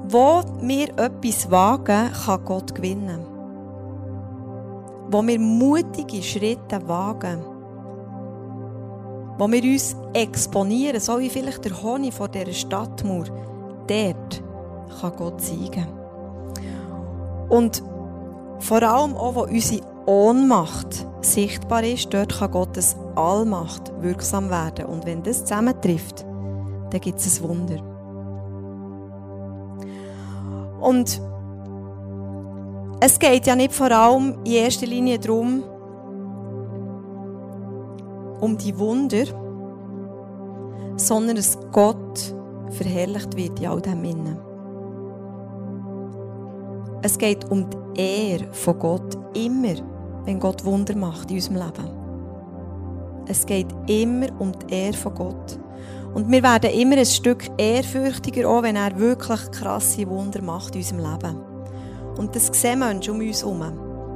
Wo 0.06 0.42
wir 0.60 0.96
etwas 0.98 1.50
wagen, 1.50 2.12
kann 2.12 2.44
Gott 2.44 2.74
gewinnen. 2.74 3.33
Wo 5.08 5.26
wir 5.26 5.38
mutige 5.38 6.22
Schritte 6.22 6.86
wagen. 6.88 7.44
Wo 9.38 9.50
wir 9.50 9.62
uns 9.62 9.96
exponieren, 10.12 11.00
so 11.00 11.18
wie 11.18 11.28
vielleicht 11.28 11.64
der 11.64 11.82
Honig 11.82 12.14
vor 12.14 12.28
dieser 12.28 12.52
Stadtmauer. 12.52 13.26
Dort 13.86 14.42
kann 15.00 15.16
Gott 15.16 15.40
siegen. 15.40 15.86
Und 17.48 17.82
vor 18.60 18.82
allem 18.82 19.16
auch, 19.16 19.34
wo 19.34 19.42
unsere 19.42 19.82
Ohnmacht 20.06 21.06
sichtbar 21.20 21.82
ist, 21.82 22.12
dort 22.12 22.38
kann 22.38 22.50
Gottes 22.50 22.96
Allmacht 23.14 23.92
wirksam 24.00 24.50
werden. 24.50 24.86
Und 24.86 25.06
wenn 25.06 25.22
das 25.22 25.44
zusammentrifft, 25.44 26.24
dann 26.90 27.00
gibt 27.00 27.18
es 27.18 27.40
ein 27.40 27.48
Wunder. 27.48 27.82
Und 30.80 31.20
es 33.00 33.18
geht 33.18 33.46
ja 33.46 33.56
nicht 33.56 33.72
vor 33.72 33.90
allem 33.90 34.38
in 34.44 34.52
erster 34.52 34.86
Linie 34.86 35.18
darum, 35.18 35.62
um 38.40 38.58
die 38.58 38.78
Wunder, 38.78 39.24
sondern 40.96 41.36
dass 41.36 41.58
Gott 41.72 42.34
verherrlicht 42.70 43.36
wird 43.36 43.60
in 43.60 43.66
all 43.66 43.80
dem 43.80 44.04
Innen. 44.04 44.38
Es 47.02 47.18
geht 47.18 47.50
um 47.50 47.66
die 47.68 48.00
Ehre 48.00 48.52
von 48.52 48.78
Gott 48.78 49.18
immer, 49.34 49.74
wenn 50.24 50.40
Gott 50.40 50.64
Wunder 50.64 50.96
macht 50.96 51.30
in 51.30 51.36
unserem 51.36 51.56
Leben. 51.56 51.90
Es 53.26 53.44
geht 53.44 53.68
immer 53.86 54.28
um 54.38 54.52
die 54.52 54.74
Ehre 54.74 54.96
von 54.96 55.14
Gott. 55.14 55.58
Und 56.14 56.30
wir 56.30 56.42
werden 56.42 56.70
immer 56.70 56.96
ein 56.96 57.06
Stück 57.06 57.50
ehrfürchtiger, 57.58 58.48
auch 58.48 58.62
wenn 58.62 58.76
er 58.76 58.98
wirklich 58.98 59.50
krasse 59.50 60.08
Wunder 60.08 60.40
macht 60.42 60.74
in 60.74 60.82
unserem 60.82 61.00
Leben. 61.00 61.53
Und 62.16 62.34
das 62.34 62.46
sehen 62.52 62.80
Menschen 62.80 63.14
um 63.14 63.20
uns 63.20 63.42
herum. 63.42 63.62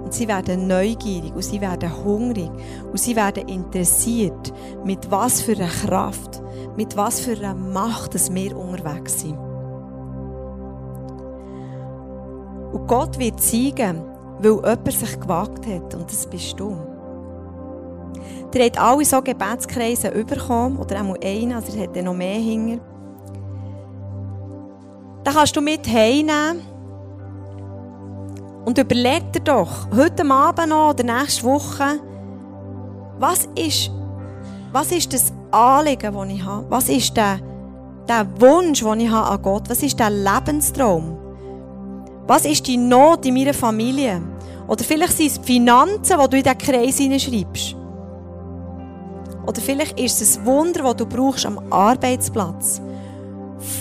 Und 0.05 0.15
sie 0.15 0.29
werden 0.29 0.67
neugierig 0.67 1.35
und 1.35 1.43
sie 1.43 1.61
werden 1.61 1.93
hungrig 2.05 2.51
und 2.91 2.99
sie 2.99 3.15
werden 3.15 3.47
interessiert, 3.49 4.53
mit 4.85 5.11
was 5.11 5.43
für 5.43 5.53
einer 5.53 5.69
Kraft, 5.69 6.41
mit 6.77 6.97
was 6.97 7.21
für 7.21 7.33
einer 7.33 7.55
Macht 7.55 8.15
dass 8.15 8.33
wir 8.33 8.57
unterwegs 8.57 9.21
sind. 9.21 9.37
Und 12.73 12.87
Gott 12.87 13.19
wird 13.19 13.41
zeigen, 13.41 14.03
weil 14.41 14.53
jemand 14.53 14.93
sich 14.93 15.21
gewagt 15.21 15.67
hat 15.67 15.95
und 15.95 16.11
das 16.11 16.27
bist 16.27 16.59
du. 16.59 16.77
Ihr 18.55 18.65
habt 18.65 18.81
alle 18.81 19.05
so 19.05 19.21
Gebetskreise 19.21 20.11
bekommen, 20.11 20.79
oder 20.79 21.03
auch 21.03 21.17
einen, 21.23 21.53
also 21.53 21.77
ihr 21.77 21.85
habt 21.85 22.03
noch 22.03 22.15
mehr 22.15 22.39
hinger. 22.39 22.79
Da 25.23 25.33
kannst 25.33 25.55
du 25.55 25.61
mit 25.61 25.87
heimnehmen 25.87 26.63
Und 28.69 28.77
überleg 28.77 29.33
dir 29.33 29.41
doch, 29.41 29.89
heute 29.97 30.31
Abend 30.31 30.69
noch 30.69 30.91
oder 30.91 31.03
nächste 31.03 31.43
Woche, 31.45 31.99
was 33.19 33.49
ist, 33.55 33.91
was 34.73 34.93
ist 34.93 35.11
das 35.11 35.33
Anliegen, 35.51 36.13
das 36.13 36.29
ich 36.29 36.45
habe? 36.45 36.67
Was 36.69 36.91
ist 36.91 37.17
der, 37.17 37.39
der 38.07 38.27
Wunsch, 38.39 38.81
den 38.81 39.01
ich 39.01 39.11
habe 39.11 39.31
an 39.31 39.41
Gott? 39.41 39.71
Was 39.71 39.83
ist 39.83 39.99
der 39.99 40.11
Lebenstraum? 40.11 41.17
Was 42.27 42.45
ist 42.45 42.67
die 42.67 42.77
Not 42.77 43.25
in 43.25 43.33
meiner 43.33 43.55
Familie? 43.55 44.21
Oder 44.67 44.85
vielleicht 44.85 45.17
sind 45.17 45.29
es 45.29 45.41
die 45.41 45.47
Finanzen, 45.47 46.19
die 46.23 46.29
du 46.29 46.37
in 46.37 46.43
diesen 46.43 46.59
Kreis 46.59 46.99
hineinschreibst. 46.99 47.75
Oder 49.47 49.61
vielleicht 49.63 49.99
ist 49.99 50.21
es 50.21 50.37
ein 50.37 50.45
Wunder, 50.45 50.83
das 50.83 50.97
du 50.97 51.07
brauchst 51.07 51.47
am 51.47 51.59
Arbeitsplatz. 51.71 52.83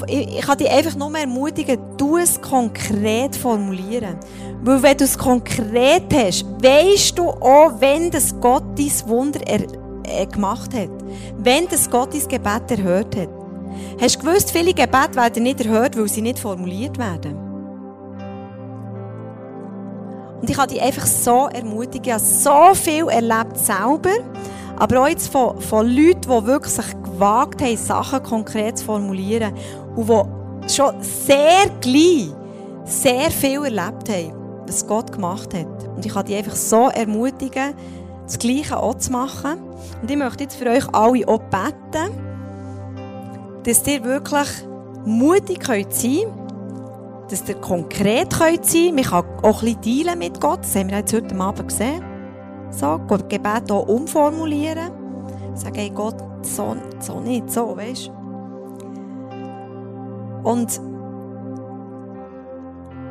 Ich 0.07 0.41
kann 0.41 0.57
dich 0.57 0.69
einfach 0.69 0.95
nur 0.95 1.15
ermutigen, 1.17 1.79
du 1.97 2.17
es 2.17 2.41
konkret 2.41 3.35
formulieren. 3.35 4.17
Weil 4.63 4.81
wenn 4.81 4.97
du 4.97 5.03
es 5.03 5.17
konkret 5.17 6.13
hast, 6.13 6.45
weißt 6.61 7.17
du 7.17 7.29
auch, 7.29 7.73
wenn 7.79 8.09
das 8.09 8.39
Gott 8.39 8.63
dein 8.75 9.09
Wunder 9.09 9.39
er, 9.45 9.61
äh, 10.03 10.25
gemacht 10.25 10.73
hat. 10.73 10.89
Wenn 11.37 11.67
das 11.67 11.89
Gott 11.89 12.13
dein 12.13 12.27
Gebet 12.27 12.79
erhört 12.79 13.15
hat. 13.15 13.29
Hast 14.01 14.15
du 14.15 14.25
gewusst, 14.25 14.51
viele 14.51 14.73
Gebete 14.73 15.15
werden 15.15 15.43
nicht 15.43 15.63
erhört, 15.63 15.97
weil 15.97 16.07
sie 16.07 16.21
nicht 16.21 16.39
formuliert 16.39 16.97
werden? 16.97 17.37
Und 20.41 20.49
ich 20.49 20.55
kann 20.55 20.69
dich 20.69 20.81
einfach 20.81 21.05
so 21.05 21.47
ermutigen, 21.47 22.05
ich 22.05 22.13
habe 22.13 22.23
so 22.23 22.73
viel 22.73 23.07
erlebt 23.09 23.57
selber, 23.57 24.11
aber 24.77 25.01
auch 25.01 25.07
jetzt 25.07 25.29
von, 25.29 25.59
von 25.61 25.87
Leuten, 25.87 26.21
die 26.21 26.45
wirklich 26.45 26.73
sich 26.73 27.03
gewagt 27.03 27.61
haben, 27.61 27.77
Sachen 27.77 28.23
konkret 28.23 28.77
zu 28.77 28.85
formulieren 28.85 29.53
und 29.95 30.07
die 30.07 30.73
schon 30.73 31.01
sehr 31.01 31.69
gleich 31.81 32.29
sehr 32.85 33.29
viel 33.31 33.63
erlebt 33.65 34.09
haben, 34.09 34.33
was 34.65 34.85
Gott 34.87 35.11
gemacht 35.11 35.53
hat. 35.53 35.87
Und 35.95 36.05
ich 36.05 36.13
kann 36.13 36.25
dich 36.25 36.37
einfach 36.37 36.55
so 36.55 36.89
ermutigen, 36.89 37.73
das 38.23 38.39
Gleiche 38.39 38.77
auch 38.77 38.95
zu 38.95 39.11
machen. 39.11 39.59
Und 40.01 40.09
ich 40.09 40.17
möchte 40.17 40.43
jetzt 40.43 40.55
für 40.55 40.69
euch 40.69 40.87
alle 40.93 41.27
auch 41.27 41.39
beten, 41.39 42.13
dass 43.63 43.85
ihr 43.87 44.03
wirklich 44.03 44.47
mutig 45.05 45.65
sein 45.65 45.85
könnt, 45.85 47.31
dass 47.31 47.47
ihr 47.47 47.55
konkret 47.55 48.31
sein 48.33 48.57
könnt. 48.57 48.95
Man 48.95 49.03
kann 49.03 49.25
auch 49.43 49.63
ein 49.63 49.77
bisschen 49.77 50.19
mit 50.19 50.39
Gott. 50.39 50.59
Das 50.61 50.75
haben 50.75 50.89
wir 50.89 50.99
jetzt 50.99 51.13
heute 51.13 51.35
Abend 51.39 51.67
gesehen. 51.67 52.16
So, 52.69 52.99
Gebet 53.29 53.71
auch 53.71 53.87
umformulieren. 53.87 54.91
Sagen, 55.55 55.75
hey 55.75 55.89
Gott, 55.89 56.17
so, 56.43 56.75
so 56.99 57.19
nicht, 57.19 57.49
so, 57.49 57.75
weißt 57.75 58.11
Und 60.43 60.79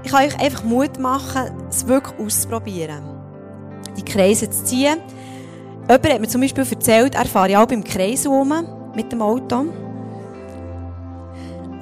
ich 0.04 0.12
kann 0.12 0.24
euch 0.24 0.40
einfach 0.40 0.62
Mut 0.64 0.98
machen, 0.98 1.50
es 1.68 1.86
wirklich 1.86 2.18
auszuprobieren. 2.20 3.02
Die 3.96 4.04
Kreise 4.04 4.48
zu 4.48 4.64
ziehen. 4.64 4.98
Jemand 5.88 6.12
hat 6.12 6.20
mir 6.20 6.28
zum 6.28 6.40
Beispiel 6.40 6.64
erzählt, 6.68 7.14
er 7.14 7.26
fahre 7.26 7.50
ja 7.50 7.62
auch 7.62 7.66
beim 7.66 7.82
Kreis 7.82 8.26
rum 8.26 8.52
mit 8.94 9.11
dem 9.11 9.22
Auto. 9.22 9.66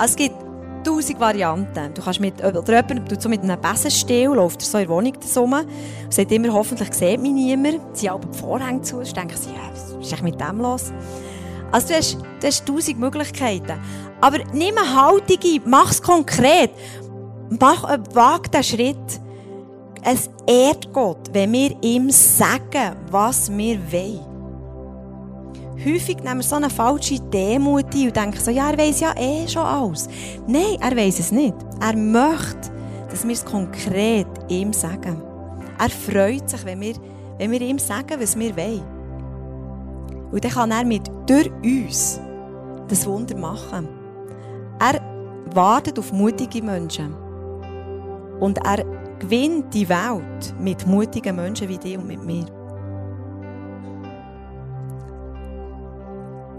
Es 0.03 0.17
gibt 0.17 0.44
tausend 0.85 1.19
Varianten. 1.19 1.95
Du 1.95 2.03
kannst 2.03 2.21
mit, 2.21 2.45
oder 2.45 2.63
jemand 2.67 3.09
tut 3.09 3.21
so 3.21 3.29
mit 3.29 3.43
einem 3.43 3.61
Besenstiel, 3.61 4.29
läuft 4.29 4.63
so 4.63 4.79
in 4.79 4.87
der 4.87 4.95
Wohnung 4.95 5.13
rum 5.37 5.53
und 5.53 5.67
sagt 6.15 6.31
immer, 6.31 6.53
hoffentlich 6.53 6.93
sieht 6.93 7.21
mich 7.21 7.33
niemand. 7.33 7.97
Sie 7.97 8.09
haben 8.09 8.31
die 8.31 8.39
Vorhänge 8.39 8.83
zu, 8.83 8.99
dann 8.99 9.15
denken 9.15 9.37
sie, 9.37 9.51
ja, 9.51 9.97
was 9.99 10.13
ist 10.13 10.23
mit 10.23 10.41
dem 10.41 10.61
los? 10.61 10.93
Also 11.73 11.89
du 11.89 11.95
hast, 11.95 12.19
du 12.41 12.47
hast 12.47 12.67
tausend 12.67 13.01
Möglichkeiten. 13.01 13.81
Aber 14.21 14.39
nimm 14.53 14.79
eine 14.79 14.95
Haltung 14.95 15.39
ein, 15.45 15.61
mach 15.65 15.91
es 15.91 16.01
konkret. 16.01 16.71
Mach, 17.61 17.91
äh, 17.91 17.99
wag 18.13 18.51
den 18.51 18.63
Schritt. 18.63 19.21
Es 20.03 20.29
ehrt 20.47 20.93
Gott, 20.93 21.31
wenn 21.33 21.53
wir 21.53 21.77
ihm 21.83 22.11
sagen, 22.11 22.97
was 23.11 23.51
wir 23.51 23.79
wollen 23.91 24.34
häufig 25.85 26.23
nehmen 26.23 26.39
wir 26.39 26.43
so 26.43 26.57
eine 26.57 26.71
falsche 26.71 27.21
Demut 27.21 27.95
ein 27.95 28.07
und 28.07 28.17
denken 28.17 28.39
so, 28.39 28.51
ja, 28.51 28.71
er 28.71 28.79
weiß 28.79 29.01
ja 29.01 29.15
eh 29.17 29.47
schon 29.49 29.63
alles. 29.63 30.09
Nein, 30.47 30.79
er 30.81 30.97
weiß 30.97 31.19
es 31.21 31.33
nicht. 31.33 31.55
Er 31.81 31.97
möchte, 31.97 32.71
dass 33.11 33.25
wir 33.25 33.33
es 33.33 33.45
konkret 33.45 34.27
ihm 34.49 34.73
sagen. 34.73 35.23
Er 35.79 35.91
freut 35.91 36.49
sich, 36.49 36.65
wenn 36.65 36.81
wir, 36.81 36.95
wenn 37.39 37.51
wir 37.51 37.61
ihm 37.61 37.79
sagen, 37.79 38.21
was 38.21 38.39
wir 38.39 38.57
wollen. 38.57 38.83
Und 40.31 40.45
dann 40.45 40.51
kann 40.51 40.71
er 40.71 40.85
mit 40.85 41.11
durch 41.27 41.51
uns 41.63 42.21
das 42.89 43.07
Wunder 43.07 43.37
machen. 43.37 43.89
Er 44.81 45.01
wartet 45.55 45.99
auf 45.99 46.13
mutige 46.13 46.63
Menschen. 46.63 47.15
Und 48.41 48.59
er 48.67 48.85
gewinnt 49.19 49.73
die 49.73 49.89
Welt 49.89 50.55
mit 50.59 50.87
mutigen 50.87 51.37
Menschen 51.37 51.69
wie 51.69 51.79
dir 51.79 51.99
und 51.99 52.09
mit 52.09 52.25
mir. 52.25 52.45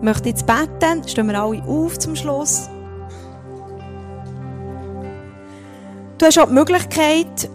Möchte 0.06 0.30
jetzt 0.30 0.46
beten, 0.46 1.06
stehen 1.08 1.28
wir 1.28 1.42
alle 1.42 1.62
auf 1.64 1.98
zum 2.00 2.16
Schluss. 2.16 2.70
Du 6.18 6.26
hast 6.26 6.40
auch 6.40 6.48
die 6.48 6.54
Möglichkeit, 6.54 7.50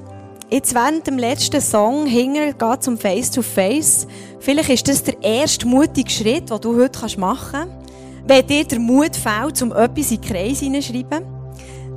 jetzt 0.51 0.74
während 0.74 1.07
dem 1.07 1.16
letzten 1.16 1.61
Song 1.61 2.07
hinger 2.07 2.53
geht 2.53 2.82
zum 2.82 2.98
Face 2.98 3.30
to 3.30 3.40
Face. 3.40 4.07
Vielleicht 4.40 4.68
ist 4.68 4.88
das 4.88 5.05
der 5.05 5.22
erste 5.22 5.66
mutige 5.66 6.11
Schritt, 6.11 6.51
den 6.51 6.61
du 6.61 6.76
heute 6.76 7.20
machen 7.20 7.51
kannst. 7.53 7.92
Wenn 8.26 8.46
dir 8.46 8.64
der 8.64 8.80
Mut 8.80 9.16
fehlt, 9.16 9.62
um 9.62 9.72
etwas 9.72 10.11
in 10.11 10.20
den 10.20 10.28
Kreis 10.30 10.61
hineinzuschreiben, 10.61 11.24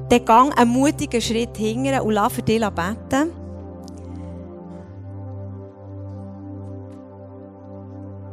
dann 0.09 0.25
gang 0.25 0.57
einen 0.57 0.71
mutigen 0.71 1.21
Schritt 1.21 1.57
hingern 1.57 2.01
und 2.01 2.13
lass 2.13 2.33
für 2.33 2.43
dich 2.43 2.61
beten. 2.61 3.42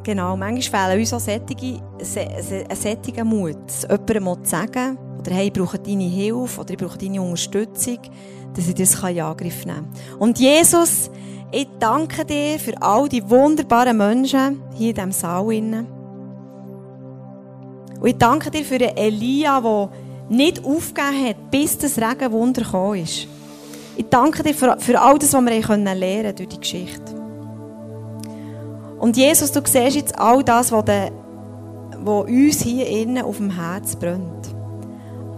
Genau, 0.02 0.36
manchmal 0.36 0.88
fehlen 0.88 1.00
uns 1.00 1.12
auch 1.12 1.20
solche, 1.20 1.80
ein 2.68 2.76
solcher 2.76 3.24
Mut, 3.24 3.56
jemandem 3.88 4.44
zu 4.44 4.50
sagen, 4.50 4.98
oder 5.18 5.32
hey, 5.32 5.48
ich 5.48 5.52
brauche 5.52 5.78
deine 5.78 6.04
Hilfe, 6.04 6.60
oder 6.60 6.70
ich 6.70 6.78
brauche 6.78 6.96
deine 6.96 7.20
Unterstützung, 7.20 7.98
dass 8.54 8.66
ich 8.66 8.74
das 8.74 8.94
in 8.94 9.20
Angriff 9.20 9.66
nehmen 9.66 9.88
kann. 9.92 10.18
Und 10.18 10.38
Jesus, 10.38 11.10
ich 11.52 11.68
danke 11.78 12.24
dir 12.24 12.58
für 12.58 12.80
all 12.80 13.08
die 13.08 13.28
wunderbaren 13.28 13.96
Menschen 13.96 14.62
hier 14.74 14.90
in 14.90 14.94
diesem 14.94 15.12
Saal. 15.12 15.44
Und 15.44 15.86
ich 18.06 18.16
danke 18.16 18.50
dir 18.50 18.64
für 18.64 18.80
Elia, 18.96 19.60
der 19.60 19.90
nicht 20.30 20.64
aufgegeben 20.64 21.28
hat, 21.28 21.50
bis 21.50 21.76
das 21.76 21.98
Regenwunder 21.98 22.62
gekommen 22.62 23.02
ist. 23.02 23.26
Ich 23.96 24.06
danke 24.08 24.42
dir 24.42 24.54
für, 24.54 25.00
all 25.00 25.18
das, 25.18 25.34
was 25.34 25.44
wir 25.44 25.50
lernen 25.50 26.22
können 26.22 26.36
durch 26.36 26.48
die 26.48 26.60
Geschichte. 26.60 27.19
Und 29.00 29.16
Jesus, 29.16 29.50
du 29.50 29.62
siehst 29.64 29.96
jetzt 29.96 30.18
all 30.18 30.44
das, 30.44 30.70
was, 30.70 30.84
de, 30.84 31.10
was 32.04 32.24
uns 32.26 32.60
hier 32.60 32.86
innen 32.86 33.24
auf 33.24 33.38
dem 33.38 33.50
Herz 33.50 33.96
brennt. 33.96 34.54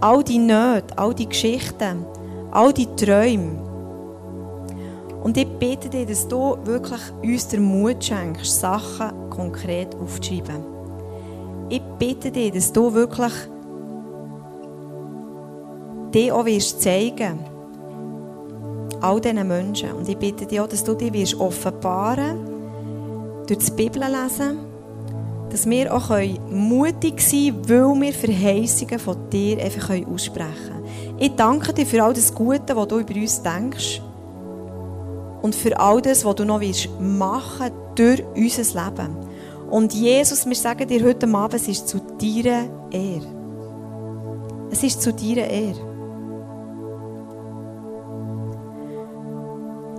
All 0.01 0.21
die 0.21 0.37
Nöte, 0.37 0.97
all 0.97 1.15
die 1.15 1.29
Geschichten, 1.29 2.05
all 2.51 2.73
die 2.73 2.93
Träume. 2.97 3.63
Und 5.23 5.37
ich 5.37 5.47
bitte 5.47 5.87
dich, 5.87 6.07
dass 6.07 6.27
du 6.27 6.57
wirklich 6.65 6.99
uns 7.23 7.47
den 7.47 7.63
Mut 7.63 8.03
schenkst, 8.03 8.59
Sachen 8.59 9.29
konkret 9.29 9.95
aufzuschreiben. 9.95 10.65
Ich 11.69 11.81
bitte 11.97 12.31
dich, 12.31 12.51
dass 12.51 12.73
du 12.73 12.93
wirklich 12.93 13.31
dir 16.13 16.35
auch 16.35 16.45
wirst 16.45 16.81
zeigen 16.81 17.39
all 18.99 19.21
diesen 19.21 19.47
Menschen. 19.47 19.93
Und 19.93 20.09
ich 20.09 20.17
bitte 20.17 20.45
dich 20.45 20.59
auch, 20.59 20.67
dass 20.67 20.83
du 20.83 20.95
dich 20.95 21.13
wirst 21.13 21.39
offenbaren 21.39 22.52
durch 23.55 23.75
Bibel 23.75 24.01
lesen, 24.01 24.59
dass 25.49 25.69
wir 25.69 25.93
auch 25.93 26.09
mutig 26.49 27.21
sein 27.21 27.61
können, 27.67 28.01
weil 28.01 28.01
wir 28.01 28.13
Verheißungen 28.13 28.99
von 28.99 29.29
dir 29.29 29.63
einfach 29.63 29.89
aussprechen 30.07 30.53
können. 30.67 31.17
Ich 31.19 31.35
danke 31.35 31.73
dir 31.73 31.85
für 31.85 32.03
all 32.03 32.13
das 32.13 32.33
Gute, 32.33 32.75
was 32.75 32.87
du 32.87 32.99
über 32.99 33.13
uns 33.15 33.41
denkst 33.41 34.01
und 35.41 35.53
für 35.53 35.79
all 35.79 36.01
das, 36.01 36.25
was 36.25 36.35
du 36.35 36.45
noch 36.45 36.61
machen 36.99 37.71
willst 37.95 37.99
durch 37.99 38.23
unser 38.35 38.85
Leben. 38.85 39.17
Und 39.69 39.93
Jesus, 39.93 40.45
wir 40.45 40.55
sagen 40.55 40.87
dir 40.87 41.03
heute 41.03 41.27
Abend, 41.27 41.53
es 41.53 41.67
ist 41.67 41.87
zu 41.87 41.99
deiner 41.99 42.65
Ehre. 42.91 43.27
Es 44.71 44.83
ist 44.83 45.01
zu 45.01 45.13
deiner 45.13 45.47
Ehre. 45.47 45.92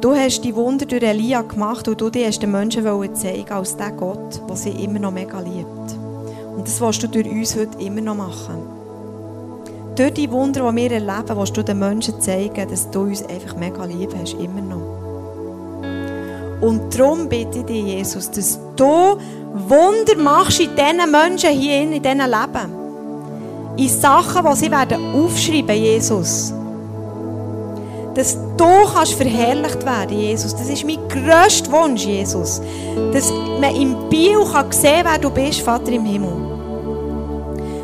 Du 0.04 0.14
hast 0.14 0.42
die 0.42 0.54
Wunder 0.54 0.84
durch 0.84 1.02
Elia 1.02 1.40
gemacht 1.40 1.88
und 1.88 1.98
du 1.98 2.10
die 2.10 2.26
hast 2.26 2.42
den 2.42 2.50
Menschen 2.50 2.84
zeigen 3.14 3.50
als 3.50 3.74
der 3.74 3.90
Gott, 3.92 4.38
der 4.46 4.54
sie 4.54 4.68
immer 4.68 4.98
noch 4.98 5.12
mega 5.12 5.40
liebt. 5.40 5.96
Und 6.54 6.68
das 6.68 6.78
willst 6.78 7.02
du 7.04 7.08
durch 7.08 7.26
uns 7.26 7.56
heute 7.56 7.78
immer 7.78 8.02
noch 8.02 8.14
machen. 8.14 8.66
Durch 9.96 10.12
die 10.12 10.30
Wunder, 10.30 10.70
die 10.70 10.76
wir 10.76 10.92
erleben, 10.92 11.38
willst 11.38 11.56
du 11.56 11.64
den 11.64 11.78
Menschen 11.78 12.20
zeigen, 12.20 12.68
dass 12.68 12.90
du 12.90 13.04
uns 13.04 13.24
einfach 13.24 13.56
mega 13.56 13.82
lieb 13.86 14.14
hast, 14.20 14.34
immer 14.34 14.60
noch. 14.60 14.82
Und 16.60 16.94
darum 16.94 17.26
bitte 17.26 17.60
ich 17.60 17.64
dich, 17.64 17.84
Jesus, 17.86 18.30
dass 18.30 18.58
du 18.76 18.84
Wunder 18.84 20.22
machst 20.22 20.60
in 20.60 20.76
diesen 20.76 21.10
Menschen 21.10 21.48
hier 21.48 21.80
in 21.80 21.92
diesen 21.92 22.18
Leben. 22.18 23.78
In 23.78 23.88
Sachen, 23.88 24.44
die 24.50 24.56
sie 24.56 24.70
werden 24.70 25.14
aufschreiben, 25.14 25.82
Jesus 25.82 26.52
dass 28.14 28.38
du 28.56 28.92
kannst 28.92 29.14
verherrlicht 29.14 29.84
werden, 29.84 30.16
Jesus. 30.16 30.54
Das 30.54 30.68
ist 30.68 30.84
mein 30.84 30.98
grösster 31.08 31.72
Wunsch, 31.72 32.04
Jesus. 32.04 32.60
Dass 33.12 33.32
man 33.60 33.74
im 33.74 34.08
Bio 34.08 34.44
kann 34.44 34.70
sehen 34.70 35.04
wer 35.04 35.18
du 35.18 35.30
bist, 35.30 35.60
Vater 35.60 35.92
im 35.92 36.04
Himmel. 36.04 36.32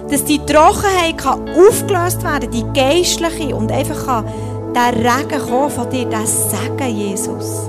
Dass 0.09 0.25
die 0.25 0.39
Trockenheit 0.39 1.19
kann 1.19 1.49
aufgelöst 1.51 2.23
werden, 2.23 2.51
die 2.51 2.65
geistliche, 2.73 3.55
und 3.55 3.73
einfach 3.73 4.07
kann 4.07 4.25
der 4.75 4.93
Regen 4.95 5.41
kommen 5.49 5.71
von 5.71 5.91
dir, 5.91 6.05
der 6.07 6.27
Segen, 6.27 6.97
Jesus. 6.97 7.69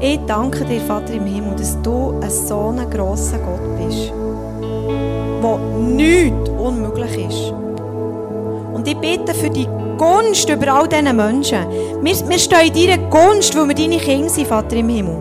Ich 0.00 0.20
danke 0.26 0.64
dir, 0.66 0.80
Vater 0.82 1.14
im 1.14 1.24
Himmel, 1.24 1.56
dass 1.56 1.80
du 1.80 2.20
ein 2.20 2.30
so 2.30 2.74
ein 2.76 2.90
grosser 2.90 3.38
Gott 3.38 3.78
bist, 3.78 4.12
wo 5.40 5.58
nichts 5.80 6.50
unmöglich 6.50 7.26
ist. 7.26 7.54
Und 8.84 8.90
ich 8.90 8.98
bitte 8.98 9.32
für 9.32 9.48
die 9.48 9.66
Gunst 9.96 10.46
über 10.50 10.74
all 10.74 10.86
diese 10.86 11.10
Menschen. 11.14 11.58
Wir, 12.02 12.28
wir 12.28 12.38
stehen 12.38 12.74
in 12.74 12.86
deiner 12.86 13.08
Gunst, 13.08 13.56
weil 13.56 13.68
wir 13.68 13.74
deine 13.74 13.96
Kinder 13.96 14.28
sind, 14.28 14.46
Vater 14.46 14.76
im 14.76 14.90
Himmel. 14.90 15.16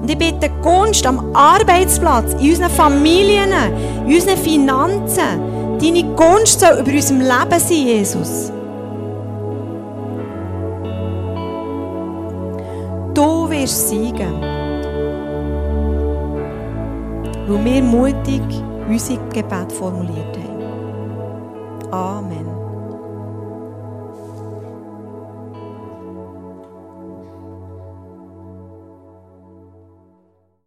Und 0.00 0.08
ich 0.08 0.16
bitte 0.16 0.48
Gunst 0.62 1.04
am 1.04 1.34
Arbeitsplatz, 1.34 2.34
in 2.34 2.50
unseren 2.50 2.70
Familien, 2.70 3.50
in 4.06 4.14
unseren 4.14 4.36
Finanzen. 4.36 5.80
Deine 5.80 6.04
Gunst 6.14 6.60
soll 6.60 6.78
über 6.78 6.92
unserem 6.92 7.20
Leben 7.22 7.58
sein, 7.58 7.86
Jesus. 7.86 8.52
Du 13.14 13.50
wirst 13.50 13.88
siegen. 13.88 14.40
Weil 17.48 17.64
wir 17.64 17.82
mutig 17.82 18.42
unsere 18.88 19.18
Gebet 19.30 19.72
formuliert 19.72 20.36
haben. 20.36 21.90
Amen. 21.90 22.51